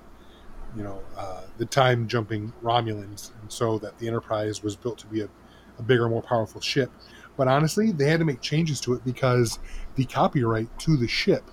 you 0.75 0.83
know, 0.83 1.01
uh, 1.17 1.41
the 1.57 1.65
time 1.65 2.07
jumping 2.07 2.53
Romulans, 2.63 3.31
and 3.41 3.51
so 3.51 3.77
that 3.79 3.97
the 3.99 4.07
Enterprise 4.07 4.63
was 4.63 4.75
built 4.75 4.97
to 4.99 5.07
be 5.07 5.21
a, 5.21 5.29
a 5.77 5.81
bigger, 5.83 6.07
more 6.09 6.21
powerful 6.21 6.61
ship. 6.61 6.91
But 7.37 7.47
honestly, 7.47 7.91
they 7.91 8.09
had 8.09 8.19
to 8.19 8.25
make 8.25 8.41
changes 8.41 8.79
to 8.81 8.93
it 8.93 9.03
because 9.05 9.59
the 9.95 10.05
copyright 10.05 10.77
to 10.79 10.97
the 10.97 11.07
ship 11.07 11.43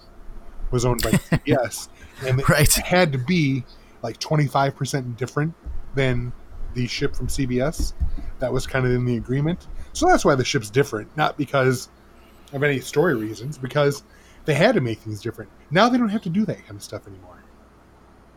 was 0.71 0.85
owned 0.85 1.03
by 1.03 1.11
CBS, 1.13 1.89
and 2.27 2.41
it 2.41 2.49
Right. 2.49 2.73
had 2.75 3.13
to 3.13 3.19
be 3.19 3.65
like 4.03 4.19
25% 4.19 5.17
different 5.17 5.55
than 5.95 6.33
the 6.75 6.87
ship 6.87 7.15
from 7.17 7.29
CBS. 7.29 7.95
That 8.41 8.53
was 8.53 8.67
kind 8.67 8.85
of 8.85 8.93
in 8.93 9.05
the 9.05 9.17
agreement. 9.17 9.67
So 9.93 10.07
that's 10.07 10.25
why 10.25 10.35
the 10.35 10.45
ship's 10.45 10.69
different, 10.69 11.15
not 11.17 11.39
because 11.39 11.89
of 12.53 12.63
any 12.63 12.81
story 12.81 13.15
reasons, 13.15 13.57
because 13.57 14.03
they 14.45 14.55
had 14.55 14.75
to 14.75 14.81
make 14.81 14.99
things 14.99 15.21
different. 15.23 15.51
Now 15.71 15.89
they 15.89 15.99
don't 15.99 16.11
have 16.11 16.23
to 16.23 16.29
do 16.29 16.45
that 16.47 16.59
kind 16.67 16.77
of 16.77 16.83
stuff 16.83 17.07
anymore. 17.07 17.43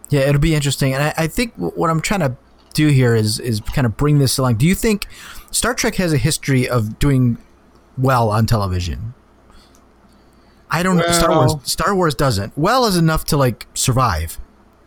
Yeah, 0.10 0.22
it'll 0.22 0.42
be 0.42 0.56
interesting, 0.56 0.94
and 0.94 1.04
I, 1.04 1.14
I 1.18 1.28
think 1.28 1.54
what 1.56 1.90
I'm 1.90 2.02
trying 2.02 2.22
to 2.22 2.36
do 2.74 2.88
here 2.88 3.16
is 3.16 3.40
is 3.40 3.60
kind 3.60 3.86
of 3.86 3.98
bring 3.98 4.20
this 4.20 4.38
along. 4.38 4.56
Do 4.56 4.66
you 4.66 4.76
think 4.76 5.08
Star 5.52 5.74
Trek 5.74 5.96
has 5.96 6.14
a 6.14 6.18
history 6.18 6.68
of 6.68 7.00
doing 7.00 7.38
well 7.98 8.30
on 8.30 8.46
television? 8.46 9.14
I 10.72 10.84
don't 10.84 10.98
know. 10.98 11.12
Star 11.12 11.32
Wars. 11.32 11.54
Star 11.64 11.96
Wars 11.96 12.16
doesn't. 12.16 12.58
Well 12.58 12.86
is 12.86 12.98
enough 12.98 13.26
to 13.26 13.38
like 13.38 13.68
survive 13.74 14.40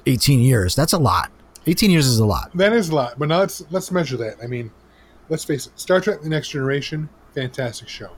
18 0.06 0.40
years. 0.40 0.74
That's 0.74 0.92
a 0.92 0.98
lot. 0.98 1.30
18 1.66 1.90
years 1.90 2.06
is 2.06 2.18
a 2.18 2.26
lot. 2.26 2.50
That 2.56 2.72
is 2.72 2.88
a 2.88 2.94
lot, 2.94 3.18
but 3.18 3.28
now 3.28 3.38
let's 3.38 3.62
let's 3.70 3.90
measure 3.90 4.16
that. 4.16 4.36
I 4.42 4.46
mean, 4.46 4.70
let's 5.28 5.44
face 5.44 5.66
it. 5.66 5.78
Star 5.78 6.00
Trek: 6.00 6.22
The 6.22 6.28
Next 6.28 6.48
Generation, 6.48 7.08
fantastic 7.34 7.88
show. 7.88 8.10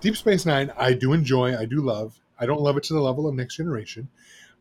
Deep 0.00 0.16
Space 0.16 0.46
Nine, 0.46 0.72
I 0.76 0.92
do 0.92 1.12
enjoy, 1.12 1.56
I 1.56 1.64
do 1.64 1.80
love. 1.80 2.20
I 2.38 2.46
don't 2.46 2.60
love 2.60 2.76
it 2.76 2.84
to 2.84 2.94
the 2.94 3.00
level 3.00 3.28
of 3.28 3.34
Next 3.34 3.56
Generation, 3.56 4.08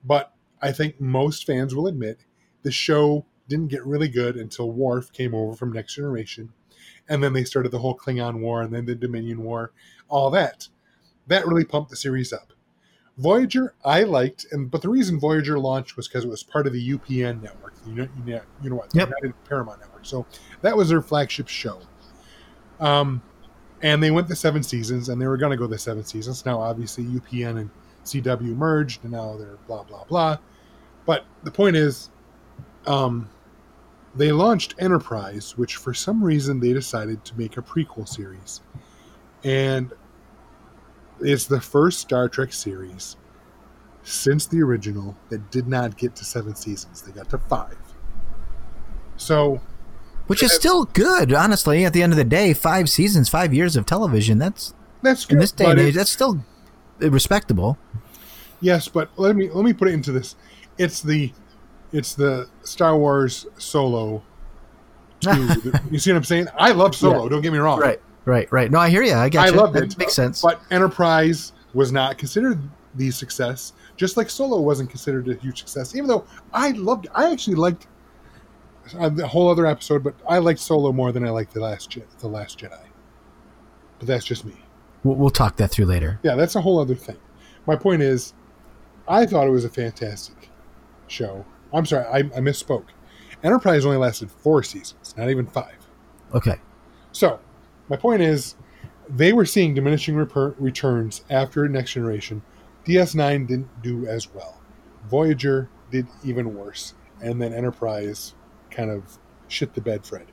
but 0.03 0.33
I 0.61 0.71
think 0.71 0.99
most 0.99 1.45
fans 1.45 1.75
will 1.75 1.87
admit 1.87 2.25
the 2.63 2.71
show 2.71 3.25
didn't 3.47 3.67
get 3.67 3.85
really 3.85 4.07
good 4.09 4.35
until 4.35 4.71
Worf 4.71 5.11
came 5.11 5.33
over 5.33 5.55
from 5.55 5.71
Next 5.71 5.95
Generation, 5.95 6.51
and 7.07 7.23
then 7.23 7.33
they 7.33 7.43
started 7.43 7.71
the 7.71 7.79
whole 7.79 7.97
Klingon 7.97 8.39
War 8.39 8.61
and 8.61 8.73
then 8.73 8.85
the 8.85 8.95
Dominion 8.95 9.43
War, 9.43 9.71
all 10.09 10.29
that. 10.31 10.67
That 11.27 11.45
really 11.47 11.65
pumped 11.65 11.89
the 11.89 11.95
series 11.95 12.31
up. 12.33 12.53
Voyager, 13.17 13.73
I 13.83 14.03
liked, 14.03 14.45
and 14.51 14.69
but 14.69 14.81
the 14.81 14.89
reason 14.89 15.19
Voyager 15.19 15.57
launched 15.57 15.97
was 15.97 16.07
because 16.07 16.23
it 16.23 16.29
was 16.29 16.43
part 16.43 16.67
of 16.67 16.73
the 16.73 16.91
UPN 16.91 17.41
network, 17.41 17.73
the 17.83 17.89
Uni- 17.89 18.09
Uni- 18.25 18.39
you 18.61 18.69
know 18.69 18.75
what, 18.75 18.91
the 18.91 18.99
Yep. 18.99 19.09
United 19.09 19.43
Paramount 19.45 19.79
Network. 19.79 20.05
So 20.05 20.27
that 20.61 20.77
was 20.77 20.89
their 20.89 21.01
flagship 21.01 21.47
show. 21.47 21.79
Um, 22.79 23.23
and 23.81 24.03
they 24.03 24.11
went 24.11 24.27
the 24.27 24.35
seven 24.35 24.61
seasons, 24.61 25.09
and 25.09 25.19
they 25.21 25.27
were 25.27 25.37
going 25.37 25.51
to 25.51 25.57
go 25.57 25.65
the 25.67 25.77
seven 25.79 26.03
seasons. 26.03 26.45
Now, 26.45 26.59
obviously, 26.59 27.05
UPN 27.05 27.57
and 27.59 27.69
CW 28.07 28.55
merged, 28.55 29.03
and 29.03 29.11
now 29.13 29.37
they're 29.37 29.57
blah 29.67 29.83
blah 29.83 30.03
blah. 30.05 30.37
But 31.05 31.25
the 31.43 31.51
point 31.51 31.75
is, 31.75 32.09
um, 32.85 33.29
they 34.15 34.31
launched 34.31 34.75
Enterprise, 34.79 35.57
which 35.57 35.75
for 35.75 35.93
some 35.93 36.23
reason 36.23 36.59
they 36.59 36.73
decided 36.73 37.23
to 37.25 37.37
make 37.37 37.57
a 37.57 37.61
prequel 37.61 38.07
series, 38.07 38.61
and 39.43 39.93
it's 41.19 41.45
the 41.45 41.61
first 41.61 41.99
Star 41.99 42.29
Trek 42.29 42.53
series 42.53 43.17
since 44.03 44.45
the 44.45 44.61
original 44.61 45.17
that 45.29 45.51
did 45.51 45.67
not 45.67 45.97
get 45.97 46.15
to 46.15 46.25
seven 46.25 46.55
seasons. 46.55 47.01
They 47.01 47.11
got 47.11 47.29
to 47.31 47.37
five. 47.37 47.77
So 49.17 49.61
Which 50.27 50.43
is 50.43 50.53
still 50.53 50.85
good, 50.85 51.33
honestly. 51.33 51.83
At 51.83 51.93
the 51.93 52.03
end 52.03 52.13
of 52.13 52.17
the 52.17 52.23
day, 52.23 52.53
five 52.53 52.89
seasons, 52.89 53.29
five 53.29 53.53
years 53.53 53.75
of 53.75 53.85
television. 53.85 54.37
That's 54.37 54.73
that's 55.01 55.25
good. 55.25 55.33
in 55.33 55.39
this 55.39 55.51
day 55.51 55.65
and 55.65 55.79
age. 55.79 55.95
That's 55.95 56.11
still 56.11 56.43
respectable. 56.99 57.77
Yes, 58.59 58.87
but 58.87 59.09
let 59.17 59.35
me 59.35 59.49
let 59.49 59.63
me 59.63 59.73
put 59.73 59.87
it 59.87 59.93
into 59.93 60.11
this. 60.11 60.35
It's 60.77 61.01
the 61.01 61.31
it's 61.91 62.13
the 62.15 62.49
Star 62.63 62.97
Wars 62.97 63.45
Solo. 63.57 64.23
two. 65.19 65.73
you 65.89 65.97
see 65.97 66.11
what 66.11 66.17
I'm 66.17 66.23
saying? 66.23 66.47
I 66.57 66.71
love 66.71 66.95
Solo. 66.95 67.23
Yeah. 67.23 67.29
Don't 67.29 67.41
get 67.41 67.51
me 67.51 67.57
wrong. 67.57 67.79
Right, 67.79 67.99
right, 68.25 68.51
right. 68.51 68.69
No, 68.69 68.77
I 68.77 68.89
hear 68.89 69.01
you. 69.01 69.13
I 69.13 69.29
got 69.29 69.47
I 69.47 69.49
love 69.49 69.75
it. 69.75 69.97
Makes 69.97 70.13
sense. 70.13 70.41
But 70.41 70.61
Enterprise 70.69 71.53
was 71.73 71.91
not 71.91 72.17
considered 72.17 72.59
the 72.95 73.11
success, 73.11 73.73
just 73.95 74.17
like 74.17 74.29
Solo 74.29 74.59
wasn't 74.59 74.89
considered 74.89 75.27
a 75.27 75.35
huge 75.35 75.59
success. 75.59 75.95
Even 75.95 76.07
though 76.07 76.25
I 76.53 76.71
loved, 76.71 77.07
I 77.15 77.31
actually 77.31 77.55
liked 77.55 77.87
uh, 78.99 79.09
the 79.09 79.27
whole 79.27 79.49
other 79.49 79.65
episode, 79.65 80.03
but 80.03 80.15
I 80.27 80.37
liked 80.37 80.59
Solo 80.59 80.91
more 80.91 81.11
than 81.11 81.25
I 81.25 81.29
liked 81.29 81.53
the 81.53 81.61
last 81.61 81.89
Je- 81.89 82.03
the 82.19 82.27
Last 82.27 82.59
Jedi. 82.59 82.85
But 83.99 84.07
that's 84.07 84.25
just 84.25 84.45
me. 84.45 84.55
We'll, 85.07 85.15
we'll 85.15 85.29
talk 85.29 85.55
that 85.55 85.71
through 85.71 85.85
later. 85.85 86.19
Yeah, 86.23 86.35
that's 86.35 86.55
a 86.55 86.61
whole 86.61 86.79
other 86.79 86.95
thing. 86.95 87.17
My 87.65 87.77
point 87.77 88.01
is, 88.01 88.33
I 89.07 89.25
thought 89.25 89.47
it 89.47 89.51
was 89.51 89.63
a 89.63 89.69
fantastic 89.69 90.49
show. 91.07 91.45
I'm 91.73 91.85
sorry, 91.85 92.05
I, 92.05 92.17
I 92.17 92.39
misspoke. 92.41 92.87
Enterprise 93.41 93.85
only 93.85 93.97
lasted 93.97 94.29
four 94.29 94.63
seasons, 94.63 95.15
not 95.17 95.29
even 95.29 95.47
five. 95.47 95.77
Okay. 96.33 96.55
So, 97.13 97.39
my 97.87 97.95
point 97.95 98.21
is, 98.21 98.55
they 99.07 99.31
were 99.31 99.45
seeing 99.45 99.73
diminishing 99.73 100.15
reper- 100.15 100.55
returns 100.57 101.23
after 101.29 101.69
Next 101.69 101.93
Generation. 101.93 102.41
DS9 102.85 103.47
didn't 103.47 103.81
do 103.81 104.05
as 104.07 104.33
well. 104.33 104.59
Voyager 105.09 105.69
did 105.89 106.07
even 106.25 106.53
worse, 106.53 106.95
and 107.21 107.41
then 107.41 107.53
Enterprise 107.53 108.33
kind 108.71 108.91
of 108.91 109.17
shit 109.47 109.73
the 109.73 109.81
bed, 109.81 110.05
Fred. 110.05 110.27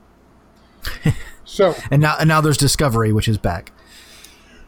so, 1.45 1.77
And 1.93 2.03
now, 2.03 2.17
and 2.19 2.27
now 2.27 2.41
there's 2.41 2.57
Discovery, 2.57 3.13
which 3.13 3.29
is 3.29 3.39
back. 3.39 3.71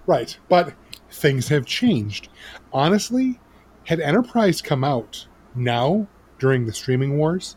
Right, 0.06 0.36
but 0.48 0.74
things 1.10 1.48
have 1.48 1.66
changed. 1.66 2.28
Honestly, 2.72 3.40
had 3.84 4.00
Enterprise 4.00 4.60
come 4.60 4.84
out 4.84 5.26
now 5.54 6.06
during 6.38 6.66
the 6.66 6.72
streaming 6.72 7.16
wars, 7.18 7.56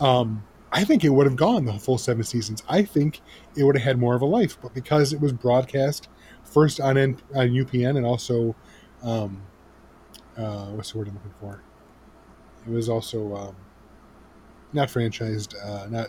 um, 0.00 0.44
I 0.72 0.84
think 0.84 1.04
it 1.04 1.10
would 1.10 1.26
have 1.26 1.36
gone 1.36 1.64
the 1.64 1.74
full 1.74 1.98
seven 1.98 2.24
seasons. 2.24 2.62
I 2.68 2.82
think 2.82 3.20
it 3.56 3.62
would 3.62 3.76
have 3.76 3.84
had 3.84 3.98
more 3.98 4.16
of 4.16 4.22
a 4.22 4.26
life, 4.26 4.58
but 4.60 4.74
because 4.74 5.12
it 5.12 5.20
was 5.20 5.32
broadcast 5.32 6.08
first 6.42 6.80
on 6.80 6.98
N- 6.98 7.20
on 7.34 7.50
UPN 7.50 7.96
and 7.96 8.04
also, 8.04 8.56
um, 9.02 9.40
uh, 10.36 10.66
what's 10.66 10.92
the 10.92 10.98
word 10.98 11.08
I'm 11.08 11.14
looking 11.14 11.34
for? 11.40 11.62
It 12.66 12.70
was 12.70 12.88
also 12.88 13.36
um, 13.36 13.56
not 14.72 14.88
franchised, 14.88 15.54
uh, 15.64 15.86
not 15.88 16.08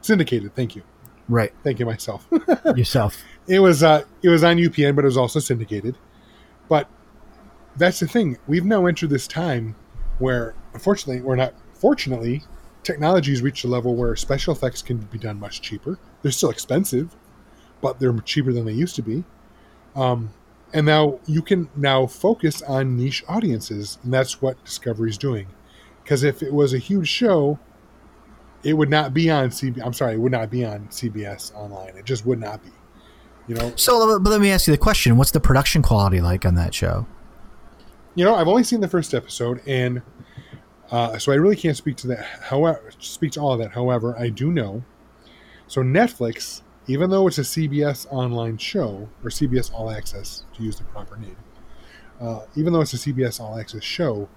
syndicated. 0.00 0.54
Thank 0.54 0.74
you, 0.74 0.82
Right. 1.28 1.52
thank 1.62 1.78
you 1.78 1.86
myself. 1.86 2.26
Yourself. 2.76 3.22
it 3.46 3.60
was 3.60 3.82
uh, 3.82 4.04
it 4.22 4.28
was 4.28 4.42
on 4.42 4.56
UPN, 4.56 4.96
but 4.96 5.04
it 5.04 5.08
was 5.08 5.16
also 5.16 5.40
syndicated. 5.40 5.96
But 6.68 6.88
that's 7.76 8.00
the 8.00 8.08
thing. 8.08 8.38
We've 8.46 8.64
now 8.64 8.86
entered 8.86 9.10
this 9.10 9.26
time 9.26 9.76
where, 10.18 10.54
unfortunately, 10.74 11.22
we're 11.22 11.36
not 11.36 11.54
fortunately, 11.74 12.42
technology 12.82 13.30
has 13.30 13.42
reached 13.42 13.64
a 13.64 13.68
level 13.68 13.94
where 13.94 14.16
special 14.16 14.54
effects 14.54 14.82
can 14.82 14.98
be 14.98 15.18
done 15.18 15.38
much 15.38 15.60
cheaper. 15.60 15.98
They're 16.22 16.32
still 16.32 16.50
expensive, 16.50 17.14
but 17.80 18.00
they're 18.00 18.12
cheaper 18.20 18.52
than 18.52 18.64
they 18.64 18.72
used 18.72 18.96
to 18.96 19.02
be. 19.02 19.24
Um, 19.94 20.30
and 20.72 20.84
now 20.84 21.20
you 21.26 21.40
can 21.40 21.68
now 21.76 22.06
focus 22.06 22.62
on 22.62 22.96
niche 22.96 23.24
audiences, 23.28 23.98
and 24.02 24.12
that's 24.12 24.42
what 24.42 24.62
Discovery's 24.64 25.16
doing. 25.16 25.46
Because 26.02 26.22
if 26.22 26.42
it 26.42 26.52
was 26.52 26.74
a 26.74 26.78
huge 26.78 27.08
show, 27.08 27.58
it 28.62 28.74
would 28.74 28.90
not 28.90 29.14
be 29.14 29.30
on 29.30 29.50
CB. 29.50 29.80
I'm 29.84 29.92
sorry, 29.92 30.14
it 30.14 30.20
would 30.20 30.32
not 30.32 30.50
be 30.50 30.64
on 30.64 30.88
CBS 30.88 31.54
online. 31.54 31.96
It 31.96 32.04
just 32.04 32.26
would 32.26 32.40
not 32.40 32.62
be. 32.62 32.70
You 33.46 33.54
know, 33.54 33.72
So, 33.76 34.18
but 34.20 34.28
let 34.30 34.40
me 34.40 34.50
ask 34.50 34.66
you 34.66 34.72
the 34.72 34.78
question: 34.78 35.16
What's 35.16 35.30
the 35.30 35.40
production 35.40 35.80
quality 35.82 36.20
like 36.20 36.44
on 36.44 36.54
that 36.56 36.74
show? 36.74 37.06
you 38.14 38.24
know, 38.24 38.34
I've 38.34 38.48
only 38.48 38.64
seen 38.64 38.80
the 38.80 38.88
first 38.88 39.14
episode, 39.14 39.60
and 39.66 40.02
Uh, 40.90 41.18
so 41.18 41.30
I 41.32 41.34
really 41.34 41.54
can't 41.54 41.76
speak 41.76 41.96
to 41.98 42.06
that. 42.08 42.24
However, 42.24 42.90
speak 42.98 43.32
to 43.32 43.40
all 43.40 43.52
of 43.52 43.58
that. 43.58 43.72
However, 43.72 44.16
I 44.18 44.30
do 44.30 44.50
know. 44.50 44.82
So 45.66 45.82
Netflix, 45.82 46.62
even 46.86 47.10
though 47.10 47.26
it's 47.26 47.36
a 47.36 47.42
CBS 47.42 48.06
online 48.10 48.56
show 48.56 49.06
or 49.22 49.28
CBS 49.28 49.70
All 49.72 49.90
Access 49.90 50.44
to 50.54 50.62
use 50.62 50.76
the 50.78 50.84
proper 50.84 51.16
name, 51.18 51.36
uh, 52.20 52.40
even 52.56 52.72
though 52.72 52.80
it's 52.80 52.94
a 52.94 52.96
CBS 52.96 53.38
All 53.38 53.58
Access 53.58 53.84
show, 53.84 54.28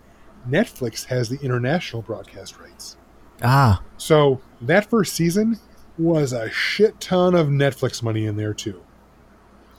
Netflix 0.48 1.06
has 1.06 1.30
the 1.30 1.40
international 1.42 2.02
broadcast 2.02 2.60
rights. 2.60 2.98
Ah, 3.44 3.82
So 3.98 4.42
that 4.62 4.90
first 4.90 5.14
season 5.14 5.60
was 5.98 6.34
a 6.34 6.50
shit 6.52 7.00
ton 7.00 7.36
of 7.36 7.48
Netflix 7.48 8.02
money 8.04 8.26
in 8.26 8.36
there 8.38 8.54
too. 8.54 8.82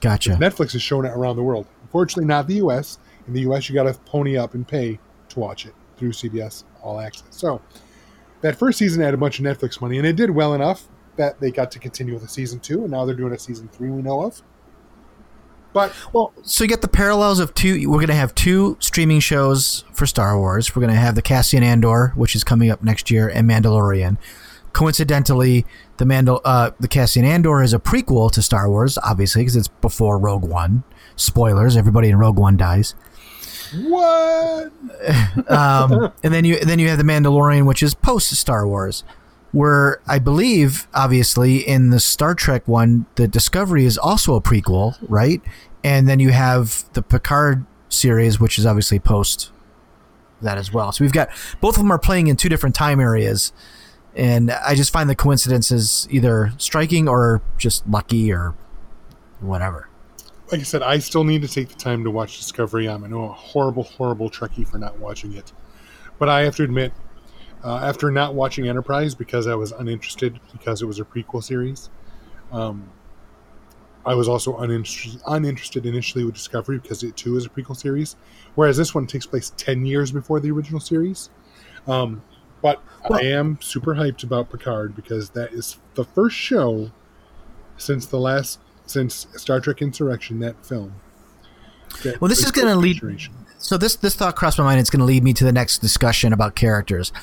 gotcha. 0.01 0.31
Netflix 0.31 0.75
is 0.75 0.81
showing 0.81 1.05
it 1.05 1.11
around 1.15 1.35
the 1.37 1.43
world. 1.43 1.65
Unfortunately, 1.81 2.25
not 2.25 2.47
the 2.47 2.55
U.S. 2.55 2.99
In 3.27 3.33
the 3.33 3.41
U.S., 3.41 3.69
you 3.69 3.75
got 3.75 3.83
to 3.83 3.93
pony 4.05 4.37
up 4.37 4.53
and 4.53 4.67
pay 4.67 4.99
to 5.29 5.39
watch 5.39 5.65
it 5.65 5.73
through 5.97 6.11
CBS 6.11 6.63
All 6.81 6.99
Access. 6.99 7.27
So 7.31 7.61
that 8.41 8.55
first 8.57 8.77
season 8.77 9.01
had 9.01 9.13
a 9.13 9.17
bunch 9.17 9.39
of 9.39 9.45
Netflix 9.45 9.79
money, 9.79 9.97
and 9.97 10.05
it 10.07 10.15
did 10.15 10.29
well 10.29 10.53
enough 10.53 10.87
that 11.15 11.39
they 11.39 11.51
got 11.51 11.71
to 11.71 11.79
continue 11.79 12.13
with 12.13 12.23
a 12.23 12.27
season 12.27 12.59
two, 12.59 12.81
and 12.81 12.91
now 12.91 13.05
they're 13.05 13.15
doing 13.15 13.33
a 13.33 13.39
season 13.39 13.67
three. 13.69 13.89
We 13.89 14.01
know 14.01 14.23
of. 14.23 14.41
But 15.73 15.93
Well, 16.13 16.33
so 16.43 16.63
you 16.63 16.67
get 16.67 16.81
the 16.81 16.87
parallels 16.87 17.39
of 17.39 17.53
two. 17.53 17.89
We're 17.89 17.97
going 17.97 18.07
to 18.07 18.13
have 18.13 18.35
two 18.35 18.77
streaming 18.79 19.19
shows 19.19 19.83
for 19.93 20.05
Star 20.05 20.37
Wars. 20.37 20.75
We're 20.75 20.81
going 20.81 20.93
to 20.93 20.99
have 20.99 21.15
the 21.15 21.21
Cassian 21.21 21.63
Andor, 21.63 22.13
which 22.15 22.35
is 22.35 22.43
coming 22.43 22.69
up 22.69 22.83
next 22.83 23.09
year, 23.09 23.27
and 23.27 23.49
Mandalorian. 23.49 24.17
Coincidentally, 24.71 25.65
the 25.97 26.05
Mandal 26.05 26.41
uh, 26.45 26.71
the 26.79 26.87
Cassian 26.87 27.25
Andor 27.25 27.61
is 27.61 27.73
a 27.73 27.79
prequel 27.79 28.31
to 28.31 28.41
Star 28.41 28.69
Wars, 28.69 28.97
obviously, 28.99 29.41
because 29.41 29.55
it's 29.55 29.67
before 29.67 30.17
Rogue 30.17 30.43
One. 30.43 30.83
Spoilers: 31.15 31.77
everybody 31.77 32.09
in 32.09 32.17
Rogue 32.17 32.37
One 32.39 32.57
dies. 32.57 32.95
what? 33.75 34.71
Um, 35.47 36.11
and 36.23 36.33
then 36.33 36.45
you 36.45 36.59
then 36.59 36.79
you 36.79 36.87
have 36.89 36.97
the 36.97 37.03
Mandalorian, 37.03 37.65
which 37.65 37.83
is 37.83 37.93
post 37.93 38.33
Star 38.35 38.67
Wars, 38.67 39.03
where 39.53 40.01
I 40.05 40.19
believe, 40.19 40.87
obviously, 40.93 41.57
in 41.65 41.91
the 41.91 41.99
Star 41.99 42.35
Trek 42.35 42.67
one, 42.67 43.05
the 43.15 43.27
Discovery 43.27 43.85
is 43.85 43.97
also 43.97 44.35
a 44.35 44.41
prequel, 44.41 44.97
right? 45.07 45.41
And 45.83 46.09
then 46.09 46.19
you 46.19 46.31
have 46.31 46.91
the 46.93 47.01
Picard 47.01 47.65
series, 47.87 48.39
which 48.39 48.59
is 48.59 48.65
obviously 48.65 48.99
post 48.99 49.51
that 50.41 50.57
as 50.57 50.73
well. 50.73 50.91
So 50.91 51.03
we've 51.03 51.13
got 51.13 51.29
both 51.61 51.75
of 51.75 51.83
them 51.83 51.91
are 51.91 51.99
playing 51.99 52.27
in 52.27 52.35
two 52.35 52.49
different 52.49 52.75
time 52.75 52.99
areas, 52.99 53.53
and 54.15 54.51
I 54.51 54.75
just 54.75 54.91
find 54.91 55.09
the 55.09 55.15
coincidences 55.15 56.07
either 56.11 56.51
striking 56.57 57.07
or 57.07 57.41
just 57.57 57.87
lucky 57.87 58.33
or 58.33 58.55
whatever. 59.39 59.87
Like 60.51 60.61
I 60.61 60.63
said, 60.63 60.81
I 60.81 60.99
still 60.99 61.23
need 61.23 61.41
to 61.43 61.47
take 61.47 61.69
the 61.69 61.75
time 61.75 62.03
to 62.03 62.11
watch 62.11 62.37
Discovery. 62.37 62.89
I'm 62.89 63.03
a 63.03 63.27
horrible, 63.27 63.83
horrible 63.83 64.29
Trekkie 64.29 64.67
for 64.67 64.77
not 64.77 64.99
watching 64.99 65.33
it. 65.33 65.51
But 66.19 66.29
I 66.29 66.41
have 66.41 66.55
to 66.57 66.63
admit, 66.63 66.93
uh, 67.63 67.77
after 67.77 68.11
not 68.11 68.35
watching 68.35 68.67
Enterprise 68.67 69.15
because 69.15 69.47
I 69.47 69.55
was 69.55 69.71
uninterested 69.71 70.39
because 70.51 70.81
it 70.81 70.85
was 70.85 70.99
a 70.99 71.03
prequel 71.05 71.43
series, 71.43 71.89
um, 72.51 72.89
I 74.05 74.15
was 74.15 74.27
also 74.27 74.57
uninterested, 74.57 75.21
uninterested 75.27 75.85
initially 75.85 76.25
with 76.25 76.33
Discovery 76.33 76.77
because 76.77 77.03
it 77.03 77.15
too 77.15 77.37
is 77.37 77.45
a 77.45 77.49
prequel 77.49 77.75
series, 77.75 78.15
whereas 78.55 78.75
this 78.75 78.93
one 78.93 79.07
takes 79.07 79.25
place 79.25 79.53
10 79.55 79.85
years 79.85 80.11
before 80.11 80.39
the 80.39 80.51
original 80.51 80.81
series. 80.81 81.29
Um, 81.87 82.21
but 82.61 82.81
I 83.09 83.21
am 83.21 83.59
super 83.61 83.95
hyped 83.95 84.23
about 84.23 84.49
Picard 84.49 84.95
because 84.95 85.29
that 85.31 85.53
is 85.53 85.77
the 85.95 86.03
first 86.05 86.35
show 86.35 86.91
since 87.77 88.05
the 88.05 88.19
last 88.19 88.59
since 88.85 89.27
Star 89.35 89.59
Trek 89.59 89.81
Insurrection 89.81 90.39
that 90.39 90.65
film. 90.65 90.95
that 92.03 92.19
Well, 92.21 92.29
this 92.29 92.43
is 92.43 92.51
gonna 92.51 92.75
lead- 92.75 93.01
So 93.57 93.77
this 93.77 93.95
this 93.95 94.15
thought 94.15 94.35
crossed 94.35 94.57
my 94.57 94.65
mind. 94.65 94.79
It's 94.81 94.89
going 94.89 94.99
to 94.99 95.05
lead 95.05 95.23
me 95.23 95.31
to 95.33 95.45
the 95.45 95.51
next 95.53 95.79
discussion 95.79 96.33
about 96.33 96.53
characters. 96.53 97.13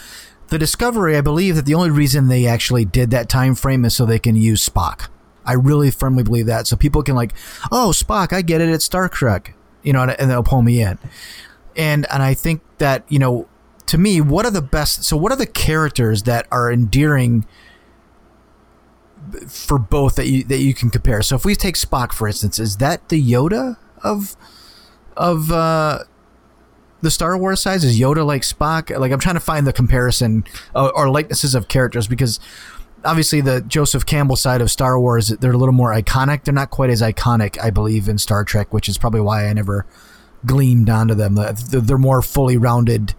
The 0.51 0.59
Discovery, 0.59 1.16
I 1.16 1.20
believe 1.20 1.57
that 1.57 1.64
the 1.64 1.74
only 1.74 1.90
reason 1.90 2.28
they 2.28 2.46
actually 2.46 2.84
did 2.84 3.11
that 3.11 3.28
time 3.28 3.55
frame 3.55 3.84
is 3.84 3.94
so 3.94 4.05
they 4.05 4.18
can 4.18 4.34
use 4.34 4.68
Spock. 4.68 5.09
I 5.46 5.55
really 5.55 5.90
firmly 5.90 6.22
believe 6.22 6.46
that, 6.46 6.66
so 6.66 6.76
people 6.76 7.03
can 7.03 7.14
like, 7.14 7.32
oh 7.72 7.92
Spock, 7.94 8.32
I 8.32 8.42
get 8.42 8.61
it. 8.61 8.68
It's 8.68 8.84
Star 8.84 9.09
Trek, 9.09 9.55
you 9.82 9.92
know, 9.92 10.03
and, 10.03 10.11
and 10.12 10.30
they'll 10.30 10.42
pull 10.42 10.62
me 10.62 10.82
in. 10.82 10.98
And 11.76 12.05
and 12.12 12.22
I 12.22 12.34
think 12.34 12.62
that 12.78 13.05
you 13.09 13.18
know, 13.18 13.48
to 13.86 13.96
me, 13.96 14.20
what 14.20 14.44
are 14.44 14.51
the 14.51 14.61
best? 14.61 15.05
So 15.05 15.16
what 15.16 15.32
are 15.32 15.36
the 15.36 15.46
characters 15.46 16.24
that 16.24 16.46
are 16.51 16.70
endearing? 16.70 17.46
For 19.46 19.78
both 19.78 20.16
that 20.16 20.26
you 20.26 20.42
that 20.44 20.59
you 20.59 20.74
can 20.74 20.90
compare. 20.90 21.22
So 21.22 21.36
if 21.36 21.44
we 21.44 21.55
take 21.55 21.76
Spock 21.76 22.12
for 22.12 22.26
instance, 22.26 22.59
is 22.59 22.78
that 22.78 23.09
the 23.09 23.22
Yoda 23.22 23.76
of 24.03 24.36
of 25.16 25.53
uh, 25.53 26.05
the 27.03 27.11
Star 27.11 27.36
Wars 27.36 27.61
size? 27.61 27.84
Is 27.84 27.98
Yoda 27.98 28.24
like 28.24 28.42
Spock? 28.42 28.96
Like 28.96 29.12
I'm 29.12 29.20
trying 29.20 29.36
to 29.36 29.40
find 29.40 29.66
the 29.66 29.72
comparison 29.72 30.44
uh, 30.74 30.90
or 30.94 31.11
likenesses 31.11 31.55
of 31.55 31.68
characters 31.68 32.07
because 32.07 32.40
obviously 33.05 33.40
the 33.40 33.61
Joseph 33.62 34.07
Campbell 34.07 34.36
side 34.36 34.61
of 34.61 34.70
Star 34.70 35.01
Wars 35.01 35.28
they're 35.28 35.53
a 35.53 35.59
little 35.59 35.72
more 35.74 35.92
iconic. 35.92 36.44
They're 36.44 36.55
not 36.55 36.70
quite 36.70 36.90
as 36.90 37.03
iconic, 37.03 37.59
I 37.62 37.70
believe, 37.70 38.09
in 38.09 38.18
Star 38.18 38.44
Trek, 38.44 38.72
which 38.72 38.88
is 38.88 38.98
probably 38.98 39.20
why 39.20 39.46
I 39.46 39.53
never 39.53 39.86
gleamed 40.46 40.90
onto 40.90 41.14
them. 41.14 41.34
They're 41.34 41.53
they're 41.53 41.98
more 41.98 42.22
fully 42.22 42.57
rounded. 42.57 43.14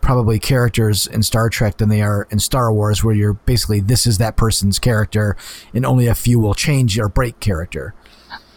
Probably 0.00 0.38
characters 0.38 1.06
in 1.06 1.22
Star 1.22 1.50
Trek 1.50 1.76
than 1.76 1.90
they 1.90 2.00
are 2.00 2.26
in 2.30 2.38
Star 2.38 2.72
Wars, 2.72 3.04
where 3.04 3.14
you're 3.14 3.34
basically 3.34 3.80
this 3.80 4.06
is 4.06 4.16
that 4.16 4.34
person's 4.34 4.78
character, 4.78 5.36
and 5.74 5.84
only 5.84 6.06
a 6.06 6.14
few 6.14 6.38
will 6.40 6.54
change 6.54 6.98
or 6.98 7.10
break 7.10 7.38
character. 7.38 7.92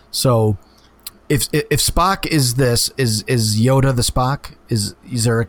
So, 0.09 0.57
if 1.29 1.47
if 1.53 1.79
Spock 1.79 2.25
is 2.27 2.55
this, 2.55 2.91
is 2.97 3.23
is 3.23 3.59
Yoda 3.59 3.95
the 3.95 4.01
Spock? 4.01 4.55
Is 4.69 4.95
is 5.11 5.23
there? 5.25 5.41
A, 5.41 5.47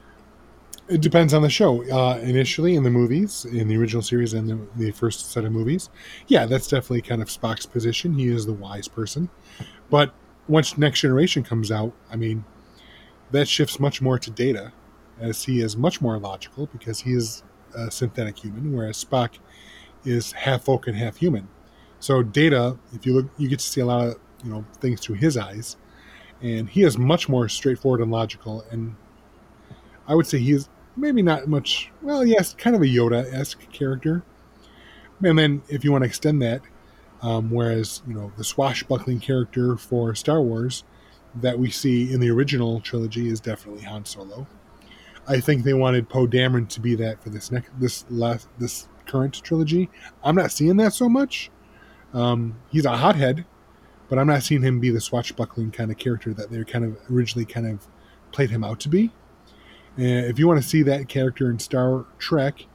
It 0.88 1.00
depends 1.00 1.32
on 1.32 1.42
the 1.42 1.50
show. 1.50 1.82
Uh, 1.90 2.18
initially, 2.18 2.74
in 2.74 2.82
the 2.82 2.90
movies, 2.90 3.44
in 3.44 3.68
the 3.68 3.76
original 3.76 4.02
series 4.02 4.34
and 4.34 4.48
the, 4.48 4.66
the 4.76 4.90
first 4.92 5.30
set 5.32 5.44
of 5.44 5.52
movies, 5.52 5.88
yeah, 6.28 6.46
that's 6.46 6.68
definitely 6.68 7.02
kind 7.02 7.22
of 7.22 7.28
Spock's 7.28 7.66
position. 7.66 8.14
He 8.14 8.28
is 8.28 8.46
the 8.46 8.52
wise 8.52 8.88
person. 8.88 9.30
But 9.90 10.12
once 10.46 10.76
Next 10.76 11.00
Generation 11.00 11.42
comes 11.42 11.70
out, 11.70 11.92
I 12.10 12.16
mean, 12.16 12.44
that 13.30 13.48
shifts 13.48 13.80
much 13.80 14.02
more 14.02 14.18
to 14.18 14.30
Data, 14.30 14.72
as 15.18 15.44
he 15.44 15.60
is 15.60 15.76
much 15.76 16.00
more 16.00 16.18
logical 16.18 16.66
because 16.66 17.00
he 17.00 17.12
is 17.12 17.42
a 17.74 17.90
synthetic 17.90 18.38
human, 18.38 18.72
whereas 18.72 19.02
Spock 19.02 19.38
is 20.04 20.32
half 20.32 20.64
folk 20.64 20.86
and 20.86 20.96
half 20.96 21.16
human. 21.16 21.48
So 21.98 22.22
Data, 22.22 22.76
if 22.92 23.06
you 23.06 23.14
look, 23.14 23.30
you 23.38 23.48
get 23.48 23.60
to 23.60 23.64
see 23.64 23.80
a 23.80 23.86
lot 23.86 24.06
of 24.06 24.16
you 24.44 24.50
know 24.50 24.64
things 24.80 25.00
through 25.00 25.16
his 25.16 25.36
eyes, 25.36 25.76
and 26.42 26.68
he 26.68 26.82
is 26.82 26.98
much 26.98 27.28
more 27.28 27.48
straightforward 27.48 28.00
and 28.00 28.10
logical. 28.10 28.64
And 28.70 28.96
I 30.06 30.14
would 30.14 30.26
say 30.26 30.38
he 30.38 30.52
is 30.52 30.68
maybe 30.96 31.22
not 31.22 31.48
much. 31.48 31.90
Well, 32.02 32.24
yes, 32.24 32.54
kind 32.54 32.76
of 32.76 32.82
a 32.82 32.86
Yoda 32.86 33.32
esque 33.32 33.70
character. 33.72 34.22
And 35.22 35.38
then 35.38 35.62
if 35.68 35.84
you 35.84 35.92
want 35.92 36.02
to 36.02 36.08
extend 36.08 36.42
that, 36.42 36.60
um, 37.22 37.50
whereas 37.50 38.02
you 38.06 38.14
know 38.14 38.32
the 38.36 38.44
swashbuckling 38.44 39.20
character 39.20 39.76
for 39.76 40.14
Star 40.14 40.42
Wars 40.42 40.84
that 41.40 41.58
we 41.58 41.70
see 41.70 42.12
in 42.12 42.20
the 42.20 42.30
original 42.30 42.80
trilogy 42.80 43.28
is 43.28 43.40
definitely 43.40 43.82
Han 43.84 44.04
Solo. 44.04 44.46
I 45.26 45.40
think 45.40 45.64
they 45.64 45.74
wanted 45.74 46.08
Poe 46.08 46.26
Dameron 46.26 46.68
to 46.68 46.80
be 46.80 46.94
that 46.96 47.22
for 47.22 47.30
this 47.30 47.50
next 47.50 47.70
this 47.78 48.04
last 48.10 48.48
this 48.58 48.88
current 49.06 49.42
trilogy. 49.42 49.90
I'm 50.22 50.34
not 50.34 50.52
seeing 50.52 50.76
that 50.78 50.92
so 50.92 51.08
much. 51.08 51.50
Um, 52.12 52.56
he's 52.70 52.84
a 52.84 52.96
hothead, 52.96 53.44
but 54.08 54.18
I'm 54.18 54.26
not 54.26 54.42
seeing 54.42 54.62
him 54.62 54.80
be 54.80 54.90
the 54.90 55.00
swashbuckling 55.00 55.70
kind 55.70 55.90
of 55.90 55.98
character 55.98 56.32
that 56.34 56.50
they 56.50 56.62
kind 56.64 56.84
of 56.84 56.98
originally 57.10 57.44
kind 57.44 57.66
of 57.66 57.86
played 58.32 58.50
him 58.50 58.64
out 58.64 58.80
to 58.80 58.88
be. 58.88 59.10
And 59.96 60.26
if 60.26 60.38
you 60.38 60.48
want 60.48 60.60
to 60.62 60.68
see 60.68 60.82
that 60.82 61.08
character 61.08 61.50
in 61.50 61.58
Star 61.58 62.04
Trek, 62.18 62.66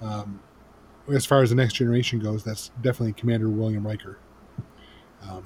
um, 0.00 0.40
as 1.12 1.26
far 1.26 1.42
as 1.42 1.50
the 1.50 1.56
next 1.56 1.74
generation 1.74 2.18
goes, 2.20 2.44
that's 2.44 2.70
definitely 2.80 3.14
Commander 3.14 3.48
William 3.48 3.86
Riker. 3.86 4.18
Um, 5.28 5.44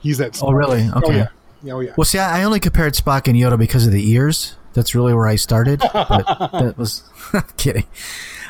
he's 0.00 0.18
that. 0.18 0.38
Oh, 0.42 0.52
really? 0.52 0.88
Oh 0.94 0.98
Okay. 0.98 1.16
yeah. 1.16 1.26
Yeah, 1.62 1.72
oh 1.72 1.80
yeah. 1.80 1.94
well, 1.96 2.04
see, 2.04 2.18
I 2.18 2.42
only 2.44 2.60
compared 2.60 2.92
Spock 2.94 3.26
and 3.26 3.36
Yoda 3.36 3.58
because 3.58 3.86
of 3.86 3.92
the 3.92 4.10
ears. 4.12 4.56
That's 4.74 4.94
really 4.94 5.14
where 5.14 5.26
I 5.26 5.36
started. 5.36 5.80
But 5.80 6.26
that 6.52 6.74
was 6.76 7.02
kidding. 7.56 7.86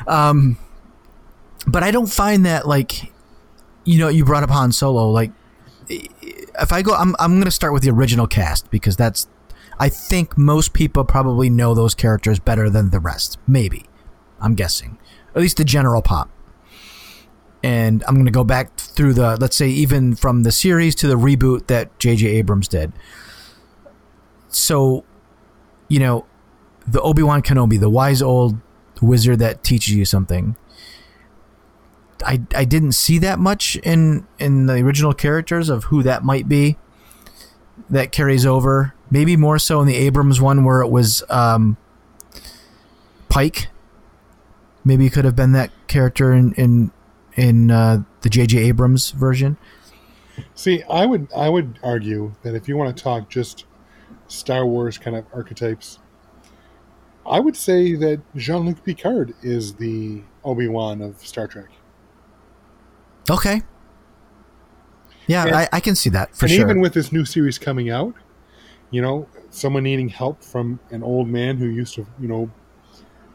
Um, 0.07 0.57
but 1.65 1.83
I 1.83 1.91
don't 1.91 2.11
find 2.11 2.45
that 2.45 2.67
like, 2.67 3.11
you 3.85 3.97
know, 3.99 4.09
you 4.09 4.25
brought 4.25 4.43
up 4.43 4.49
Han 4.49 4.73
Solo. 4.73 5.09
Like, 5.09 5.31
if 5.89 6.71
I 6.71 6.81
go, 6.81 6.93
I'm 6.93 7.15
I'm 7.19 7.33
going 7.33 7.45
to 7.45 7.51
start 7.51 7.73
with 7.73 7.83
the 7.83 7.89
original 7.91 8.27
cast 8.27 8.69
because 8.71 8.95
that's. 8.95 9.27
I 9.79 9.89
think 9.89 10.37
most 10.37 10.73
people 10.73 11.03
probably 11.03 11.51
know 11.51 11.75
those 11.75 11.93
characters 11.93 12.39
better 12.39 12.67
than 12.67 12.89
the 12.89 12.99
rest. 12.99 13.37
Maybe, 13.47 13.85
I'm 14.39 14.55
guessing, 14.55 14.97
at 15.35 15.41
least 15.41 15.57
the 15.57 15.63
general 15.63 16.01
pop. 16.01 16.31
And 17.61 18.03
I'm 18.07 18.15
going 18.15 18.25
to 18.25 18.31
go 18.31 18.43
back 18.43 18.75
through 18.77 19.13
the, 19.13 19.35
let's 19.37 19.55
say, 19.55 19.67
even 19.69 20.15
from 20.15 20.43
the 20.43 20.51
series 20.51 20.95
to 20.95 21.07
the 21.07 21.15
reboot 21.15 21.67
that 21.67 21.97
J.J. 21.99 22.27
Abrams 22.27 22.67
did. 22.67 22.91
So, 24.47 25.03
you 25.87 25.99
know, 25.99 26.25
the 26.87 27.01
Obi 27.01 27.21
Wan 27.21 27.41
Kenobi, 27.41 27.79
the 27.79 27.89
wise 27.89 28.21
old 28.21 28.57
wizard 29.01 29.39
that 29.39 29.63
teaches 29.63 29.93
you 29.93 30.05
something. 30.05 30.55
I, 32.25 32.41
I 32.55 32.65
didn't 32.65 32.93
see 32.93 33.17
that 33.19 33.39
much 33.39 33.75
in 33.77 34.27
in 34.39 34.65
the 34.65 34.75
original 34.75 35.13
characters 35.13 35.69
of 35.69 35.85
who 35.85 36.03
that 36.03 36.23
might 36.23 36.47
be. 36.49 36.77
That 37.89 38.11
carries 38.11 38.45
over, 38.45 38.95
maybe 39.11 39.37
more 39.37 39.59
so 39.59 39.79
in 39.81 39.87
the 39.87 39.95
Abrams 39.95 40.41
one 40.41 40.65
where 40.65 40.81
it 40.81 40.89
was 40.89 41.23
um, 41.29 41.77
Pike 43.29 43.69
maybe 44.87 45.03
he 45.03 45.09
could 45.09 45.25
have 45.25 45.35
been 45.35 45.51
that 45.51 45.69
character 45.87 46.33
in 46.33 46.53
in 46.53 46.91
in 47.35 47.69
uh, 47.69 48.01
the 48.21 48.29
J.J. 48.29 48.57
Abrams 48.57 49.11
version. 49.11 49.57
See, 50.55 50.81
I 50.83 51.05
would 51.05 51.27
I 51.35 51.49
would 51.49 51.77
argue 51.83 52.33
that 52.41 52.55
if 52.55 52.67
you 52.67 52.77
want 52.77 52.95
to 52.95 53.03
talk 53.03 53.29
just 53.29 53.65
Star 54.27 54.65
Wars 54.65 54.97
kind 54.97 55.15
of 55.15 55.25
archetypes, 55.33 55.99
I 57.25 57.39
would 57.39 57.55
say 57.55 57.93
that 57.95 58.21
Jean 58.35 58.65
Luc 58.65 58.83
Picard 58.83 59.35
is 59.43 59.75
the 59.75 60.23
Obi 60.43 60.67
Wan 60.67 61.01
of 61.01 61.19
Star 61.19 61.47
Trek. 61.47 61.69
Okay. 63.29 63.61
Yeah, 65.27 65.45
And- 65.45 65.55
I, 65.55 65.69
I 65.73 65.79
can 65.79 65.95
see 65.95 66.09
that 66.11 66.35
for 66.35 66.45
and 66.45 66.53
sure. 66.53 66.61
even 66.61 66.79
with 66.79 66.93
this 66.93 67.11
new 67.11 67.25
series 67.25 67.57
coming 67.57 67.89
out, 67.89 68.13
you 68.91 69.01
know, 69.01 69.27
someone 69.49 69.83
needing 69.83 70.09
help 70.09 70.43
from 70.43 70.79
an 70.91 71.03
old 71.03 71.27
man 71.27 71.57
who 71.57 71.65
used 71.65 71.95
to, 71.95 72.05
you 72.19 72.27
know, 72.27 72.49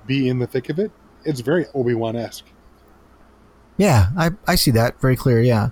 be 0.07 0.29
in 0.29 0.39
the 0.39 0.47
thick 0.47 0.69
of 0.71 0.79
it, 0.79 0.91
it's 1.25 1.41
very 1.41 1.67
Obi 1.75 1.95
Wan 1.95 2.17
esque. 2.17 2.47
yeah, 3.77 4.09
I 4.17 4.31
I 4.47 4.55
see 4.57 4.71
that 4.73 5.01
very 5.01 5.17
clear. 5.17 5.41
Yeah. 5.41 5.71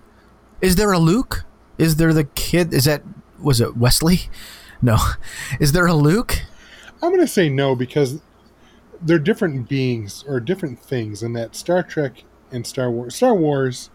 Is 0.60 0.76
there 0.76 0.92
a 0.92 0.98
Luke? 0.98 1.44
Is 1.78 1.96
there 1.96 2.12
the 2.12 2.24
kid? 2.24 2.72
Is 2.74 2.84
that 2.84 3.02
was 3.40 3.60
it 3.60 3.76
Wesley? 3.76 4.22
No. 4.82 4.96
Is 5.60 5.72
there 5.72 5.84
a 5.86 5.92
Luke? 5.92 6.40
I'm 7.02 7.10
going 7.10 7.20
to 7.20 7.26
say 7.26 7.50
no 7.50 7.76
because 7.76 8.22
they're 9.02 9.18
different 9.18 9.68
beings 9.68 10.24
or 10.26 10.40
different 10.40 10.78
things 10.80 11.22
and 11.22 11.36
that 11.36 11.54
Star 11.54 11.82
Trek 11.82 12.24
and 12.50 12.66
Star 12.66 12.90
Wars. 12.90 13.14
Star 13.14 13.34
Wars 13.34 13.90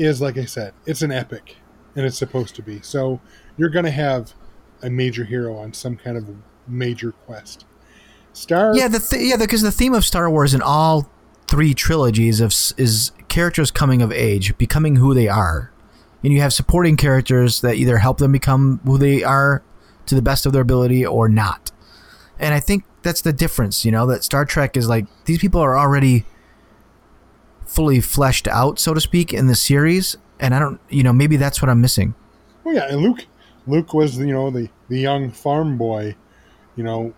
is, 0.00 0.20
like 0.20 0.38
I 0.38 0.44
said, 0.46 0.72
it's 0.86 1.02
an 1.02 1.12
epic 1.12 1.56
and 1.94 2.06
it's 2.06 2.18
supposed 2.18 2.54
to 2.56 2.62
be. 2.62 2.80
So 2.80 3.20
you're 3.56 3.68
going 3.68 3.84
to 3.84 3.90
have 3.90 4.32
a 4.82 4.90
major 4.90 5.24
hero 5.24 5.56
on 5.56 5.72
some 5.72 5.96
kind 5.96 6.16
of 6.16 6.28
major 6.66 7.12
quest. 7.12 7.66
Star. 8.32 8.74
Yeah, 8.76 8.88
the 8.88 9.00
th- 9.00 9.22
yeah, 9.22 9.36
because 9.36 9.62
the 9.62 9.72
theme 9.72 9.92
of 9.92 10.04
Star 10.04 10.30
Wars 10.30 10.54
in 10.54 10.62
all 10.62 11.10
three 11.48 11.74
trilogies 11.74 12.40
of 12.40 12.54
is 12.78 13.10
characters 13.28 13.70
coming 13.70 14.02
of 14.02 14.12
age, 14.12 14.56
becoming 14.56 14.96
who 14.96 15.14
they 15.14 15.28
are, 15.28 15.72
and 16.22 16.32
you 16.32 16.40
have 16.40 16.52
supporting 16.52 16.96
characters 16.96 17.60
that 17.60 17.74
either 17.74 17.98
help 17.98 18.18
them 18.18 18.32
become 18.32 18.80
who 18.84 18.98
they 18.98 19.24
are 19.24 19.64
to 20.06 20.14
the 20.14 20.22
best 20.22 20.46
of 20.46 20.52
their 20.52 20.62
ability 20.62 21.04
or 21.04 21.28
not. 21.28 21.72
And 22.38 22.54
I 22.54 22.60
think 22.60 22.84
that's 23.02 23.20
the 23.20 23.32
difference, 23.32 23.84
you 23.84 23.90
know, 23.90 24.06
that 24.06 24.22
Star 24.22 24.44
Trek 24.44 24.76
is 24.76 24.88
like 24.88 25.06
these 25.24 25.38
people 25.38 25.60
are 25.60 25.76
already 25.76 26.24
fully 27.70 28.00
fleshed 28.00 28.48
out, 28.48 28.78
so 28.78 28.92
to 28.92 29.00
speak, 29.00 29.32
in 29.32 29.46
the 29.46 29.54
series, 29.54 30.16
and 30.40 30.54
I 30.54 30.58
don't, 30.58 30.80
you 30.88 31.02
know, 31.02 31.12
maybe 31.12 31.36
that's 31.36 31.62
what 31.62 31.68
I'm 31.68 31.80
missing. 31.80 32.14
Oh 32.66 32.72
yeah, 32.72 32.88
and 32.88 33.00
Luke. 33.00 33.26
Luke 33.66 33.94
was, 33.94 34.18
you 34.18 34.32
know, 34.32 34.50
the 34.50 34.68
the 34.88 34.98
young 34.98 35.30
farm 35.30 35.78
boy, 35.78 36.16
you 36.76 36.82
know, 36.82 37.14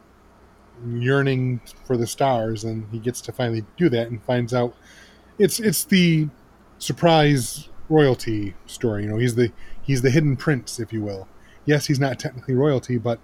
yearning 0.86 1.60
for 1.84 1.96
the 1.96 2.06
stars, 2.06 2.64
and 2.64 2.86
he 2.92 2.98
gets 2.98 3.20
to 3.22 3.32
finally 3.32 3.64
do 3.76 3.88
that 3.88 4.08
and 4.08 4.22
finds 4.22 4.52
out 4.52 4.74
it's 5.38 5.60
it's 5.60 5.84
the 5.84 6.28
surprise 6.78 7.68
royalty 7.88 8.54
story. 8.66 9.04
You 9.04 9.10
know, 9.10 9.18
he's 9.18 9.34
the 9.34 9.52
he's 9.82 10.02
the 10.02 10.10
hidden 10.10 10.36
prince, 10.36 10.78
if 10.78 10.92
you 10.92 11.00
will. 11.00 11.28
Yes, 11.64 11.86
he's 11.86 12.00
not 12.00 12.18
technically 12.18 12.54
royalty, 12.54 12.98
but 12.98 13.20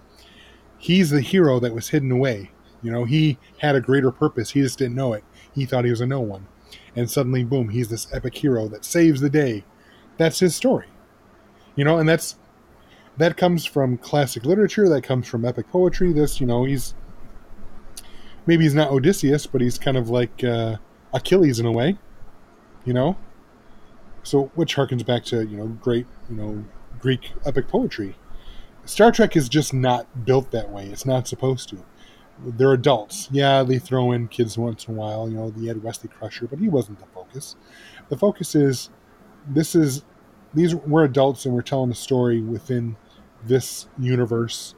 he's 0.79 1.11
the 1.11 1.21
hero 1.21 1.59
that 1.61 1.75
was 1.75 1.89
hidden 1.89 2.13
away. 2.13 2.53
You 2.83 2.93
know, 2.93 3.05
he 3.05 3.37
had 3.59 3.75
a 3.75 3.81
greater 3.81 4.13
purpose. 4.13 4.51
He 4.51 4.63
just 4.63 4.79
didn't 4.79 4.95
know 4.95 5.13
it. 5.13 5.25
He 5.55 5.67
thought 5.67 5.85
he 5.85 5.91
was 5.91 6.01
a 6.01 6.07
no 6.07 6.21
one, 6.21 6.47
and 6.99 7.11
suddenly, 7.11 7.45
boom, 7.45 7.69
he's 7.69 7.89
this 7.89 8.13
epic 8.13 8.37
hero 8.37 8.67
that 8.69 8.85
saves 8.85 9.21
the 9.21 9.31
day. 9.31 9.65
That's 10.17 10.41
his 10.41 10.57
story. 10.57 10.89
You 11.77 11.85
know, 11.85 11.99
and 11.99 12.09
that's 12.09 12.37
that 13.19 13.37
comes 13.37 13.65
from 13.65 13.99
classic 13.99 14.45
literature. 14.45 14.89
That 14.89 15.03
comes 15.03 15.29
from 15.29 15.45
epic 15.45 15.69
poetry. 15.71 16.13
This, 16.13 16.41
you 16.41 16.47
know, 16.47 16.65
he's 16.65 16.95
maybe 18.47 18.65
he's 18.65 18.75
not 18.75 18.91
Odysseus, 18.91 19.47
but 19.47 19.61
he's 19.61 19.79
kind 19.79 19.97
of 19.97 20.11
like 20.11 20.43
uh, 20.43 20.77
Achilles 21.13 21.61
in 21.61 21.67
a 21.67 21.73
way. 21.73 21.99
You 22.85 22.95
know, 22.95 23.17
so 24.23 24.51
which 24.55 24.75
harkens 24.75 25.07
back 25.07 25.25
to 25.27 25.47
you 25.47 25.57
know 25.57 25.69
great 25.69 26.07
you 26.29 26.37
know 26.37 26.65
Greek 26.99 27.33
epic 27.47 27.69
poetry. 27.69 28.17
Star 28.85 29.13
Trek 29.13 29.37
is 29.37 29.49
just 29.49 29.75
not 29.75 30.25
built 30.25 30.51
that 30.51 30.71
way. 30.71 30.87
It's 30.87 31.05
not 31.05 31.29
supposed 31.29 31.69
to. 31.69 31.85
They're 32.45 32.73
adults. 32.73 33.29
Yeah, 33.33 33.63
they 33.63 33.79
throw 33.79 34.13
in 34.13 34.29
kids 34.29 34.57
once 34.57 34.87
in 34.87 34.95
a 34.95 34.97
while. 34.97 35.29
You 35.29 35.37
know, 35.37 35.51
they 35.51 35.67
had 35.67 35.83
Wesley 35.83 36.09
Crusher, 36.09 36.47
but 36.47 36.59
he 36.59 36.69
wasn't 36.69 37.01
the 37.01 37.07
focus. 37.07 37.57
The 38.09 38.17
focus 38.17 38.55
is 38.55 38.91
this 39.49 39.75
is 39.75 40.05
these 40.55 40.75
we're 40.75 41.05
adults 41.05 41.45
and 41.45 41.55
we're 41.55 41.63
telling 41.63 41.91
a 41.91 41.95
story 41.95 42.41
within 42.41 42.97
this 43.45 43.89
universe 43.99 44.75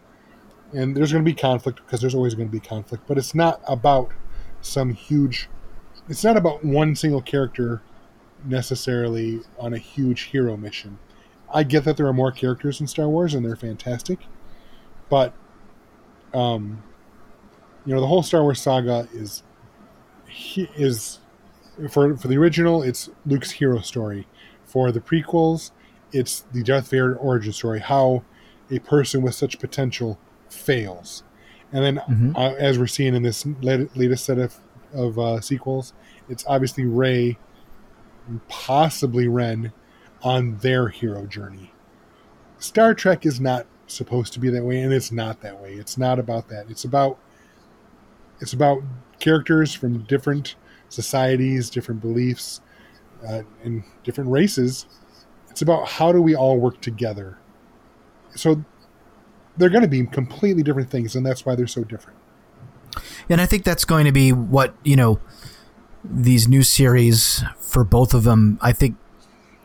and 0.73 0.97
there's 0.97 1.13
going 1.13 1.25
to 1.25 1.29
be 1.29 1.35
conflict 1.35 1.81
because 1.85 2.01
there's 2.01 2.15
always 2.15 2.35
going 2.35 2.49
to 2.49 2.53
be 2.53 2.61
conflict 2.61 3.05
but 3.07 3.17
it's 3.17 3.35
not 3.35 3.61
about 3.67 4.11
some 4.61 4.93
huge 4.93 5.49
it's 6.09 6.25
not 6.25 6.37
about 6.37 6.65
one 6.65 6.95
single 6.95 7.23
character 7.23 7.83
necessarily 8.45 9.41
on 9.59 9.73
a 9.73 9.79
huge 9.79 10.23
hero 10.23 10.57
mission 10.57 10.99
i 11.53 11.63
get 11.63 11.85
that 11.85 11.97
there 11.97 12.07
are 12.07 12.13
more 12.13 12.33
characters 12.33 12.81
in 12.81 12.87
star 12.87 13.09
wars 13.09 13.35
and 13.35 13.45
they're 13.45 13.57
fantastic 13.57 14.21
but 15.09 15.33
um 16.35 16.83
you 17.87 17.95
know 17.95 18.01
the 18.01 18.07
whole 18.07 18.23
star 18.23 18.43
wars 18.43 18.61
saga 18.61 19.09
is 19.13 19.43
he 20.29 20.69
is 20.77 21.19
for 21.91 22.17
for 22.17 22.29
the 22.29 22.37
original 22.37 22.83
it's 22.83 23.09
luke's 23.27 23.51
hero 23.53 23.81
story. 23.81 24.27
For 24.65 24.93
the 24.93 25.01
prequels 25.01 25.71
it's 26.13 26.41
the 26.53 26.63
darth 26.63 26.91
vader 26.91 27.17
origin 27.17 27.53
story 27.53 27.81
how 27.81 28.23
a 28.71 28.79
person 28.81 29.23
with 29.23 29.35
such 29.35 29.59
potential 29.59 30.19
fails. 30.49 31.23
And 31.73 31.85
then 31.85 31.97
Mhm. 32.09 32.37
uh, 32.37 32.55
as 32.59 32.79
we're 32.79 32.87
seeing 32.87 33.15
in 33.15 33.23
this 33.23 33.45
latest 33.63 34.25
set 34.25 34.39
of, 34.39 34.57
of 34.93 35.19
uh, 35.19 35.41
sequels 35.41 35.93
it's 36.29 36.45
obviously 36.47 36.85
Rey 36.85 37.39
possibly 38.49 39.27
ren 39.29 39.73
on 40.23 40.59
their 40.59 40.89
hero 40.89 41.27
journey. 41.27 41.73
Star 42.59 42.95
trek 42.95 43.25
is 43.25 43.41
not 43.41 43.67
supposed 43.87 44.33
to 44.35 44.39
be 44.41 44.51
that 44.51 44.65
way 44.65 44.81
and 44.81 44.93
it's 44.93 45.11
not 45.11 45.41
that 45.41 45.61
way. 45.61 45.73
It's 45.75 45.97
not 45.99 46.19
about 46.19 46.49
that. 46.49 46.71
It's 46.71 46.85
about 46.85 47.19
it's 48.41 48.53
about 48.53 48.83
characters 49.19 49.75
from 49.75 49.99
different 50.05 50.57
societies 50.89 51.71
different 51.71 52.01
beliefs 52.01 52.61
uh, 53.29 53.43
and 53.65 53.83
different 54.05 54.31
races 54.31 54.87
it's 55.51 55.63
about 55.63 55.87
how 55.87 56.11
do 56.13 56.21
we 56.23 56.35
all 56.35 56.59
work 56.59 56.81
together 56.81 57.39
so 58.35 58.65
they're 59.57 59.69
going 59.69 59.83
to 59.83 59.89
be 59.89 60.05
completely 60.07 60.63
different 60.63 60.91
things 60.91 61.15
and 61.15 61.25
that's 61.27 61.45
why 61.45 61.55
they're 61.55 61.67
so 61.67 61.85
different 61.85 62.19
And 63.29 63.41
I 63.41 63.47
think 63.47 63.63
that's 63.65 63.85
going 63.85 64.05
to 64.07 64.13
be 64.13 64.33
what, 64.33 64.75
you 64.83 64.97
know, 64.97 65.21
these 66.03 66.49
new 66.49 66.63
series 66.63 67.45
for 67.61 67.85
both 67.85 68.15
of 68.15 68.25
them, 68.25 68.59
I 68.61 68.73
think 68.73 68.97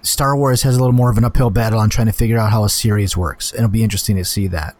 Star 0.04 0.36
Wars 0.38 0.62
has 0.62 0.76
a 0.76 0.80
little 0.80 0.94
more 0.94 1.10
of 1.10 1.18
an 1.18 1.24
uphill 1.26 1.50
battle 1.50 1.80
on 1.80 1.90
trying 1.90 2.06
to 2.08 2.14
figure 2.14 2.38
out 2.38 2.52
how 2.52 2.64
a 2.64 2.70
series 2.70 3.18
works. 3.18 3.52
It'll 3.54 3.68
be 3.68 3.84
interesting 3.84 4.16
to 4.18 4.26
see 4.26 4.48
that. 4.50 4.76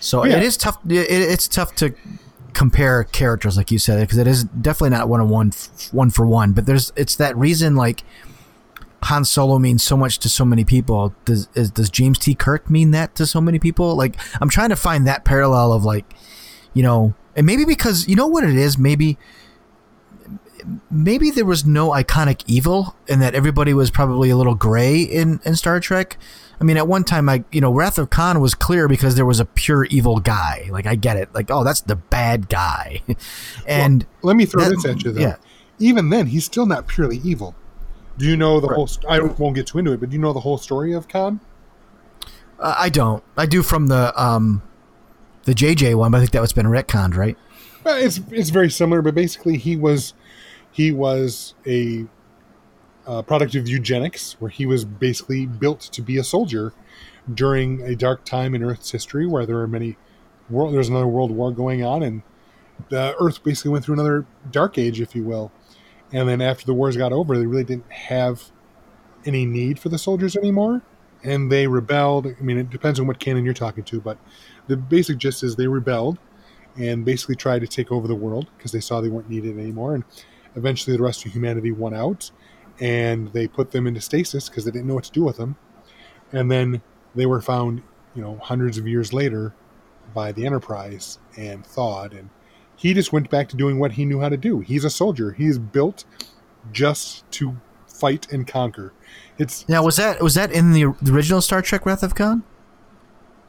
So 0.00 0.24
Yeah. 0.24 0.38
it 0.38 0.42
is 0.42 0.56
tough. 0.56 0.78
It, 0.88 1.08
it's 1.10 1.46
tough 1.46 1.74
to 1.76 1.94
compare 2.52 3.04
characters, 3.04 3.56
like 3.56 3.70
you 3.70 3.78
said, 3.78 4.00
because 4.00 4.18
it 4.18 4.26
is 4.26 4.44
definitely 4.44 4.96
not 4.96 5.08
one 5.08 5.20
on 5.20 5.28
one, 5.28 5.52
one 5.92 6.10
for 6.10 6.26
one. 6.26 6.52
But 6.52 6.66
there's 6.66 6.92
it's 6.96 7.16
that 7.16 7.36
reason 7.36 7.76
like 7.76 8.02
Han 9.04 9.24
Solo 9.24 9.58
means 9.58 9.82
so 9.82 9.96
much 9.96 10.18
to 10.20 10.28
so 10.28 10.44
many 10.44 10.64
people. 10.64 11.14
Does 11.24 11.48
is, 11.54 11.70
does 11.70 11.90
James 11.90 12.18
T. 12.18 12.34
Kirk 12.34 12.68
mean 12.68 12.90
that 12.92 13.14
to 13.16 13.26
so 13.26 13.40
many 13.40 13.58
people? 13.58 13.94
Like 13.94 14.16
I'm 14.40 14.48
trying 14.48 14.70
to 14.70 14.76
find 14.76 15.06
that 15.06 15.24
parallel 15.24 15.72
of 15.72 15.84
like, 15.84 16.04
you 16.74 16.82
know, 16.82 17.14
and 17.36 17.46
maybe 17.46 17.64
because 17.64 18.08
you 18.08 18.16
know 18.16 18.26
what 18.26 18.44
it 18.44 18.56
is, 18.56 18.78
maybe 18.78 19.18
maybe 20.90 21.30
there 21.30 21.44
was 21.44 21.64
no 21.64 21.90
iconic 21.90 22.42
evil 22.46 22.96
and 23.08 23.22
that 23.22 23.34
everybody 23.34 23.72
was 23.72 23.90
probably 23.90 24.30
a 24.30 24.36
little 24.36 24.54
gray 24.54 25.00
in, 25.00 25.40
in 25.44 25.56
Star 25.56 25.80
Trek. 25.80 26.18
I 26.60 26.64
mean, 26.64 26.76
at 26.76 26.88
one 26.88 27.04
time, 27.04 27.28
I 27.28 27.44
you 27.52 27.60
know, 27.60 27.72
Wrath 27.72 27.98
of 27.98 28.10
Khan 28.10 28.40
was 28.40 28.54
clear 28.54 28.88
because 28.88 29.14
there 29.14 29.26
was 29.26 29.38
a 29.40 29.44
pure 29.44 29.84
evil 29.86 30.18
guy. 30.20 30.68
Like 30.70 30.86
I 30.86 30.94
get 30.96 31.16
it. 31.16 31.32
Like 31.34 31.50
oh, 31.50 31.62
that's 31.64 31.80
the 31.82 31.96
bad 31.96 32.48
guy, 32.48 33.02
and 33.66 34.04
let 34.22 34.36
me 34.36 34.44
throw 34.44 34.64
That- 34.64 34.70
this 34.70 34.84
at 34.84 35.04
you 35.04 35.12
though 35.12 35.20
yeah. 35.20 35.36
even 35.78 36.10
then 36.10 36.26
he's 36.26 36.44
still 36.44 36.66
not 36.66 36.88
purely 36.88 37.18
evil 37.18 37.54
do 38.16 38.26
you 38.26 38.36
know 38.36 38.58
the 38.58 38.66
whole 38.66 38.88
st- 38.88 39.06
i 39.08 39.20
won't 39.20 39.54
get 39.54 39.68
too 39.68 39.78
into 39.78 39.92
it 39.92 40.00
but 40.00 40.10
do 40.10 40.16
you 40.16 40.20
know 40.20 40.32
the 40.32 40.40
whole 40.40 40.58
story 40.58 40.92
of 40.92 41.06
khan 41.08 41.38
uh, 42.58 42.74
I 42.76 42.88
don't. 42.88 43.22
I 43.36 43.46
do 43.46 43.62
from 43.62 43.86
the 43.86 44.12
um 44.20 44.62
the 45.44 45.54
JJ 45.54 45.94
one, 45.94 46.10
but 46.10 46.16
I 46.16 46.20
think 46.22 46.32
that 46.32 46.40
was 46.40 46.52
been 46.52 46.66
retconned, 46.66 47.16
right? 47.16 47.36
Well, 47.84 47.96
it's 47.96 48.20
it's 48.32 48.50
very 48.50 48.68
similar, 48.70 49.00
but 49.02 49.14
basically 49.14 49.56
he 49.58 49.76
was 49.76 50.12
he 50.72 50.90
was 50.90 51.54
a 51.64 52.06
product 53.26 53.54
of 53.54 53.68
eugenics, 53.68 54.36
where 54.38 54.50
he 54.50 54.66
was 54.66 54.84
basically 54.84 55.46
built 55.46 55.80
to 55.80 56.02
be 56.02 56.18
a 56.18 56.24
soldier 56.24 56.72
during 57.32 57.82
a 57.82 57.94
dark 57.94 58.24
time 58.24 58.54
in 58.54 58.62
Earth's 58.62 58.90
history, 58.90 59.26
where 59.26 59.46
there 59.46 59.56
were 59.56 59.66
many 59.66 59.96
world. 60.50 60.74
There's 60.74 60.88
another 60.88 61.06
world 61.06 61.30
war 61.30 61.50
going 61.50 61.84
on, 61.84 62.02
and 62.02 62.22
the 62.90 63.14
Earth 63.20 63.42
basically 63.42 63.70
went 63.70 63.84
through 63.84 63.94
another 63.94 64.26
dark 64.50 64.78
age, 64.78 65.00
if 65.00 65.14
you 65.14 65.24
will. 65.24 65.52
And 66.12 66.28
then 66.28 66.40
after 66.40 66.64
the 66.64 66.74
wars 66.74 66.96
got 66.96 67.12
over, 67.12 67.36
they 67.36 67.46
really 67.46 67.64
didn't 67.64 67.90
have 67.90 68.50
any 69.26 69.44
need 69.44 69.78
for 69.78 69.88
the 69.88 69.98
soldiers 69.98 70.36
anymore, 70.36 70.82
and 71.22 71.52
they 71.52 71.66
rebelled. 71.66 72.26
I 72.26 72.40
mean, 72.40 72.56
it 72.56 72.70
depends 72.70 72.98
on 72.98 73.06
what 73.06 73.18
canon 73.18 73.44
you're 73.44 73.54
talking 73.54 73.84
to, 73.84 74.00
but 74.00 74.18
the 74.68 74.76
basic 74.76 75.18
gist 75.18 75.42
is 75.42 75.56
they 75.56 75.66
rebelled 75.66 76.18
and 76.78 77.04
basically 77.04 77.34
tried 77.34 77.58
to 77.60 77.66
take 77.66 77.90
over 77.90 78.06
the 78.06 78.14
world 78.14 78.46
because 78.56 78.72
they 78.72 78.80
saw 78.80 79.00
they 79.00 79.08
weren't 79.08 79.28
needed 79.28 79.58
anymore. 79.58 79.94
And 79.94 80.04
eventually, 80.56 80.96
the 80.96 81.02
rest 81.02 81.26
of 81.26 81.32
humanity 81.32 81.72
won 81.72 81.92
out, 81.92 82.30
and 82.80 83.32
they 83.32 83.48
put 83.48 83.70
them 83.70 83.86
into 83.86 84.00
stasis 84.00 84.48
because 84.48 84.64
they 84.64 84.70
didn't 84.70 84.86
know 84.86 84.94
what 84.94 85.04
to 85.04 85.12
do 85.12 85.24
with 85.24 85.36
them. 85.36 85.56
And 86.32 86.50
then 86.50 86.82
they 87.14 87.26
were 87.26 87.40
found, 87.40 87.82
you 88.14 88.22
know, 88.22 88.38
hundreds 88.42 88.78
of 88.78 88.86
years 88.86 89.12
later 89.12 89.54
by 90.14 90.32
the 90.32 90.46
Enterprise 90.46 91.18
and 91.36 91.64
thawed. 91.66 92.12
And 92.12 92.30
he 92.76 92.94
just 92.94 93.12
went 93.12 93.30
back 93.30 93.48
to 93.50 93.56
doing 93.56 93.78
what 93.78 93.92
he 93.92 94.04
knew 94.04 94.20
how 94.20 94.28
to 94.28 94.36
do. 94.36 94.60
He's 94.60 94.84
a 94.84 94.90
soldier. 94.90 95.32
He's 95.32 95.58
built 95.58 96.04
just 96.72 97.28
to 97.32 97.56
fight 97.86 98.30
and 98.32 98.46
conquer. 98.46 98.92
It's 99.38 99.68
Now 99.68 99.84
was 99.84 99.96
that 99.96 100.20
was 100.22 100.34
that 100.34 100.52
in 100.52 100.72
the, 100.72 100.84
original 101.10 101.40
Star 101.40 101.62
Trek 101.62 101.84
Wrath 101.86 102.02
of 102.02 102.14
Khan? 102.14 102.42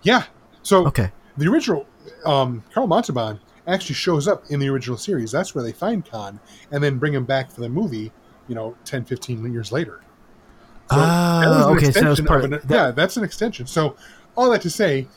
yeah. 0.01 0.23
So 0.63 0.87
Okay. 0.87 1.11
the 1.37 1.47
original 1.47 1.85
um, 2.25 2.63
Carl 2.73 2.87
Montalban 2.87 3.39
actually 3.67 3.95
shows 3.95 4.27
up 4.27 4.43
in 4.49 4.59
the 4.59 4.69
original 4.69 4.97
series. 4.97 5.31
That's 5.31 5.53
where 5.53 5.63
they 5.63 5.71
find 5.71 6.05
Khan 6.09 6.39
and 6.71 6.83
then 6.83 6.97
bring 6.97 7.13
him 7.13 7.25
back 7.25 7.51
for 7.51 7.61
the 7.61 7.69
movie. 7.69 8.11
You 8.49 8.55
know, 8.55 8.75
10, 8.83 9.05
15 9.05 9.53
years 9.53 9.71
later. 9.71 10.01
So 10.91 10.95
Ah, 10.99 11.41
that 11.45 11.67
okay, 11.77 11.91
so 11.91 12.15
that 12.15 12.25
part 12.25 12.43
an- 12.45 12.59
yeah, 12.67 12.91
that's 12.91 13.15
an 13.15 13.23
extension. 13.23 13.67
So 13.67 13.95
all 14.35 14.49
that 14.49 14.61
to 14.63 14.69
say, 14.71 15.07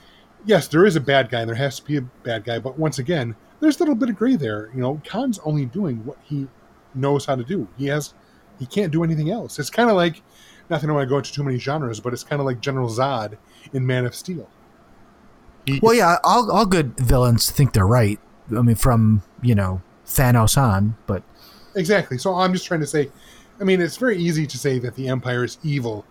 yes, 0.44 0.68
there 0.68 0.84
is 0.84 0.94
a 0.96 1.00
bad 1.00 1.30
guy 1.30 1.40
and 1.40 1.48
there 1.48 1.56
has 1.56 1.80
to 1.80 1.84
be 1.84 1.96
a 1.96 2.02
bad 2.02 2.44
guy, 2.44 2.58
but 2.58 2.78
once 2.78 2.98
again, 2.98 3.34
there's 3.60 3.76
a 3.76 3.78
little 3.80 3.94
bit 3.94 4.10
of 4.10 4.16
gray 4.16 4.36
there. 4.36 4.68
You 4.74 4.80
know, 4.82 5.00
Khan's 5.06 5.38
only 5.46 5.64
doing 5.64 6.04
what 6.04 6.18
he 6.22 6.46
knows 6.94 7.24
how 7.24 7.36
to 7.36 7.42
do. 7.44 7.66
He 7.78 7.86
has 7.86 8.12
he 8.58 8.66
can't 8.66 8.92
do 8.92 9.02
anything 9.02 9.30
else. 9.30 9.58
It's 9.58 9.70
kind 9.70 9.88
of 9.88 9.96
like 9.96 10.22
nothing 10.68 10.90
I 10.90 10.92
want 10.92 11.06
to 11.06 11.08
go 11.08 11.16
into 11.18 11.32
too 11.32 11.42
many 11.42 11.58
genres, 11.58 12.00
but 12.00 12.12
it's 12.12 12.22
kind 12.24 12.38
of 12.40 12.44
like 12.46 12.60
General 12.60 12.88
Zod 12.90 13.38
in 13.72 13.86
Man 13.86 14.04
of 14.04 14.14
Steel. 14.14 14.48
He- 15.64 15.80
Well, 15.82 15.94
yeah, 15.94 16.18
all 16.22 16.50
all 16.50 16.66
good 16.66 16.96
villains 16.98 17.50
think 17.50 17.72
they're 17.72 17.86
right. 17.86 18.20
I 18.54 18.60
mean, 18.62 18.74
from 18.76 19.22
you 19.40 19.54
know 19.54 19.80
Thanos 20.06 20.60
on, 20.60 20.96
but 21.06 21.22
Exactly. 21.74 22.18
So 22.18 22.34
I'm 22.34 22.52
just 22.52 22.66
trying 22.66 22.80
to 22.80 22.86
say, 22.86 23.10
I 23.60 23.64
mean, 23.64 23.80
it's 23.80 23.96
very 23.96 24.16
easy 24.16 24.46
to 24.46 24.58
say 24.58 24.78
that 24.80 24.94
the 24.94 25.08
Empire 25.08 25.44
is 25.44 25.58
evil, 25.62 26.04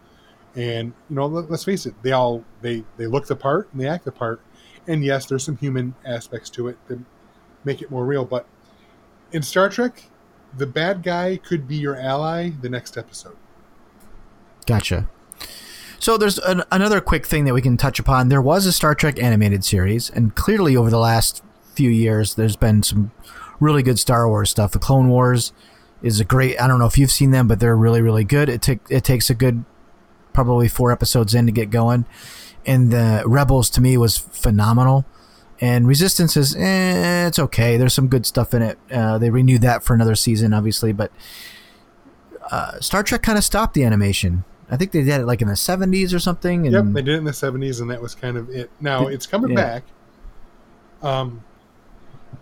and 0.56 0.94
you 1.10 1.16
know, 1.16 1.28
let, 1.28 1.50
us 1.50 1.64
face 1.64 1.86
it, 1.86 1.94
they 2.02 2.12
all 2.12 2.44
they 2.62 2.84
they 2.98 3.08
look 3.08 3.28
the 3.28 3.36
part 3.36 3.70
and 3.72 3.82
they 3.82 3.88
act 3.88 4.06
the 4.06 4.12
part, 4.12 4.42
and 4.88 5.04
yes, 5.04 5.26
there's 5.26 5.44
some 5.44 5.58
human 5.58 5.94
aspects 6.06 6.50
to 6.52 6.68
it 6.68 6.78
that 6.88 7.00
make 7.64 7.82
it 7.82 7.92
more 7.92 8.06
real. 8.06 8.26
But 8.26 8.46
in 9.32 9.42
Star 9.42 9.70
Trek, 9.70 10.04
the 10.58 10.68
bad 10.68 11.04
guy 11.04 11.38
could 11.38 11.68
be 11.68 11.76
your 11.76 11.96
ally 11.96 12.50
the 12.62 12.70
next 12.70 12.98
episode. 12.98 13.38
Gotcha. 14.66 15.10
So 16.00 16.18
there's 16.18 16.40
an, 16.40 16.64
another 16.72 17.00
quick 17.00 17.28
thing 17.28 17.46
that 17.46 17.54
we 17.54 17.62
can 17.62 17.78
touch 17.78 18.00
upon. 18.00 18.30
There 18.30 18.42
was 18.42 18.66
a 18.66 18.72
Star 18.72 18.96
Trek 18.96 19.22
animated 19.22 19.64
series, 19.64 20.10
and 20.10 20.36
clearly 20.36 20.76
over 20.76 20.90
the 20.90 21.00
last 21.00 21.44
few 21.74 21.90
years, 21.90 22.36
there's 22.36 22.56
been 22.56 22.84
some 22.84 23.12
really 23.62 23.84
good 23.84 23.98
Star 23.98 24.28
Wars 24.28 24.50
stuff. 24.50 24.72
The 24.72 24.80
Clone 24.80 25.08
Wars 25.08 25.54
is 26.02 26.20
a 26.20 26.26
great. 26.26 26.60
I 26.60 26.68
don't 26.68 26.80
know 26.80 26.86
if 26.86 26.98
you've 26.98 27.12
seen 27.12 27.32
them, 27.32 27.48
but 27.48 27.62
they're 27.62 27.78
really 27.78 28.02
really 28.02 28.26
good. 28.26 28.50
It 28.50 28.62
take 28.62 28.80
it 28.90 29.06
takes 29.06 29.30
a 29.30 29.34
good 29.34 29.64
probably 30.34 30.68
four 30.68 30.92
episodes 30.92 31.34
in 31.34 31.46
to 31.46 31.52
get 31.52 31.70
going, 31.70 32.06
and 32.66 32.92
the 32.92 33.24
Rebels 33.26 33.70
to 33.72 33.82
me 33.82 33.98
was 33.98 34.18
phenomenal. 34.18 35.06
And 35.62 35.88
Resistance 35.88 36.36
is 36.36 36.56
eh, 36.56 37.28
it's 37.28 37.38
okay. 37.38 37.78
There's 37.78 37.94
some 37.94 38.08
good 38.08 38.26
stuff 38.26 38.54
in 38.54 38.64
it. 38.64 38.80
Uh, 38.92 39.20
they 39.20 39.30
renewed 39.30 39.62
that 39.62 39.84
for 39.84 39.94
another 39.94 40.16
season, 40.16 40.54
obviously, 40.54 40.92
but 40.92 41.12
uh, 42.50 42.80
Star 42.80 43.04
Trek 43.04 43.22
kind 43.22 43.38
of 43.38 43.44
stopped 43.44 43.76
the 43.76 43.84
animation. 43.84 44.44
I 44.72 44.78
think 44.78 44.92
they 44.92 45.04
did 45.04 45.22
it 45.22 45.26
like 45.26 45.42
in 45.42 45.50
the 45.50 45.54
70s 45.54 46.14
or 46.14 46.20
something. 46.20 46.66
And 46.66 46.74
Yep, 46.74 46.86
they 46.94 47.02
did 47.02 47.16
it 47.16 47.18
in 47.18 47.24
the 47.26 47.32
'70s, 47.32 47.82
and 47.82 47.92
that 47.92 48.02
was 48.02 48.16
kind 48.16 48.38
of 48.38 48.50
it. 48.50 48.72
Now 48.80 49.08
it's 49.08 49.28
coming 49.28 49.52
yeah. 49.52 49.56
back. 49.56 49.84
Um, 51.04 51.44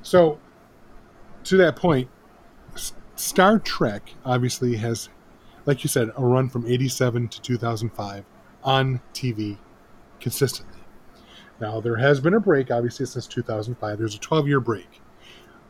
so 0.01 0.39
to 1.49 1.57
that 1.57 1.75
point, 1.75 2.07
Star 3.15 3.57
Trek 3.57 4.13
obviously 4.23 4.75
has, 4.75 5.09
like 5.65 5.83
you 5.83 5.87
said, 5.87 6.11
a 6.15 6.23
run 6.23 6.47
from 6.47 6.67
'87 6.67 7.27
to 7.27 7.41
2005 7.41 8.23
on 8.63 9.01
TV 9.13 9.57
consistently. 10.19 10.79
Now 11.59 11.81
there 11.81 11.95
has 11.95 12.19
been 12.19 12.35
a 12.35 12.39
break, 12.39 12.69
obviously, 12.69 13.07
since 13.07 13.25
2005. 13.25 13.97
There's 13.97 14.15
a 14.15 14.19
12-year 14.19 14.59
break, 14.59 15.01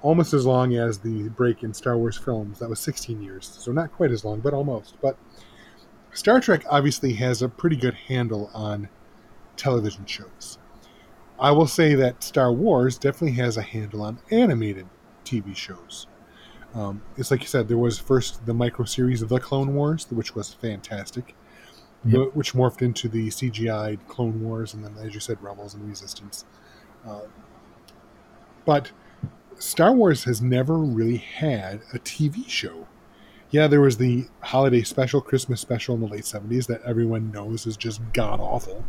almost 0.01 0.34
as 0.34 0.45
long 0.45 0.75
as 0.75 0.99
the 0.99 1.30
break 1.30 1.63
in 1.63 1.73
Star 1.73 1.97
Wars 1.97 2.17
films. 2.17 2.59
That 2.59 2.69
was 2.69 2.82
16 2.82 3.21
years, 3.21 3.47
so 3.47 3.71
not 3.71 3.93
quite 3.93 4.11
as 4.11 4.25
long, 4.25 4.41
but 4.41 4.53
almost. 4.53 4.97
But 5.01 5.17
Star 6.13 6.41
Trek 6.41 6.65
obviously 6.69 7.13
has 7.13 7.41
a 7.41 7.47
pretty 7.47 7.77
good 7.77 7.93
handle 7.93 8.51
on 8.53 8.89
television 9.55 10.05
shows. 10.05 10.59
I 11.39 11.51
will 11.51 11.67
say 11.67 11.95
that 11.95 12.21
Star 12.21 12.51
Wars 12.51 12.97
definitely 12.97 13.38
has 13.38 13.55
a 13.55 13.61
handle 13.61 14.01
on 14.01 14.19
animated 14.30 14.88
TV 15.30 15.55
shows. 15.55 16.07
Um, 16.75 17.01
it's 17.17 17.32
like 17.32 17.41
you 17.41 17.47
said, 17.47 17.67
there 17.67 17.77
was 17.77 17.97
first 17.97 18.45
the 18.45 18.53
micro 18.53 18.86
series 18.86 19.21
of 19.21 19.30
the 19.30 19.39
Clone 19.39 19.73
Wars, 19.73 20.05
which 20.09 20.36
was 20.36 20.53
fantastic, 20.53 21.36
the- 22.05 22.30
which 22.34 22.53
morphed 22.53 22.82
into 22.82 23.07
the 23.07 23.30
CGI 23.30 23.97
Clone 24.07 24.43
Wars, 24.43 24.73
and 24.73 24.84
then, 24.84 24.95
as 24.99 25.13
you 25.13 25.19
said, 25.19 25.41
Rebels 25.41 25.73
and 25.73 25.88
Resistance. 25.88 26.45
Uh, 27.07 27.21
but 28.65 28.91
Star 29.57 29.93
Wars 29.93 30.23
has 30.25 30.41
never 30.41 30.77
really 30.77 31.17
had 31.17 31.82
a 31.93 31.99
TV 31.99 32.47
show. 32.47 32.88
Yeah, 33.51 33.65
there 33.67 33.82
was 33.82 33.97
the 33.97 34.27
holiday 34.41 34.84
special, 34.84 35.21
Christmas 35.21 35.59
special 35.59 35.95
in 35.95 36.01
the 36.01 36.07
late 36.07 36.23
70s 36.25 36.67
that 36.67 36.84
everyone 36.84 37.32
knows 37.32 37.65
is 37.65 37.75
just 37.77 37.99
god 38.13 38.39
awful. 38.39 38.86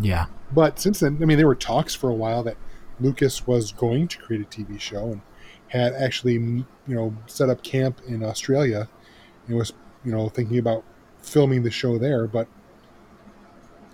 yeah. 0.00 0.26
But 0.50 0.78
since 0.78 1.00
then, 1.00 1.18
I 1.20 1.24
mean, 1.26 1.36
there 1.36 1.46
were 1.46 1.54
talks 1.54 1.94
for 1.94 2.08
a 2.10 2.14
while 2.14 2.42
that 2.42 2.56
Lucas 3.00 3.46
was 3.46 3.70
going 3.72 4.08
to 4.08 4.18
create 4.18 4.42
a 4.42 4.44
TV 4.46 4.80
show 4.80 5.12
and 5.12 5.20
had 5.68 5.94
actually, 5.94 6.34
you 6.34 6.64
know, 6.86 7.14
set 7.26 7.48
up 7.48 7.62
camp 7.62 8.00
in 8.06 8.22
Australia 8.22 8.88
and 9.46 9.56
was, 9.56 9.72
you 10.04 10.12
know, 10.12 10.28
thinking 10.28 10.58
about 10.58 10.84
filming 11.22 11.62
the 11.62 11.70
show 11.70 11.98
there. 11.98 12.26
But 12.26 12.48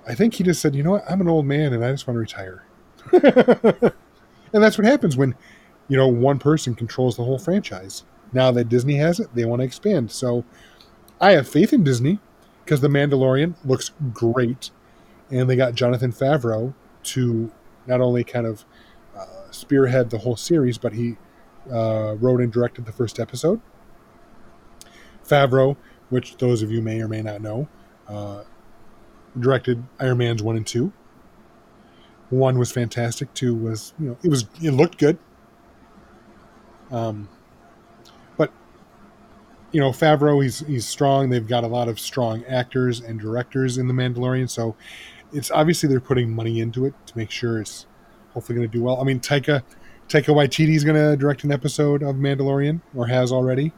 I 0.07 0.15
think 0.15 0.35
he 0.35 0.45
just 0.45 0.61
said, 0.61 0.75
you 0.75 0.83
know 0.83 0.93
what, 0.93 1.05
I'm 1.09 1.21
an 1.21 1.29
old 1.29 1.47
man 1.47 1.73
and 1.73 1.85
I 1.85 1.91
just 1.91 2.07
want 2.07 2.17
to 2.17 2.21
retire. 2.21 2.65
and 4.53 4.63
that's 4.63 4.79
what 4.79 4.87
happens 4.87 5.17
when, 5.17 5.35
you 5.87 5.97
know, 5.97 6.09
one 6.09 6.39
person 6.39 6.75
controls 6.75 7.17
the 7.17 7.25
whole 7.25 7.39
franchise. 7.39 8.05
Now 8.33 8.51
that 8.51 8.69
Disney 8.69 8.97
has 8.97 9.21
it, 9.21 9.35
they 9.35 9.45
want 9.45 9.61
to 9.61 9.67
expand. 9.67 10.11
So 10.11 10.45
I 11.21 11.33
have 11.33 11.49
faith 11.49 11.73
in 11.73 11.85
Disney 11.85 12.19
because 12.65 12.81
The 12.81 12.89
Mandalorian 12.89 13.55
looks 13.65 13.93
great 14.13 14.71
and 15.31 15.49
they 15.49 15.57
got 15.57 15.75
Jonathan 15.75 16.13
Favreau 16.13 16.75
to 17.05 17.51
not 17.87 18.01
only 18.01 18.25
kind 18.25 18.47
of 18.47 18.65
uh, 19.17 19.51
spearhead 19.51 20.11
the 20.11 20.19
whole 20.19 20.37
series, 20.37 20.79
but 20.79 20.93
he 20.93 21.17
uh, 21.71 22.17
wrote 22.19 22.41
and 22.41 22.53
directed 22.53 22.87
the 22.87 22.93
first 22.93 23.19
episode. 23.19 23.61
Favreau, 25.27 25.77
which 26.09 26.37
those 26.39 26.63
of 26.63 26.71
you 26.73 26.81
may 26.81 27.01
or 27.01 27.09
may 27.09 27.23
not 27.23 27.41
know, 27.41 27.69
uh, 28.09 28.45
directed 29.39 29.85
Iron 30.01 30.19
Man's 30.19 30.43
one 30.43 30.57
and 30.57 30.67
two. 30.67 30.93
One 32.31 32.59
was 32.59 32.71
fantastic. 32.71 33.33
Two 33.35 33.55
was 33.55 33.95
you 33.99 34.09
know 34.09 34.19
it 34.23 34.29
was 34.29 34.47
it 34.63 34.71
looked 34.71 34.99
good. 34.99 35.19
Um, 36.91 37.29
but 38.37 38.53
you 39.73 39.81
know 39.81 39.91
Favreau, 39.91 40.43
he's 40.43 40.61
he's 40.61 40.87
strong. 40.87 41.31
They've 41.31 41.47
got 41.47 41.65
a 41.65 41.69
lot 41.69 41.89
of 41.89 41.99
strong 41.99 42.45
actors 42.45 43.01
and 43.01 43.21
directors 43.21 43.79
in 43.79 43.89
the 43.89 43.95
Mandalorian, 43.95 44.49
so 44.49 44.77
it's 45.33 45.51
obviously 45.51 45.89
they're 45.89 46.01
putting 46.01 46.31
money 46.31 46.61
into 46.61 46.85
it 46.85 46.95
to 47.07 47.17
make 47.17 47.31
sure 47.31 47.61
it's 47.61 47.87
hopefully 48.33 48.57
going 48.57 48.71
to 48.71 48.77
do 48.77 48.83
well. 48.83 49.01
I 49.01 49.05
mean, 49.05 49.21
Taika 49.21 49.63
Taika 50.09 50.69
is 50.75 50.85
going 50.85 50.97
to 50.97 51.17
direct 51.19 51.45
an 51.45 51.53
episode 51.53 52.03
of 52.03 52.17
Mandalorian 52.17 52.81
or 52.97 53.07
has 53.07 53.31
already, 53.31 53.73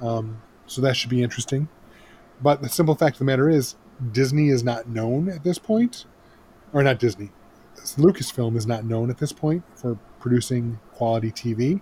um, 0.00 0.42
so 0.66 0.80
that 0.80 0.96
should 0.96 1.10
be 1.10 1.22
interesting. 1.22 1.68
But 2.42 2.62
the 2.62 2.68
simple 2.68 2.96
fact 2.96 3.14
of 3.14 3.18
the 3.20 3.24
matter 3.26 3.48
is, 3.48 3.76
Disney 4.10 4.48
is 4.48 4.64
not 4.64 4.88
known 4.88 5.28
at 5.28 5.44
this 5.44 5.60
point, 5.60 6.06
or 6.72 6.82
not 6.82 6.98
Disney. 6.98 7.30
Lucasfilm 7.76 8.56
is 8.56 8.66
not 8.66 8.84
known 8.84 9.08
at 9.08 9.18
this 9.18 9.32
point 9.32 9.62
for 9.76 9.96
producing 10.18 10.80
quality 10.94 11.30
TV. 11.30 11.80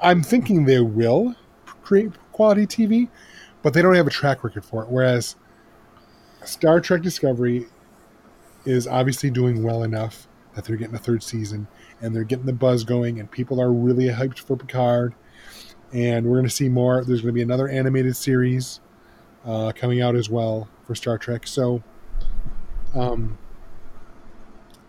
I'm 0.00 0.22
thinking 0.22 0.64
they 0.64 0.80
will 0.80 1.34
create 1.82 2.12
quality 2.30 2.66
TV, 2.66 3.08
but 3.62 3.74
they 3.74 3.82
don't 3.82 3.96
have 3.96 4.06
a 4.06 4.10
track 4.10 4.44
record 4.44 4.64
for 4.64 4.84
it. 4.84 4.88
Whereas 4.88 5.34
Star 6.44 6.80
Trek 6.80 7.02
Discovery 7.02 7.66
is 8.64 8.86
obviously 8.86 9.30
doing 9.30 9.64
well 9.64 9.82
enough 9.82 10.28
that 10.54 10.64
they're 10.64 10.76
getting 10.76 10.94
a 10.94 10.98
third 10.98 11.24
season 11.24 11.66
and 12.02 12.14
they're 12.14 12.24
getting 12.24 12.46
the 12.46 12.52
buzz 12.52 12.84
going, 12.84 13.20
and 13.20 13.30
people 13.30 13.60
are 13.60 13.72
really 13.72 14.08
hyped 14.08 14.40
for 14.40 14.56
Picard. 14.56 15.14
And 15.92 16.26
we're 16.26 16.36
going 16.36 16.48
to 16.48 16.54
see 16.54 16.68
more. 16.68 17.04
There's 17.04 17.20
going 17.20 17.28
to 17.28 17.34
be 17.34 17.42
another 17.42 17.68
animated 17.68 18.16
series 18.16 18.80
uh, 19.44 19.72
coming 19.74 20.00
out 20.00 20.16
as 20.16 20.28
well 20.28 20.68
for 20.86 20.94
Star 20.94 21.18
Trek. 21.18 21.46
So, 21.46 21.82
um, 22.94 23.38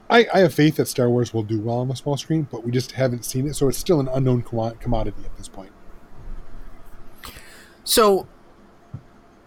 I, 0.10 0.28
I 0.34 0.40
have 0.40 0.54
faith 0.54 0.76
that 0.78 0.88
Star 0.88 1.10
Wars 1.10 1.34
will 1.34 1.44
do 1.44 1.60
well 1.60 1.78
on 1.78 1.88
the 1.88 1.96
small 1.96 2.18
screen, 2.18 2.48
but 2.52 2.64
we 2.64 2.72
just 2.72 2.94
haven't 2.94 3.26
seen 3.26 3.48
it, 3.48 3.56
so 3.56 3.68
it's 3.68 3.78
still 3.78 4.00
an 4.00 4.08
unknown 4.08 4.44
commo- 4.44 4.80
commodity 4.80 5.24
at 5.26 5.36
this 5.38 5.48
point. 5.48 5.72
So, 7.84 8.28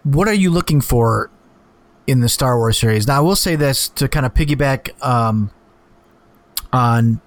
what 0.03 0.27
are 0.27 0.33
you 0.33 0.51
looking 0.51 0.81
for 0.81 1.31
in 2.05 2.19
the 2.19 2.29
Star 2.29 2.57
Wars 2.57 2.77
series? 2.77 3.07
Now, 3.07 3.17
I 3.17 3.19
will 3.21 3.35
say 3.35 3.55
this 3.55 3.89
to 3.89 4.07
kind 4.07 4.25
of 4.25 4.33
piggyback 4.33 5.01
um, 5.03 5.51
on 6.71 7.21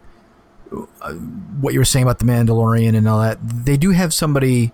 what 0.70 1.72
you 1.72 1.80
were 1.80 1.84
saying 1.84 2.04
about 2.04 2.18
the 2.18 2.24
Mandalorian 2.24 2.96
and 2.96 3.08
all 3.08 3.20
that, 3.20 3.38
they 3.42 3.76
do 3.76 3.90
have 3.90 4.14
somebody 4.14 4.72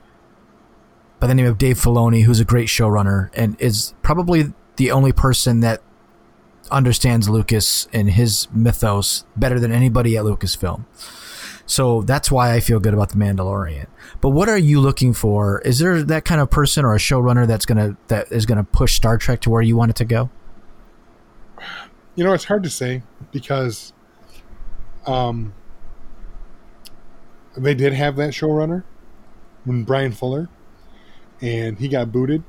by 1.18 1.26
the 1.26 1.34
name 1.34 1.46
of 1.46 1.58
Dave 1.58 1.76
Filoni 1.76 2.24
who's 2.24 2.40
a 2.40 2.44
great 2.44 2.68
showrunner 2.68 3.30
and 3.34 3.56
is 3.60 3.94
probably 4.02 4.52
the 4.76 4.90
only 4.90 5.12
person 5.12 5.60
that 5.60 5.82
understands 6.70 7.28
Lucas 7.28 7.88
and 7.92 8.10
his 8.10 8.48
mythos 8.52 9.24
better 9.36 9.58
than 9.58 9.72
anybody 9.72 10.16
at 10.16 10.24
Lucasfilm. 10.24 10.84
So 11.64 12.02
that's 12.02 12.30
why 12.30 12.52
I 12.52 12.60
feel 12.60 12.78
good 12.78 12.94
about 12.94 13.08
the 13.08 13.16
Mandalorian. 13.16 13.86
But 14.20 14.30
what 14.30 14.48
are 14.48 14.58
you 14.58 14.80
looking 14.80 15.12
for? 15.12 15.60
Is 15.62 15.78
there 15.78 16.02
that 16.02 16.24
kind 16.24 16.40
of 16.40 16.50
person 16.50 16.84
or 16.84 16.94
a 16.94 16.98
showrunner 16.98 17.46
that's 17.46 17.66
gonna 17.66 17.96
that 18.06 18.30
is 18.30 18.46
gonna 18.46 18.64
push 18.64 18.94
Star 18.94 19.18
Trek 19.18 19.40
to 19.42 19.50
where 19.50 19.62
you 19.62 19.76
want 19.76 19.90
it 19.90 19.96
to 19.96 20.04
go? 20.04 20.30
You 22.14 22.24
know, 22.24 22.32
it's 22.32 22.44
hard 22.44 22.62
to 22.62 22.70
say 22.70 23.02
because 23.32 23.92
um, 25.06 25.52
they 27.56 27.74
did 27.74 27.92
have 27.92 28.16
that 28.16 28.30
showrunner 28.30 28.84
when 29.64 29.84
Bryan 29.84 30.12
Fuller, 30.12 30.48
and 31.40 31.78
he 31.78 31.88
got 31.88 32.12
booted, 32.12 32.42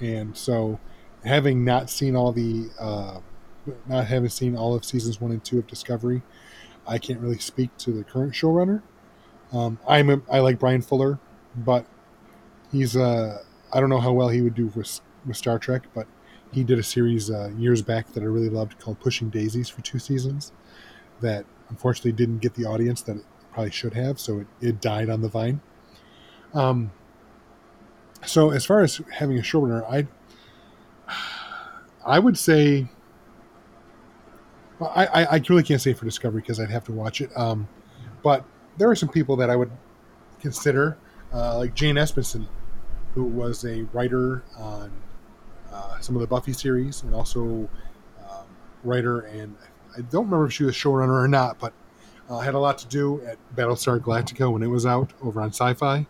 and 0.00 0.36
so 0.36 0.78
having 1.24 1.64
not 1.64 1.90
seen 1.90 2.16
all 2.16 2.32
the 2.32 2.70
uh, 2.78 3.20
not 3.86 4.06
having 4.06 4.28
seen 4.28 4.56
all 4.56 4.74
of 4.74 4.84
seasons 4.84 5.20
one 5.20 5.30
and 5.30 5.44
two 5.44 5.58
of 5.58 5.66
Discovery, 5.66 6.22
I 6.86 6.98
can't 6.98 7.20
really 7.20 7.38
speak 7.38 7.76
to 7.78 7.92
the 7.92 8.04
current 8.04 8.32
showrunner. 8.32 8.82
Um, 9.52 9.78
I'm 9.86 10.10
a, 10.10 10.20
I 10.30 10.40
like 10.40 10.58
Bryan 10.58 10.82
Fuller, 10.82 11.18
but 11.56 11.86
he's 12.70 12.96
uh, 12.96 13.42
I 13.72 13.80
don't 13.80 13.90
know 13.90 14.00
how 14.00 14.12
well 14.12 14.28
he 14.28 14.40
would 14.40 14.54
do 14.54 14.66
with, 14.74 15.00
with 15.26 15.36
Star 15.36 15.58
Trek, 15.58 15.84
but 15.94 16.06
he 16.52 16.64
did 16.64 16.78
a 16.78 16.82
series 16.82 17.30
uh, 17.30 17.50
years 17.56 17.82
back 17.82 18.12
that 18.12 18.22
I 18.22 18.26
really 18.26 18.48
loved 18.48 18.78
called 18.78 19.00
Pushing 19.00 19.30
Daisies 19.30 19.68
for 19.68 19.82
two 19.82 19.98
seasons. 19.98 20.52
That 21.20 21.44
unfortunately 21.68 22.12
didn't 22.12 22.38
get 22.38 22.54
the 22.54 22.64
audience 22.64 23.02
that 23.02 23.16
probably 23.52 23.70
should 23.70 23.94
have, 23.94 24.18
so 24.20 24.40
it, 24.40 24.46
it 24.60 24.80
died 24.80 25.08
on 25.10 25.22
the 25.22 25.28
vine. 25.28 25.60
Um, 26.54 26.92
so 28.24 28.50
as 28.50 28.64
far 28.64 28.80
as 28.80 29.00
having 29.12 29.38
a 29.38 29.42
showrunner, 29.42 29.84
I 29.90 30.06
I 32.06 32.18
would 32.18 32.38
say 32.38 32.88
I, 34.80 35.06
I, 35.06 35.24
I 35.24 35.42
really 35.48 35.62
can't 35.62 35.80
say 35.80 35.92
for 35.92 36.04
Discovery 36.04 36.40
because 36.40 36.60
I'd 36.60 36.70
have 36.70 36.84
to 36.84 36.92
watch 36.92 37.20
it. 37.20 37.30
Um, 37.36 37.68
but 38.22 38.44
there 38.76 38.88
are 38.88 38.94
some 38.94 39.08
people 39.08 39.36
that 39.36 39.50
I 39.50 39.56
would 39.56 39.70
consider, 40.40 40.96
uh, 41.32 41.58
like 41.58 41.74
Jane 41.74 41.96
Espenson, 41.96 42.46
who 43.14 43.24
was 43.24 43.64
a 43.64 43.82
writer 43.92 44.44
on 44.56 44.92
uh, 45.72 45.98
some 46.00 46.14
of 46.14 46.20
the 46.20 46.26
Buffy 46.26 46.52
series 46.52 47.02
and 47.02 47.14
also 47.14 47.68
um, 48.30 48.46
writer 48.84 49.20
and 49.20 49.56
I 49.96 50.02
don't 50.02 50.26
remember 50.26 50.46
if 50.46 50.52
she 50.52 50.64
was 50.64 50.74
showrunner 50.74 51.24
or 51.24 51.28
not, 51.28 51.58
but 51.58 51.72
uh, 52.28 52.38
had 52.38 52.54
a 52.54 52.58
lot 52.58 52.78
to 52.78 52.86
do 52.86 53.22
at 53.22 53.38
Battlestar 53.56 54.00
Galactica 54.00 54.52
when 54.52 54.62
it 54.62 54.66
was 54.66 54.86
out 54.86 55.12
over 55.22 55.40
on 55.40 55.48
Sci-Fi. 55.48 56.06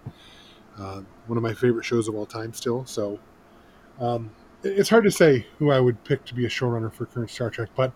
Uh, 0.79 1.03
one 1.27 1.37
of 1.37 1.43
my 1.43 1.55
favorite 1.55 1.85
shows 1.85 2.09
of 2.09 2.15
all 2.15 2.27
time, 2.27 2.53
still. 2.53 2.85
So 2.87 3.19
um, 4.01 4.31
it's 4.63 4.89
hard 4.89 5.05
to 5.05 5.11
say 5.11 5.47
who 5.59 5.71
I 5.71 5.81
would 5.81 6.03
pick 6.05 6.25
to 6.27 6.35
be 6.35 6.45
a 6.45 6.49
showrunner 6.49 6.93
for 6.93 7.07
current 7.07 7.31
Star 7.31 7.51
Trek, 7.51 7.71
but 7.77 7.93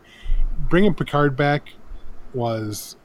bringing 0.68 0.94
Picard 0.94 1.36
back 1.36 1.70
was 2.34 2.96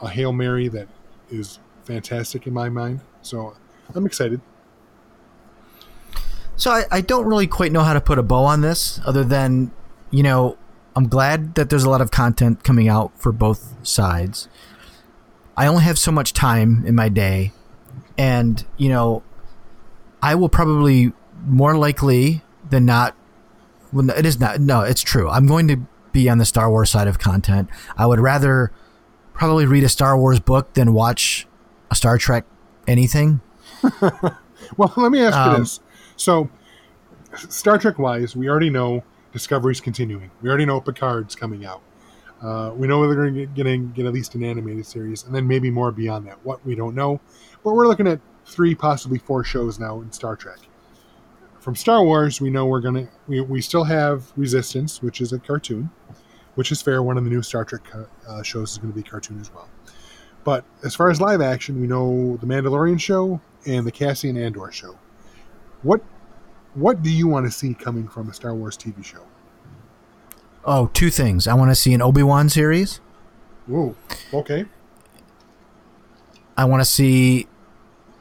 a 0.00 0.08
hail 0.08 0.32
mary 0.32 0.68
that 0.68 0.88
is 1.28 1.58
fantastic 1.84 2.46
in 2.46 2.52
my 2.52 2.68
mind. 2.68 3.00
So 3.22 3.56
I'm 3.94 4.06
excited. 4.06 4.40
So 6.56 6.70
I, 6.70 6.84
I 6.90 7.00
don't 7.00 7.26
really 7.26 7.46
quite 7.46 7.72
know 7.72 7.82
how 7.82 7.94
to 7.94 8.00
put 8.00 8.18
a 8.18 8.22
bow 8.22 8.44
on 8.44 8.60
this, 8.60 9.00
other 9.06 9.24
than 9.24 9.72
you 10.10 10.22
know 10.22 10.58
I'm 10.96 11.08
glad 11.08 11.54
that 11.54 11.70
there's 11.70 11.84
a 11.84 11.90
lot 11.90 12.00
of 12.00 12.10
content 12.10 12.64
coming 12.64 12.88
out 12.88 13.12
for 13.18 13.32
both 13.32 13.74
sides. 13.86 14.48
I 15.56 15.66
only 15.66 15.84
have 15.84 15.98
so 15.98 16.10
much 16.10 16.32
time 16.32 16.84
in 16.86 16.94
my 16.94 17.08
day, 17.08 17.52
and 18.18 18.64
you 18.76 18.88
know, 18.88 19.22
I 20.22 20.34
will 20.34 20.48
probably 20.48 21.12
more 21.46 21.76
likely 21.76 22.42
than 22.68 22.84
not. 22.86 23.14
Well, 23.92 24.10
it 24.10 24.26
is 24.26 24.40
not. 24.40 24.60
No, 24.60 24.80
it's 24.82 25.02
true. 25.02 25.28
I'm 25.28 25.46
going 25.46 25.68
to 25.68 25.76
be 26.12 26.28
on 26.28 26.38
the 26.38 26.44
Star 26.44 26.70
Wars 26.70 26.90
side 26.90 27.08
of 27.08 27.18
content. 27.18 27.68
I 27.96 28.06
would 28.06 28.20
rather 28.20 28.72
probably 29.34 29.66
read 29.66 29.84
a 29.84 29.88
Star 29.88 30.18
Wars 30.18 30.40
book 30.40 30.72
than 30.74 30.92
watch 30.92 31.46
a 31.90 31.94
Star 31.94 32.18
Trek 32.18 32.44
anything. 32.86 33.40
well, 34.76 34.92
let 34.96 35.12
me 35.12 35.20
ask 35.22 35.34
you 35.36 35.40
Um, 35.54 35.60
this. 35.60 35.80
So, 36.16 36.50
Star 37.36 37.78
Trek 37.78 37.98
wise, 37.98 38.34
we 38.36 38.48
already 38.48 38.70
know 38.70 39.02
Discovery's 39.32 39.80
continuing. 39.80 40.30
We 40.42 40.48
already 40.48 40.66
know 40.66 40.80
Picard's 40.80 41.34
coming 41.34 41.64
out. 41.64 41.82
Uh, 42.42 42.72
we 42.74 42.86
know 42.86 43.06
they're 43.06 43.14
going 43.14 43.34
to 43.34 43.46
get, 43.46 43.94
get 43.94 44.06
at 44.06 44.12
least 44.12 44.34
an 44.34 44.42
animated 44.42 44.86
series, 44.86 45.24
and 45.24 45.34
then 45.34 45.46
maybe 45.46 45.70
more 45.70 45.92
beyond 45.92 46.26
that. 46.26 46.44
What 46.44 46.64
we 46.64 46.74
don't 46.74 46.94
know, 46.94 47.20
but 47.62 47.74
we're 47.74 47.86
looking 47.86 48.06
at 48.06 48.20
three, 48.46 48.74
possibly 48.74 49.18
four 49.18 49.44
shows 49.44 49.78
now 49.78 50.00
in 50.00 50.10
Star 50.10 50.36
Trek. 50.36 50.58
From 51.58 51.76
Star 51.76 52.02
Wars, 52.02 52.40
we 52.40 52.48
know 52.48 52.64
we're 52.66 52.80
gonna 52.80 53.08
we, 53.28 53.42
we 53.42 53.60
still 53.60 53.84
have 53.84 54.32
Resistance, 54.36 55.02
which 55.02 55.20
is 55.20 55.34
a 55.34 55.38
cartoon, 55.38 55.90
which 56.54 56.72
is 56.72 56.80
fair. 56.80 57.02
One 57.02 57.18
of 57.18 57.24
the 57.24 57.30
new 57.30 57.42
Star 57.42 57.64
Trek 57.66 57.82
uh, 58.26 58.42
shows 58.42 58.72
is 58.72 58.78
going 58.78 58.92
to 58.92 58.96
be 58.96 59.02
cartoon 59.02 59.38
as 59.40 59.52
well. 59.52 59.68
But 60.42 60.64
as 60.82 60.94
far 60.94 61.10
as 61.10 61.20
live 61.20 61.42
action, 61.42 61.78
we 61.80 61.86
know 61.86 62.38
the 62.38 62.46
Mandalorian 62.46 62.98
show 62.98 63.40
and 63.66 63.86
the 63.86 63.92
Cassian 63.92 64.38
Andor 64.38 64.72
show. 64.72 64.98
What 65.82 66.02
what 66.74 67.02
do 67.02 67.10
you 67.10 67.26
want 67.26 67.46
to 67.46 67.52
see 67.52 67.74
coming 67.74 68.08
from 68.08 68.28
a 68.28 68.34
Star 68.34 68.54
Wars 68.54 68.76
TV 68.76 69.04
show? 69.04 69.24
Oh, 70.64 70.90
two 70.92 71.10
things. 71.10 71.46
I 71.46 71.54
want 71.54 71.70
to 71.70 71.74
see 71.74 71.94
an 71.94 72.02
Obi 72.02 72.22
Wan 72.22 72.48
series. 72.48 73.00
Whoa, 73.66 73.96
okay. 74.32 74.66
I 76.56 76.64
want 76.64 76.80
to 76.80 76.84
see 76.84 77.46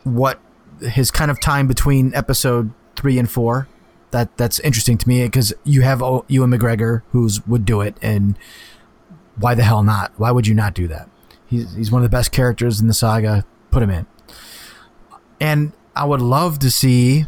what 0.03 0.39
his 0.79 1.11
kind 1.11 1.29
of 1.29 1.39
time 1.39 1.67
between 1.67 2.13
episode 2.15 2.71
three 2.95 3.19
and 3.19 3.29
four. 3.29 3.67
That 4.11 4.35
that's 4.37 4.59
interesting 4.61 4.97
to 4.97 5.07
me 5.07 5.23
because 5.25 5.53
you 5.63 5.81
have 5.81 5.99
Ewan 5.99 6.49
McGregor 6.49 7.03
who's 7.11 7.45
would 7.45 7.65
do 7.65 7.81
it, 7.81 7.95
and 8.01 8.37
why 9.35 9.53
the 9.53 9.63
hell 9.63 9.83
not? 9.83 10.11
Why 10.17 10.31
would 10.31 10.47
you 10.47 10.55
not 10.55 10.73
do 10.73 10.87
that? 10.87 11.09
He's 11.45 11.73
he's 11.73 11.91
one 11.91 12.01
of 12.01 12.09
the 12.09 12.15
best 12.15 12.31
characters 12.31 12.79
in 12.79 12.87
the 12.87 12.93
saga. 12.93 13.45
Put 13.71 13.83
him 13.83 13.89
in. 13.89 14.07
And 15.39 15.73
I 15.95 16.05
would 16.05 16.21
love 16.21 16.59
to 16.59 16.71
see 16.71 17.25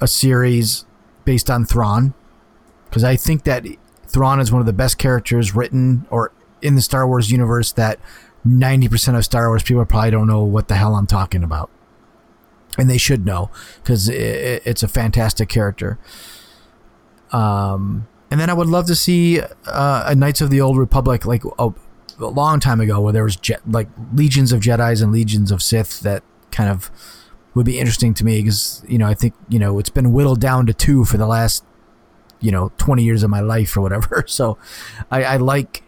a 0.00 0.08
series 0.08 0.84
based 1.24 1.50
on 1.50 1.64
Thrawn 1.64 2.14
because 2.90 3.04
I 3.04 3.16
think 3.16 3.44
that 3.44 3.64
Thrawn 4.08 4.40
is 4.40 4.50
one 4.50 4.60
of 4.60 4.66
the 4.66 4.72
best 4.72 4.98
characters 4.98 5.54
written 5.54 6.06
or 6.10 6.32
in 6.60 6.74
the 6.74 6.82
Star 6.82 7.06
Wars 7.06 7.30
universe 7.30 7.72
that 7.72 8.00
90% 8.46 9.16
of 9.16 9.24
Star 9.24 9.48
Wars 9.48 9.62
people 9.62 9.84
probably 9.84 10.10
don't 10.10 10.26
know 10.26 10.42
what 10.42 10.68
the 10.68 10.74
hell 10.74 10.96
I'm 10.96 11.06
talking 11.06 11.44
about. 11.44 11.70
And 12.78 12.88
they 12.88 12.98
should 12.98 13.24
know 13.24 13.50
because 13.82 14.08
it, 14.08 14.62
it's 14.64 14.82
a 14.82 14.88
fantastic 14.88 15.48
character. 15.48 15.98
Um, 17.32 18.08
and 18.30 18.40
then 18.40 18.50
I 18.50 18.54
would 18.54 18.68
love 18.68 18.86
to 18.86 18.94
see 18.94 19.40
uh, 19.66 20.04
a 20.06 20.14
Knights 20.14 20.40
of 20.40 20.50
the 20.50 20.60
Old 20.60 20.78
Republic 20.78 21.24
like 21.26 21.42
a, 21.58 21.72
a 22.18 22.26
long 22.26 22.60
time 22.60 22.80
ago 22.80 23.00
where 23.00 23.12
there 23.12 23.24
was 23.24 23.36
je- 23.36 23.56
like 23.66 23.88
legions 24.14 24.52
of 24.52 24.60
Jedi's 24.60 25.02
and 25.02 25.12
legions 25.12 25.50
of 25.50 25.62
Sith 25.62 26.00
that 26.00 26.22
kind 26.50 26.70
of 26.70 26.90
would 27.54 27.66
be 27.66 27.78
interesting 27.78 28.14
to 28.14 28.24
me 28.24 28.38
because 28.38 28.84
you 28.88 28.98
know 28.98 29.06
I 29.06 29.14
think 29.14 29.34
you 29.48 29.58
know 29.58 29.78
it's 29.78 29.90
been 29.90 30.12
whittled 30.12 30.40
down 30.40 30.66
to 30.66 30.74
two 30.74 31.04
for 31.04 31.16
the 31.16 31.26
last 31.26 31.64
you 32.40 32.50
know 32.52 32.72
20 32.78 33.02
years 33.02 33.22
of 33.22 33.30
my 33.30 33.40
life 33.40 33.76
or 33.76 33.80
whatever. 33.80 34.24
So 34.28 34.58
I, 35.10 35.24
I 35.24 35.36
like 35.36 35.82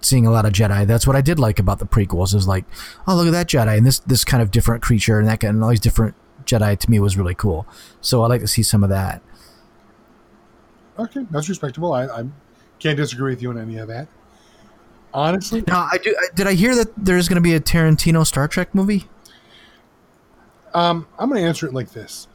seeing 0.00 0.26
a 0.26 0.30
lot 0.30 0.46
of 0.46 0.52
Jedi. 0.52 0.86
That's 0.86 1.06
what 1.06 1.16
I 1.16 1.20
did 1.20 1.38
like 1.38 1.58
about 1.58 1.78
the 1.78 1.86
prequels. 1.86 2.34
Is 2.34 2.46
like, 2.46 2.64
oh 3.06 3.16
look 3.16 3.26
at 3.26 3.32
that 3.32 3.48
Jedi 3.48 3.76
and 3.76 3.86
this 3.86 3.98
this 4.00 4.24
kind 4.24 4.42
of 4.42 4.50
different 4.50 4.82
creature 4.82 5.18
and 5.18 5.28
that 5.28 5.40
kind 5.40 5.54
and 5.54 5.64
all 5.64 5.70
these 5.70 5.80
different 5.80 6.14
Jedi 6.44 6.78
to 6.78 6.90
me 6.90 7.00
was 7.00 7.16
really 7.16 7.34
cool. 7.34 7.66
So 8.00 8.22
I 8.22 8.26
like 8.28 8.40
to 8.40 8.48
see 8.48 8.62
some 8.62 8.82
of 8.82 8.90
that. 8.90 9.22
Okay, 10.98 11.26
that's 11.30 11.48
respectable. 11.48 11.92
I, 11.92 12.06
I 12.06 12.24
can't 12.78 12.96
disagree 12.96 13.32
with 13.32 13.42
you 13.42 13.50
on 13.50 13.58
any 13.58 13.78
of 13.78 13.88
that. 13.88 14.08
Honestly, 15.12 15.64
Now 15.66 15.88
I 15.90 15.98
do. 15.98 16.14
Did 16.34 16.46
I 16.46 16.54
hear 16.54 16.74
that 16.76 16.92
there's 16.96 17.28
going 17.28 17.36
to 17.36 17.40
be 17.42 17.54
a 17.54 17.60
Tarantino 17.60 18.24
Star 18.24 18.46
Trek 18.46 18.74
movie? 18.74 19.08
Um, 20.74 21.06
I'm 21.18 21.28
going 21.28 21.42
to 21.42 21.46
answer 21.48 21.66
it 21.66 21.74
like 21.74 21.90
this. 21.90 22.28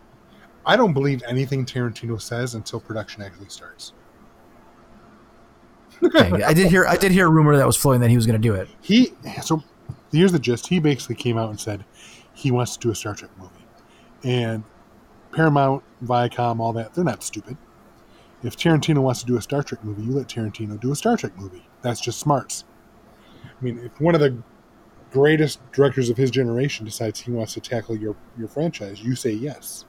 I 0.65 0.75
don't 0.75 0.93
believe 0.93 1.21
anything 1.27 1.65
Tarantino 1.65 2.19
says 2.19 2.55
until 2.55 2.79
production 2.79 3.21
actually 3.21 3.49
starts. 3.49 3.93
Okay, 6.03 6.43
I 6.43 6.53
did 6.53 6.67
hear. 6.67 6.85
I 6.85 6.97
did 6.97 7.11
hear 7.11 7.27
a 7.27 7.29
rumor 7.29 7.55
that 7.55 7.65
was 7.65 7.77
floating 7.77 8.01
that 8.01 8.09
he 8.09 8.15
was 8.15 8.25
going 8.25 8.39
to 8.39 8.47
do 8.47 8.53
it. 8.53 8.67
He 8.81 9.13
so 9.41 9.63
here's 10.11 10.31
the 10.31 10.39
gist. 10.39 10.67
He 10.67 10.79
basically 10.79 11.15
came 11.15 11.37
out 11.37 11.49
and 11.49 11.59
said 11.59 11.85
he 12.33 12.51
wants 12.51 12.75
to 12.75 12.79
do 12.79 12.91
a 12.91 12.95
Star 12.95 13.15
Trek 13.15 13.31
movie, 13.37 13.53
and 14.23 14.63
Paramount, 15.31 15.83
Viacom, 16.03 16.59
all 16.59 16.73
that—they're 16.73 17.03
not 17.05 17.23
stupid. 17.23 17.57
If 18.43 18.57
Tarantino 18.57 18.99
wants 18.99 19.21
to 19.21 19.25
do 19.25 19.37
a 19.37 19.41
Star 19.41 19.63
Trek 19.63 19.83
movie, 19.83 20.03
you 20.03 20.11
let 20.11 20.27
Tarantino 20.27 20.79
do 20.79 20.91
a 20.91 20.95
Star 20.95 21.15
Trek 21.15 21.37
movie. 21.37 21.65
That's 21.81 22.01
just 22.01 22.19
smarts. 22.19 22.65
I 23.43 23.63
mean, 23.63 23.79
if 23.79 23.99
one 24.01 24.15
of 24.15 24.21
the 24.21 24.37
greatest 25.15 25.59
directors 25.71 26.09
of 26.09 26.17
his 26.17 26.29
generation 26.29 26.85
decides 26.85 27.21
he 27.21 27.31
wants 27.31 27.53
to 27.53 27.61
tackle 27.61 27.95
your 27.95 28.17
your 28.37 28.49
franchise, 28.49 29.01
you 29.01 29.15
say 29.15 29.31
yes. 29.31 29.85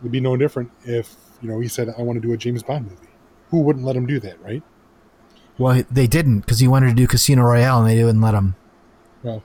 It'd 0.00 0.12
be 0.12 0.20
no 0.20 0.36
different 0.36 0.70
if 0.84 1.16
you 1.40 1.48
know 1.48 1.58
he 1.58 1.68
said, 1.68 1.88
"I 1.96 2.02
want 2.02 2.20
to 2.20 2.26
do 2.26 2.34
a 2.34 2.36
James 2.36 2.62
Bond 2.62 2.84
movie." 2.84 3.08
Who 3.50 3.60
wouldn't 3.60 3.84
let 3.86 3.96
him 3.96 4.06
do 4.06 4.20
that, 4.20 4.38
right? 4.42 4.62
Well, 5.56 5.84
they 5.90 6.06
didn't 6.06 6.40
because 6.40 6.58
he 6.58 6.68
wanted 6.68 6.88
to 6.88 6.94
do 6.94 7.06
Casino 7.06 7.44
Royale 7.44 7.80
and 7.80 7.88
they 7.88 7.94
didn't 7.94 8.20
let 8.20 8.34
him. 8.34 8.56
Well, 9.22 9.42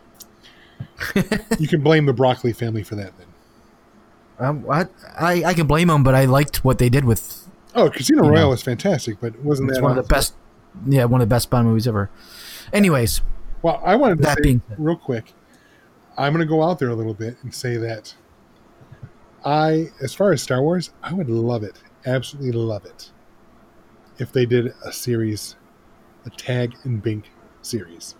you 1.58 1.70
can 1.70 1.82
blame 1.82 2.06
the 2.06 2.14
broccoli 2.14 2.52
family 2.52 2.84
for 2.84 2.96
that 2.96 3.14
then. 3.18 3.28
Um, 4.40 4.66
I, 4.70 4.88
I 5.18 5.44
I 5.46 5.54
can 5.54 5.68
blame 5.68 5.88
them, 5.88 6.04
but 6.04 6.16
I 6.16 6.26
liked 6.26 6.66
what 6.66 6.80
they 6.80 6.90
did 6.90 7.06
with. 7.06 7.48
Oh, 7.76 7.90
Casino 7.90 8.24
Royale 8.24 8.44
know. 8.44 8.50
was 8.50 8.62
fantastic, 8.62 9.22
but 9.22 9.40
wasn't 9.40 9.70
It's 9.70 9.78
that 9.78 9.84
one 9.84 9.98
of 9.98 10.04
the 10.04 10.14
best. 10.14 10.34
Yeah, 10.86 11.06
one 11.06 11.22
of 11.22 11.30
the 11.30 11.34
best 11.34 11.50
Bond 11.50 11.68
movies 11.68 11.88
ever. 11.88 12.10
Anyways, 12.74 13.22
Well, 13.62 13.82
I 13.84 13.96
wanted 13.96 14.18
to 14.20 14.24
That 14.24 14.44
say 14.44 14.60
real 14.78 14.96
quick. 14.96 15.34
I'm 16.18 16.34
going 16.34 16.46
to 16.46 16.50
go 16.50 16.64
out 16.64 16.80
there 16.80 16.90
a 16.90 16.96
little 16.96 17.14
bit 17.14 17.38
and 17.44 17.54
say 17.54 17.78
that 17.78 18.14
I, 19.46 19.90
as 20.02 20.14
far 20.14 20.32
as 20.32 20.42
Star 20.42 20.62
Wars, 20.62 20.92
I 21.02 21.14
would 21.14 21.30
love 21.30 21.64
it, 21.64 21.82
absolutely 22.06 22.52
love 22.52 22.86
it, 22.86 23.12
if 24.18 24.32
they 24.32 24.46
did 24.46 24.74
a 24.86 24.92
series, 24.92 25.56
a 26.26 26.30
Tag 26.30 26.76
and 26.84 27.02
Bink 27.02 27.32
series. 27.62 28.16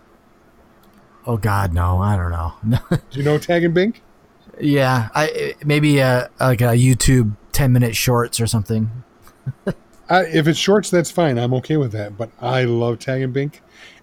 oh 1.26 1.36
God, 1.36 1.72
no, 1.72 1.98
I 2.00 2.16
don't 2.16 2.30
know. 2.30 2.78
Do 2.90 3.18
you 3.18 3.22
know 3.22 3.38
Tag 3.38 3.62
and 3.64 3.74
Bink? 3.74 4.02
yeah, 4.60 5.08
I 5.14 5.54
maybe 5.64 5.98
a 5.98 6.30
like 6.40 6.60
a 6.60 6.74
YouTube 6.74 7.36
ten 7.52 7.72
minute 7.72 7.94
shorts 7.94 8.40
or 8.40 8.46
something. 8.46 8.90
I, 10.08 10.24
if 10.24 10.46
it's 10.48 10.58
shorts, 10.58 10.90
that's 10.90 11.10
fine. 11.10 11.38
I'm 11.38 11.54
okay 11.54 11.76
with 11.76 11.92
that. 11.92 12.16
But 12.16 12.30
I 12.40 12.64
love 12.64 12.98
Tag 12.98 13.22
and 13.22 13.32
Bink, 13.32 13.62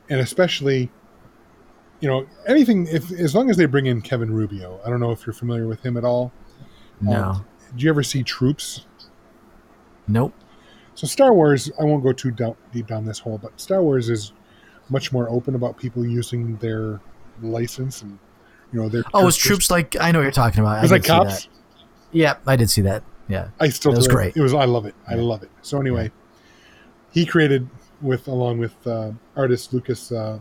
and 0.09 0.19
especially, 0.21 0.89
you 1.99 2.07
know, 2.09 2.25
anything. 2.47 2.87
If 2.87 3.11
as 3.11 3.35
long 3.35 3.49
as 3.49 3.57
they 3.57 3.65
bring 3.65 3.85
in 3.87 4.01
Kevin 4.01 4.31
Rubio, 4.33 4.79
I 4.85 4.89
don't 4.89 4.99
know 4.99 5.11
if 5.11 5.25
you're 5.25 5.33
familiar 5.33 5.67
with 5.67 5.85
him 5.85 5.97
at 5.97 6.03
all. 6.05 6.31
No, 7.01 7.23
Um, 7.23 7.45
Did 7.71 7.83
you 7.83 7.89
ever 7.89 8.03
see 8.03 8.23
Troops? 8.23 8.85
nope. 10.07 10.33
So 10.95 11.07
Star 11.07 11.33
Wars, 11.33 11.71
I 11.79 11.83
won't 11.85 12.03
go 12.03 12.11
too 12.11 12.31
down, 12.31 12.55
deep 12.73 12.87
down 12.87 13.05
this 13.05 13.19
hole, 13.19 13.37
but 13.37 13.59
Star 13.59 13.81
Wars 13.81 14.09
is 14.09 14.33
much 14.89 15.13
more 15.13 15.29
open 15.29 15.55
about 15.55 15.77
people 15.77 16.05
using 16.05 16.57
their 16.57 16.99
license 17.41 18.01
and 18.01 18.19
you 18.73 18.81
know 18.81 18.89
their. 18.89 19.03
Oh, 19.13 19.27
it's 19.27 19.37
troops 19.37 19.71
like 19.71 19.95
I 19.99 20.11
know 20.11 20.19
what 20.19 20.23
you're 20.23 20.31
talking 20.31 20.59
about. 20.61 20.79
It 20.79 20.81
was 20.81 20.91
I 20.91 20.95
like 20.95 21.05
cops. 21.05 21.43
that. 21.45 21.47
Yeah, 22.11 22.35
I 22.45 22.55
did 22.55 22.69
see 22.69 22.81
that. 22.81 23.03
Yeah. 23.27 23.49
I 23.59 23.69
still 23.69 23.91
That 23.91 23.99
was 23.99 24.07
it. 24.07 24.11
great. 24.11 24.35
It 24.35 24.41
was. 24.41 24.53
I 24.53 24.65
love 24.65 24.85
it. 24.85 24.95
I 25.07 25.15
Yeah. 25.15 25.21
love 25.21 25.43
it. 25.43 25.51
So 25.61 25.79
anyway, 25.79 26.11
he 27.11 27.25
created 27.25 27.69
with 28.01 28.27
along 28.27 28.57
with 28.59 28.75
uh, 28.87 29.11
artist 29.35 29.73
Lucas 29.73 30.11
uh. 30.11 30.39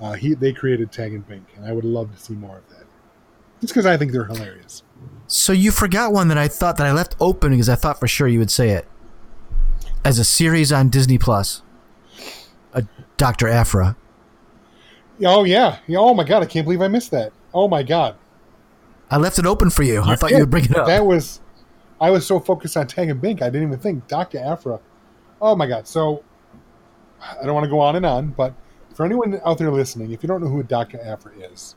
Uh, 0.00 0.12
he 0.12 0.34
they 0.34 0.52
created 0.52 0.92
Tag 0.92 1.12
and 1.12 1.26
Bink, 1.26 1.44
and 1.56 1.66
I 1.66 1.72
would 1.72 1.84
love 1.84 2.14
to 2.14 2.22
see 2.22 2.34
more 2.34 2.58
of 2.58 2.68
that. 2.68 2.86
Just 3.60 3.72
because 3.72 3.86
I 3.86 3.96
think 3.96 4.12
they're 4.12 4.24
hilarious. 4.24 4.84
So 5.26 5.52
you 5.52 5.72
forgot 5.72 6.12
one 6.12 6.28
that 6.28 6.38
I 6.38 6.48
thought 6.48 6.76
that 6.76 6.86
I 6.86 6.92
left 6.92 7.16
open 7.20 7.50
because 7.50 7.68
I 7.68 7.74
thought 7.74 7.98
for 7.98 8.06
sure 8.06 8.28
you 8.28 8.38
would 8.38 8.50
say 8.50 8.70
it. 8.70 8.86
As 10.04 10.18
a 10.18 10.24
series 10.24 10.72
on 10.72 10.88
Disney 10.88 11.18
Plus, 11.18 11.62
a 12.72 12.84
Doctor 13.16 13.48
Aphra. 13.48 13.96
Oh 15.24 15.42
yeah. 15.42 15.78
Oh 15.90 16.14
my 16.14 16.22
god! 16.24 16.42
I 16.42 16.46
can't 16.46 16.64
believe 16.64 16.80
I 16.80 16.88
missed 16.88 17.10
that. 17.10 17.32
Oh 17.52 17.66
my 17.66 17.82
god. 17.82 18.16
I 19.10 19.16
left 19.16 19.38
it 19.38 19.46
open 19.46 19.70
for 19.70 19.82
you. 19.82 20.02
I 20.02 20.14
thought 20.16 20.30
you 20.30 20.38
would 20.38 20.50
bring 20.50 20.66
it 20.66 20.76
up. 20.76 20.86
That 20.86 21.06
was, 21.06 21.40
I 21.98 22.10
was 22.10 22.26
so 22.26 22.38
focused 22.38 22.76
on 22.76 22.86
Tag 22.86 23.08
and 23.08 23.20
Bink, 23.20 23.40
I 23.40 23.46
didn't 23.46 23.68
even 23.68 23.78
think 23.78 24.06
Doctor 24.06 24.38
Aphra. 24.38 24.80
Oh 25.40 25.56
my 25.56 25.66
god! 25.66 25.88
So, 25.88 26.22
I 27.20 27.44
don't 27.44 27.54
want 27.54 27.64
to 27.64 27.70
go 27.70 27.80
on 27.80 27.96
and 27.96 28.06
on, 28.06 28.28
but 28.28 28.54
for 28.98 29.04
anyone 29.04 29.40
out 29.44 29.58
there 29.58 29.70
listening, 29.70 30.10
if 30.10 30.24
you 30.24 30.26
don't 30.26 30.42
know 30.42 30.48
who 30.48 30.60
Doctor 30.64 31.00
Aphra 31.00 31.30
is, 31.38 31.76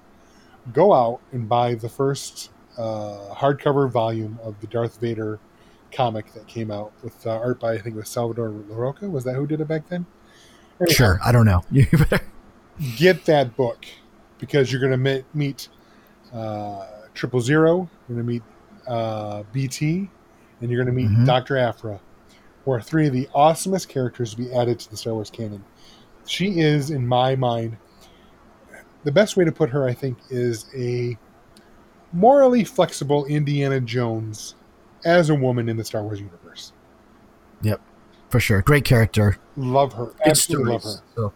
go 0.74 0.92
out 0.92 1.20
and 1.32 1.48
buy 1.48 1.76
the 1.76 1.88
first 1.88 2.50
uh, 2.80 3.36
hardcover 3.36 3.88
volume 3.92 4.40
of 4.42 4.60
the 4.60 4.66
Darth 4.66 5.00
Vader 5.00 5.40
comic 5.92 6.34
that 6.34 6.48
came 6.48 6.72
out 6.72 6.92
with 7.04 7.28
uh, 7.28 7.30
art 7.38 7.60
by 7.60 7.74
I 7.74 7.78
think 7.78 7.96
it 7.96 8.00
was 8.00 8.10
Salvador 8.10 8.50
Larroca. 8.50 9.08
Was 9.12 9.24
that 9.26 9.36
who 9.36 9.46
did 9.46 9.62
it 9.62 9.68
back 9.68 9.88
then? 9.88 10.08
Anyhow, 10.80 10.96
Sure, 10.96 11.20
I 11.24 11.32
don't 11.32 11.46
know. 11.46 11.64
You 11.72 11.86
better. 11.92 12.26
get 12.98 13.24
that 13.26 13.56
book 13.56 13.86
because 14.40 14.72
you're 14.72 14.82
going 14.82 14.92
to 14.94 14.98
meet, 14.98 15.24
meet 15.36 15.68
uh, 16.34 16.88
Triple 17.14 17.40
Zero, 17.42 17.88
you're 18.10 18.16
going 18.16 18.26
to 18.26 18.34
meet 18.34 18.44
uh, 18.88 19.44
BT, 19.54 20.10
and 20.62 20.72
you're 20.72 20.84
going 20.84 20.96
to 20.96 21.00
meet 21.04 21.12
Mhm. 21.12 21.28
Dr. 21.28 21.56
Aphra, 21.58 22.00
who 22.66 22.72
are 22.72 22.82
three 22.82 23.06
of 23.06 23.14
the 23.14 23.30
awesomest 23.36 23.90
characters 23.90 24.32
to 24.32 24.38
be 24.38 24.52
added 24.52 24.80
to 24.80 24.90
the 24.90 24.98
Star 24.98 25.14
Wars 25.14 25.30
canon. 25.30 25.64
She 26.26 26.60
is, 26.60 26.92
in 26.92 27.08
my 27.08 27.36
mind, 27.36 27.78
the 29.04 29.12
best 29.12 29.36
way 29.38 29.46
to 29.46 29.52
put 29.52 29.70
her, 29.70 29.88
I 29.88 29.94
think, 29.94 30.18
is 30.30 30.66
a 30.76 31.18
morally 32.14 32.64
flexible 32.64 33.26
Indiana 33.26 33.80
Jones 33.80 34.56
as 35.06 35.30
a 35.30 35.36
woman 35.36 35.70
in 35.70 35.78
the 35.78 35.84
Star 35.84 36.04
Wars 36.04 36.20
universe. 36.20 36.74
Yep, 37.62 37.82
for 38.30 38.40
sure. 38.40 38.62
Great 38.62 38.86
character. 38.86 39.38
Love 39.58 39.94
her. 39.94 40.06
Good 40.08 40.28
Absolutely 40.28 40.74
love 40.74 40.84
her. 40.84 41.02
So, 41.16 41.34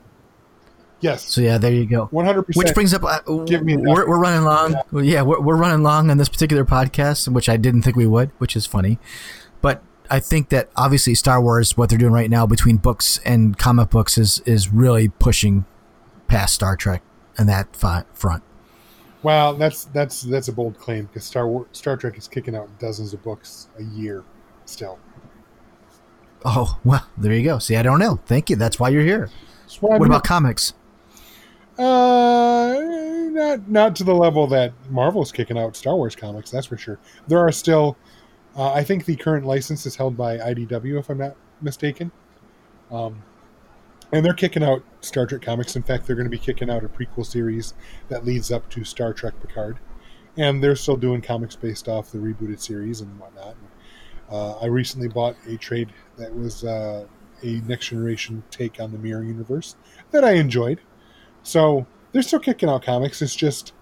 Yes. 1.02 1.32
so 1.32 1.42
yeah, 1.42 1.58
there 1.58 1.74
you 1.74 1.86
go. 1.86 2.08
100%. 2.12 2.56
Which 2.56 2.74
brings 2.74 2.94
up, 2.94 3.04
uh, 3.04 3.20
Give 3.46 3.64
me 3.64 3.78
we're, 3.78 4.08
we're 4.08 4.20
running 4.20 4.44
long. 4.44 4.76
Yeah, 4.94 5.22
we're, 5.22 5.40
we're 5.40 5.58
running 5.58 5.84
long 5.84 6.10
on 6.10 6.18
this 6.18 6.30
particular 6.30 6.66
podcast, 6.66 7.28
which 7.28 7.50
I 7.50 7.58
didn't 7.58 7.82
think 7.84 7.96
we 7.96 8.08
would, 8.08 8.32
which 8.38 8.56
is 8.56 8.66
funny. 8.66 8.98
I 10.10 10.20
think 10.20 10.50
that 10.50 10.70
obviously 10.76 11.16
Star 11.16 11.42
Wars, 11.42 11.78
what 11.78 11.90
they're 11.90 11.98
doing 11.98 12.14
right 12.14 12.30
now 12.30 12.46
between 12.46 12.78
books 12.78 13.20
and 13.26 13.58
comic 13.58 13.90
books, 13.90 14.18
is 14.18 14.40
is 14.46 14.72
really 14.72 15.10
pushing 15.10 15.66
past 16.28 16.56
Star 16.56 16.76
Trek 16.76 17.02
and 17.38 17.48
that 17.50 17.76
fi- 17.76 18.06
front. 18.14 18.44
Well, 19.24 19.56
that's 19.56 19.86
that's 19.86 20.22
that's 20.22 20.48
a 20.48 20.54
bold 20.54 20.78
claim 20.78 21.06
because 21.06 21.24
Star 21.24 21.48
War, 21.48 21.68
Star 21.72 21.98
Trek 21.98 22.18
is 22.18 22.28
kicking 22.28 22.56
out 22.56 22.70
dozens 22.80 23.14
of 23.14 23.24
books 23.24 23.68
a 23.80 23.84
year 23.84 24.24
still. 24.66 25.00
Oh 26.44 26.80
well, 26.84 27.08
there 27.18 27.34
you 27.34 27.44
go. 27.44 27.58
See, 27.58 27.76
I 27.76 27.82
don't 27.82 28.00
know. 28.00 28.20
Thank 28.28 28.50
you. 28.50 28.56
That's 28.56 28.80
why 28.80 28.90
you're 28.90 29.04
here. 29.04 29.30
That's 29.62 29.82
why 29.82 29.96
I'm 29.96 30.00
What 30.00 30.06
about 30.08 30.24
comics? 30.24 30.74
Uh, 31.78 32.80
not 33.32 33.68
not 33.68 33.96
to 33.96 34.04
the 34.04 34.14
level 34.14 34.48
that 34.48 34.74
Marvel's 34.90 35.32
kicking 35.32 35.58
out 35.58 35.76
Star 35.76 35.96
Wars 35.96 36.16
comics. 36.16 36.52
That's 36.52 36.68
for 36.68 36.78
sure. 36.78 37.00
There 37.28 37.40
are 37.40 37.52
still. 37.52 37.98
Uh, 38.56 38.72
I 38.72 38.84
think 38.84 39.06
the 39.06 39.16
current 39.16 39.46
license 39.46 39.86
is 39.86 39.96
held 39.96 40.16
by 40.16 40.38
IDW, 40.38 41.00
if 41.00 41.10
I'm 41.10 41.18
not 41.18 41.36
mistaken. 41.62 42.12
Um, 42.90 43.22
and 44.12 44.26
they're 44.26 44.34
kicking 44.34 44.64
out 44.64 44.84
Star 45.02 45.26
Trek 45.26 45.42
comics. 45.42 45.76
In 45.76 45.84
fact, 45.84 46.06
they're 46.06 46.16
going 46.16 46.26
to 46.26 46.32
be 46.32 46.38
kicking 46.38 46.70
out 46.70 46.84
a 46.84 46.88
prequel 46.88 47.26
series 47.26 47.74
that 48.08 48.24
leads 48.24 48.52
up 48.52 48.70
to 48.70 48.84
Star 48.84 49.14
Trek 49.14 49.34
Picard. 49.42 49.80
And 50.38 50.64
they're 50.64 50.76
still 50.76 50.98
doing 50.98 51.22
comics 51.22 51.56
based 51.56 51.88
off 51.88 52.12
the 52.12 52.18
rebooted 52.18 52.60
series 52.60 53.02
and 53.02 53.20
whatnot. 53.20 53.56
Uh, 54.30 54.58
I 54.60 54.66
recently 54.68 55.08
bought 55.08 55.36
a 55.48 55.58
trade 55.58 55.92
that 56.18 56.34
was 56.36 56.64
uh, 56.64 57.06
a 57.44 57.62
next 57.62 57.88
generation 57.88 58.44
take 58.52 58.80
on 58.80 58.92
the 58.92 58.98
Mirror 58.98 59.24
Universe 59.24 59.76
that 60.12 60.24
I 60.24 60.34
enjoyed. 60.34 60.82
So 61.44 61.86
they're 62.12 62.22
still 62.22 62.40
kicking 62.40 62.70
out 62.70 62.84
comics. 62.84 63.22
It's 63.22 63.36
just 63.36 63.74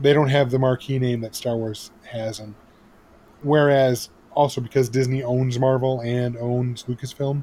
they 0.00 0.12
don't 0.12 0.28
have 0.28 0.50
the 0.50 0.58
marquee 0.58 0.98
name 0.98 1.20
that 1.20 1.34
Star 1.34 1.56
Wars 1.56 1.90
has, 2.10 2.38
and 2.40 2.54
whereas 3.42 4.10
also 4.34 4.60
because 4.60 4.88
Disney 4.88 5.22
owns 5.22 5.58
Marvel 5.58 6.00
and 6.02 6.36
owns 6.36 6.84
Lucasfilm, 6.84 7.42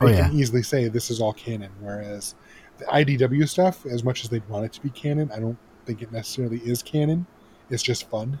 Oh, 0.00 0.08
they 0.08 0.14
yeah. 0.16 0.28
can 0.28 0.38
easily 0.38 0.62
say 0.62 0.88
this 0.88 1.10
is 1.10 1.20
all 1.20 1.32
canon. 1.32 1.70
Whereas 1.80 2.34
the 2.78 2.84
IDW 2.86 3.48
stuff, 3.48 3.86
as 3.86 4.02
much 4.02 4.24
as 4.24 4.30
they'd 4.30 4.46
want 4.48 4.64
it 4.64 4.72
to 4.72 4.80
be 4.82 4.90
canon, 4.90 5.30
I 5.32 5.38
don't 5.38 5.56
think 5.86 6.02
it 6.02 6.10
necessarily 6.10 6.58
is 6.58 6.82
canon. 6.82 7.26
It's 7.70 7.82
just 7.82 8.08
fun. 8.10 8.38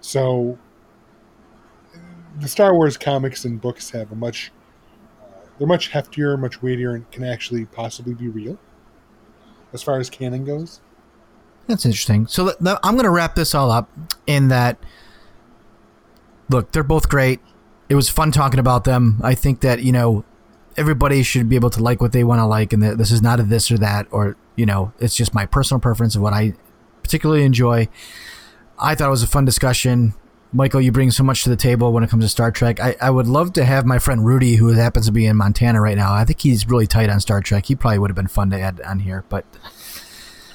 So 0.00 0.56
the 2.40 2.48
Star 2.48 2.74
Wars 2.74 2.96
comics 2.96 3.44
and 3.44 3.60
books 3.60 3.90
have 3.90 4.12
a 4.12 4.14
much 4.14 4.52
uh, 5.20 5.26
they're 5.58 5.66
much 5.66 5.90
heftier, 5.90 6.38
much 6.38 6.62
weightier, 6.62 6.94
and 6.94 7.10
can 7.10 7.24
actually 7.24 7.64
possibly 7.66 8.14
be 8.14 8.28
real 8.28 8.56
as 9.72 9.82
far 9.82 9.98
as 9.98 10.08
canon 10.08 10.44
goes. 10.44 10.80
That's 11.66 11.84
interesting. 11.84 12.26
So 12.28 12.44
th- 12.46 12.58
th- 12.58 12.78
I'm 12.82 12.94
going 12.94 13.04
to 13.04 13.10
wrap 13.10 13.34
this 13.34 13.54
all 13.54 13.70
up 13.70 13.90
in 14.26 14.48
that. 14.48 14.78
Look, 16.48 16.72
they're 16.72 16.82
both 16.82 17.08
great. 17.08 17.40
It 17.88 17.94
was 17.94 18.08
fun 18.08 18.32
talking 18.32 18.60
about 18.60 18.84
them. 18.84 19.20
I 19.22 19.34
think 19.34 19.60
that 19.60 19.82
you 19.82 19.92
know 19.92 20.24
everybody 20.76 21.22
should 21.22 21.48
be 21.48 21.56
able 21.56 21.70
to 21.70 21.82
like 21.82 22.00
what 22.00 22.12
they 22.12 22.24
want 22.24 22.40
to 22.40 22.46
like, 22.46 22.72
and 22.72 22.82
that 22.82 22.98
this 22.98 23.10
is 23.10 23.20
not 23.20 23.40
a 23.40 23.42
this 23.42 23.70
or 23.70 23.78
that, 23.78 24.06
or 24.10 24.36
you 24.56 24.66
know, 24.66 24.92
it's 24.98 25.16
just 25.16 25.34
my 25.34 25.46
personal 25.46 25.80
preference 25.80 26.14
of 26.14 26.22
what 26.22 26.32
I 26.32 26.54
particularly 27.02 27.44
enjoy. 27.44 27.88
I 28.78 28.94
thought 28.94 29.08
it 29.08 29.10
was 29.10 29.22
a 29.22 29.28
fun 29.28 29.44
discussion. 29.44 30.14
Michael, 30.52 30.80
you 30.80 30.92
bring 30.92 31.10
so 31.10 31.22
much 31.22 31.44
to 31.44 31.50
the 31.50 31.56
table 31.56 31.92
when 31.92 32.02
it 32.02 32.08
comes 32.08 32.24
to 32.24 32.28
Star 32.28 32.50
Trek. 32.50 32.80
I, 32.80 32.96
I 33.02 33.10
would 33.10 33.26
love 33.26 33.52
to 33.54 33.64
have 33.64 33.84
my 33.84 33.98
friend 33.98 34.24
Rudy, 34.24 34.56
who 34.56 34.68
happens 34.68 35.06
to 35.06 35.12
be 35.12 35.26
in 35.26 35.36
Montana 35.36 35.80
right 35.80 35.96
now. 35.96 36.14
I 36.14 36.24
think 36.24 36.40
he's 36.40 36.66
really 36.66 36.86
tight 36.86 37.10
on 37.10 37.20
Star 37.20 37.42
Trek. 37.42 37.66
He 37.66 37.76
probably 37.76 37.98
would 37.98 38.10
have 38.10 38.16
been 38.16 38.28
fun 38.28 38.50
to 38.50 38.58
add 38.58 38.80
on 38.80 39.00
here, 39.00 39.24
but 39.28 39.44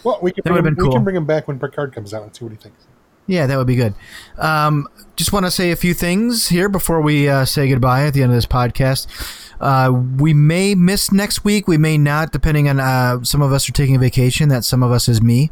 Well, 0.03 0.19
we 0.21 0.31
can 0.31 0.41
bring 0.43 0.65
him, 0.65 0.75
we 0.77 0.89
can 0.89 1.03
bring 1.03 1.15
him 1.15 1.25
back 1.25 1.47
when 1.47 1.59
Picard 1.59 1.93
comes 1.93 2.13
out 2.13 2.23
and 2.23 2.35
see 2.35 2.43
what 2.43 2.51
he 2.51 2.57
thinks. 2.57 2.85
Yeah, 3.27 3.47
that 3.47 3.57
would 3.57 3.67
be 3.67 3.75
good. 3.75 3.93
Um, 4.37 4.87
just 5.15 5.31
want 5.31 5.45
to 5.45 5.51
say 5.51 5.71
a 5.71 5.75
few 5.75 5.93
things 5.93 6.49
here 6.49 6.67
before 6.67 7.01
we 7.01 7.29
uh, 7.29 7.45
say 7.45 7.69
goodbye 7.69 8.05
at 8.05 8.13
the 8.13 8.21
end 8.21 8.31
of 8.31 8.35
this 8.35 8.45
podcast. 8.45 9.07
Uh, 9.61 9.91
we 9.91 10.33
may 10.33 10.75
miss 10.75 11.11
next 11.11 11.45
week. 11.45 11.67
We 11.67 11.77
may 11.77 11.97
not, 11.97 12.31
depending 12.31 12.67
on 12.67 12.79
uh, 12.79 13.23
some 13.23 13.41
of 13.41 13.53
us 13.53 13.69
are 13.69 13.71
taking 13.71 13.95
a 13.95 13.99
vacation. 13.99 14.49
That 14.49 14.65
some 14.65 14.83
of 14.83 14.91
us 14.91 15.07
is 15.07 15.21
me, 15.21 15.51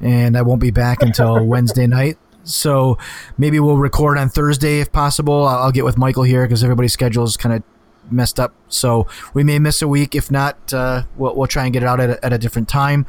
and 0.00 0.36
I 0.36 0.42
won't 0.42 0.60
be 0.60 0.72
back 0.72 1.02
until 1.02 1.44
Wednesday 1.46 1.86
night. 1.86 2.18
So 2.44 2.98
maybe 3.38 3.60
we'll 3.60 3.76
record 3.76 4.18
on 4.18 4.28
Thursday 4.28 4.80
if 4.80 4.90
possible. 4.90 5.46
I'll, 5.46 5.64
I'll 5.64 5.72
get 5.72 5.84
with 5.84 5.96
Michael 5.96 6.24
here 6.24 6.44
because 6.44 6.64
everybody's 6.64 6.92
schedule 6.92 7.24
is 7.24 7.36
kind 7.36 7.54
of 7.54 7.62
messed 8.10 8.40
up. 8.40 8.54
So 8.68 9.06
we 9.32 9.44
may 9.44 9.58
miss 9.58 9.80
a 9.82 9.88
week. 9.88 10.14
If 10.14 10.30
not, 10.30 10.72
uh, 10.72 11.04
we'll, 11.16 11.36
we'll 11.36 11.46
try 11.46 11.64
and 11.64 11.72
get 11.72 11.82
it 11.82 11.86
out 11.86 12.00
at 12.00 12.10
a, 12.10 12.24
at 12.24 12.32
a 12.32 12.38
different 12.38 12.68
time. 12.68 13.06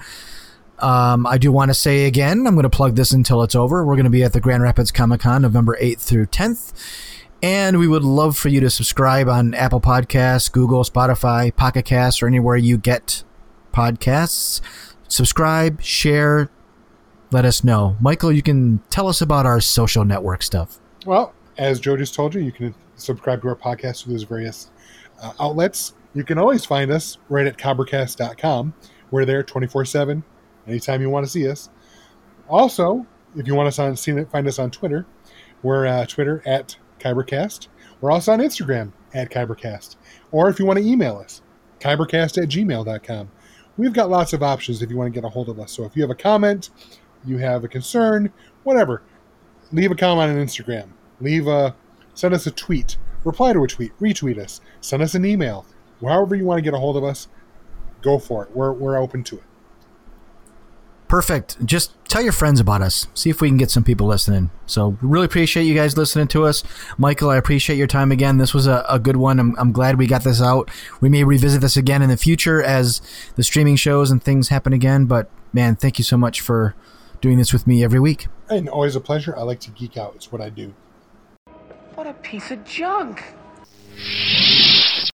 Um, 0.84 1.26
I 1.26 1.38
do 1.38 1.50
want 1.50 1.70
to 1.70 1.74
say 1.74 2.06
again, 2.08 2.46
I'm 2.46 2.56
going 2.56 2.64
to 2.64 2.70
plug 2.70 2.98
this 2.98 3.14
until 3.14 3.42
it's 3.42 3.56
over. 3.56 3.86
We're 3.86 3.96
going 3.96 4.04
to 4.04 4.10
be 4.10 4.24
at 4.24 4.34
the 4.34 4.42
Grand 4.42 4.64
Rapids 4.64 4.92
Comic 4.92 5.22
Con 5.22 5.42
November 5.42 5.78
8th 5.82 6.02
through 6.02 6.26
10th. 6.26 6.74
And 7.42 7.80
we 7.80 7.88
would 7.88 8.04
love 8.04 8.38
for 8.38 8.50
you 8.50 8.60
to 8.60 8.70
subscribe 8.70 9.30
on 9.30 9.54
Apple 9.54 9.80
Podcasts, 9.80 10.52
Google, 10.52 10.84
Spotify, 10.84 11.56
Pocket 11.56 11.86
Casts, 11.86 12.22
or 12.22 12.28
anywhere 12.28 12.58
you 12.58 12.78
get 12.78 13.24
podcasts. 13.74 14.60
Subscribe, 15.08 15.82
share, 15.82 16.50
let 17.32 17.46
us 17.46 17.64
know. 17.64 17.96
Michael, 18.02 18.34
you 18.34 18.42
can 18.42 18.80
tell 18.90 19.08
us 19.08 19.22
about 19.22 19.46
our 19.46 19.62
social 19.62 20.04
network 20.04 20.44
stuff. 20.44 20.80
Well, 21.06 21.34
as 21.58 21.80
Joe 21.80 21.96
just 21.96 22.14
told 22.14 22.36
you, 22.36 22.42
you 22.42 22.52
can 22.52 22.76
subscribe 22.98 23.42
to 23.44 23.48
our 23.48 23.56
podcast 23.56 24.04
through 24.04 24.14
those 24.14 24.24
various 24.24 24.70
uh, 25.22 25.32
outlets. 25.40 25.94
You 26.14 26.26
can 26.26 26.38
always 26.38 26.66
find 26.66 26.92
us 26.92 27.18
right 27.30 27.48
at 27.48 27.58
kybercast.com. 27.58 28.74
We're 29.12 29.26
there 29.26 29.44
24 29.44 29.86
7, 29.86 30.24
anytime 30.68 31.02
you 31.02 31.10
want 31.10 31.26
to 31.26 31.32
see 31.32 31.48
us. 31.50 31.70
Also, 32.50 33.06
if 33.36 33.48
you 33.48 33.56
want 33.56 33.78
on, 33.80 33.96
see, 33.96 34.24
find 34.26 34.48
us 34.48 34.60
on 34.60 34.72
Twitter, 34.72 35.06
we're 35.62 35.86
uh, 35.86 36.06
Twitter 36.06 36.44
at 36.46 36.78
Kybercast. 37.00 37.68
We're 38.02 38.12
also 38.12 38.34
on 38.34 38.40
Instagram 38.40 38.92
at 39.14 39.30
Kybercast. 39.32 39.96
Or 40.32 40.50
if 40.50 40.60
you 40.60 40.66
want 40.66 40.80
to 40.80 40.86
email 40.86 41.18
us, 41.18 41.42
kybercast 41.80 42.42
at 42.42 42.50
gmail.com. 42.50 43.32
We've 43.78 43.94
got 43.94 44.10
lots 44.10 44.34
of 44.34 44.44
options 44.44 44.82
if 44.82 44.90
you 44.90 44.98
want 44.98 45.14
to 45.14 45.20
get 45.20 45.26
a 45.26 45.30
hold 45.30 45.50
of 45.50 45.60
us. 45.60 45.72
So 45.72 45.84
if 45.84 45.96
you 45.96 46.02
have 46.02 46.12
a 46.12 46.16
comment, 46.16 46.70
you 47.26 47.38
have 47.38 47.64
a 47.64 47.68
concern, 47.68 48.32
whatever, 48.64 49.04
leave 49.72 49.92
a 49.92 49.96
comment 49.96 50.32
on 50.32 50.46
Instagram. 50.46 50.90
Leave 51.20 51.48
a 51.48 51.76
send 52.14 52.34
us 52.34 52.46
a 52.46 52.52
tweet, 52.52 52.98
reply 53.24 53.54
to 53.54 53.64
a 53.64 53.68
tweet, 53.68 53.98
retweet 54.00 54.38
us, 54.38 54.62
send 54.82 55.02
us 55.02 55.16
an 55.16 55.26
email. 55.26 55.66
However 56.02 56.36
you 56.36 56.46
want 56.46 56.58
to 56.60 56.62
get 56.62 56.74
a 56.74 56.80
hold 56.80 56.98
of 56.98 57.04
us, 57.04 57.28
go 58.02 58.20
for 58.20 58.44
it. 58.44 58.52
We're 58.56 58.74
we're 58.74 58.98
open 58.98 59.24
to 59.26 59.38
it. 59.38 59.44
Perfect. 61.14 61.64
Just 61.64 61.94
tell 62.06 62.24
your 62.24 62.32
friends 62.32 62.60
about 62.60 62.82
us. 62.82 63.06
See 63.14 63.30
if 63.30 63.40
we 63.40 63.48
can 63.48 63.58
get 63.58 63.70
some 63.70 63.84
people 63.84 64.08
listening. 64.08 64.50
So, 64.66 64.98
really 65.00 65.26
appreciate 65.26 65.66
you 65.66 65.76
guys 65.76 65.96
listening 65.96 66.28
to 66.30 66.46
us. 66.46 66.64
Michael, 66.98 67.30
I 67.30 67.38
appreciate 67.38 67.76
your 67.76 67.86
time 67.86 68.12
again. 68.12 68.40
This 68.40 68.52
was 68.52 68.66
a, 68.66 68.84
a 68.90 68.98
good 68.98 69.18
one. 69.18 69.40
I'm, 69.40 69.56
I'm 69.60 69.72
glad 69.72 70.00
we 70.00 70.08
got 70.08 70.24
this 70.24 70.42
out. 70.42 70.72
We 71.02 71.10
may 71.10 71.24
revisit 71.24 71.62
this 71.62 71.78
again 71.78 72.02
in 72.02 72.10
the 72.10 72.18
future 72.18 72.64
as 72.64 73.00
the 73.36 73.44
streaming 73.44 73.76
shows 73.76 74.10
and 74.10 74.24
things 74.24 74.50
happen 74.50 74.74
again. 74.74 75.06
But, 75.06 75.30
man, 75.54 75.76
thank 75.76 76.00
you 76.00 76.04
so 76.04 76.18
much 76.18 76.42
for 76.42 76.74
doing 77.22 77.38
this 77.38 77.54
with 77.54 77.68
me 77.68 77.84
every 77.84 78.00
week. 78.00 78.26
And 78.50 78.68
always 78.68 78.96
a 78.96 79.00
pleasure. 79.00 79.38
I 79.38 79.44
like 79.44 79.60
to 79.60 79.70
geek 79.70 79.98
out. 79.98 80.16
It's 80.16 80.32
what 80.32 80.42
I 80.42 80.50
do. 80.50 80.74
What 81.94 82.08
a 82.08 82.14
piece 82.14 82.50
of 82.50 82.66
junk. 82.66 83.24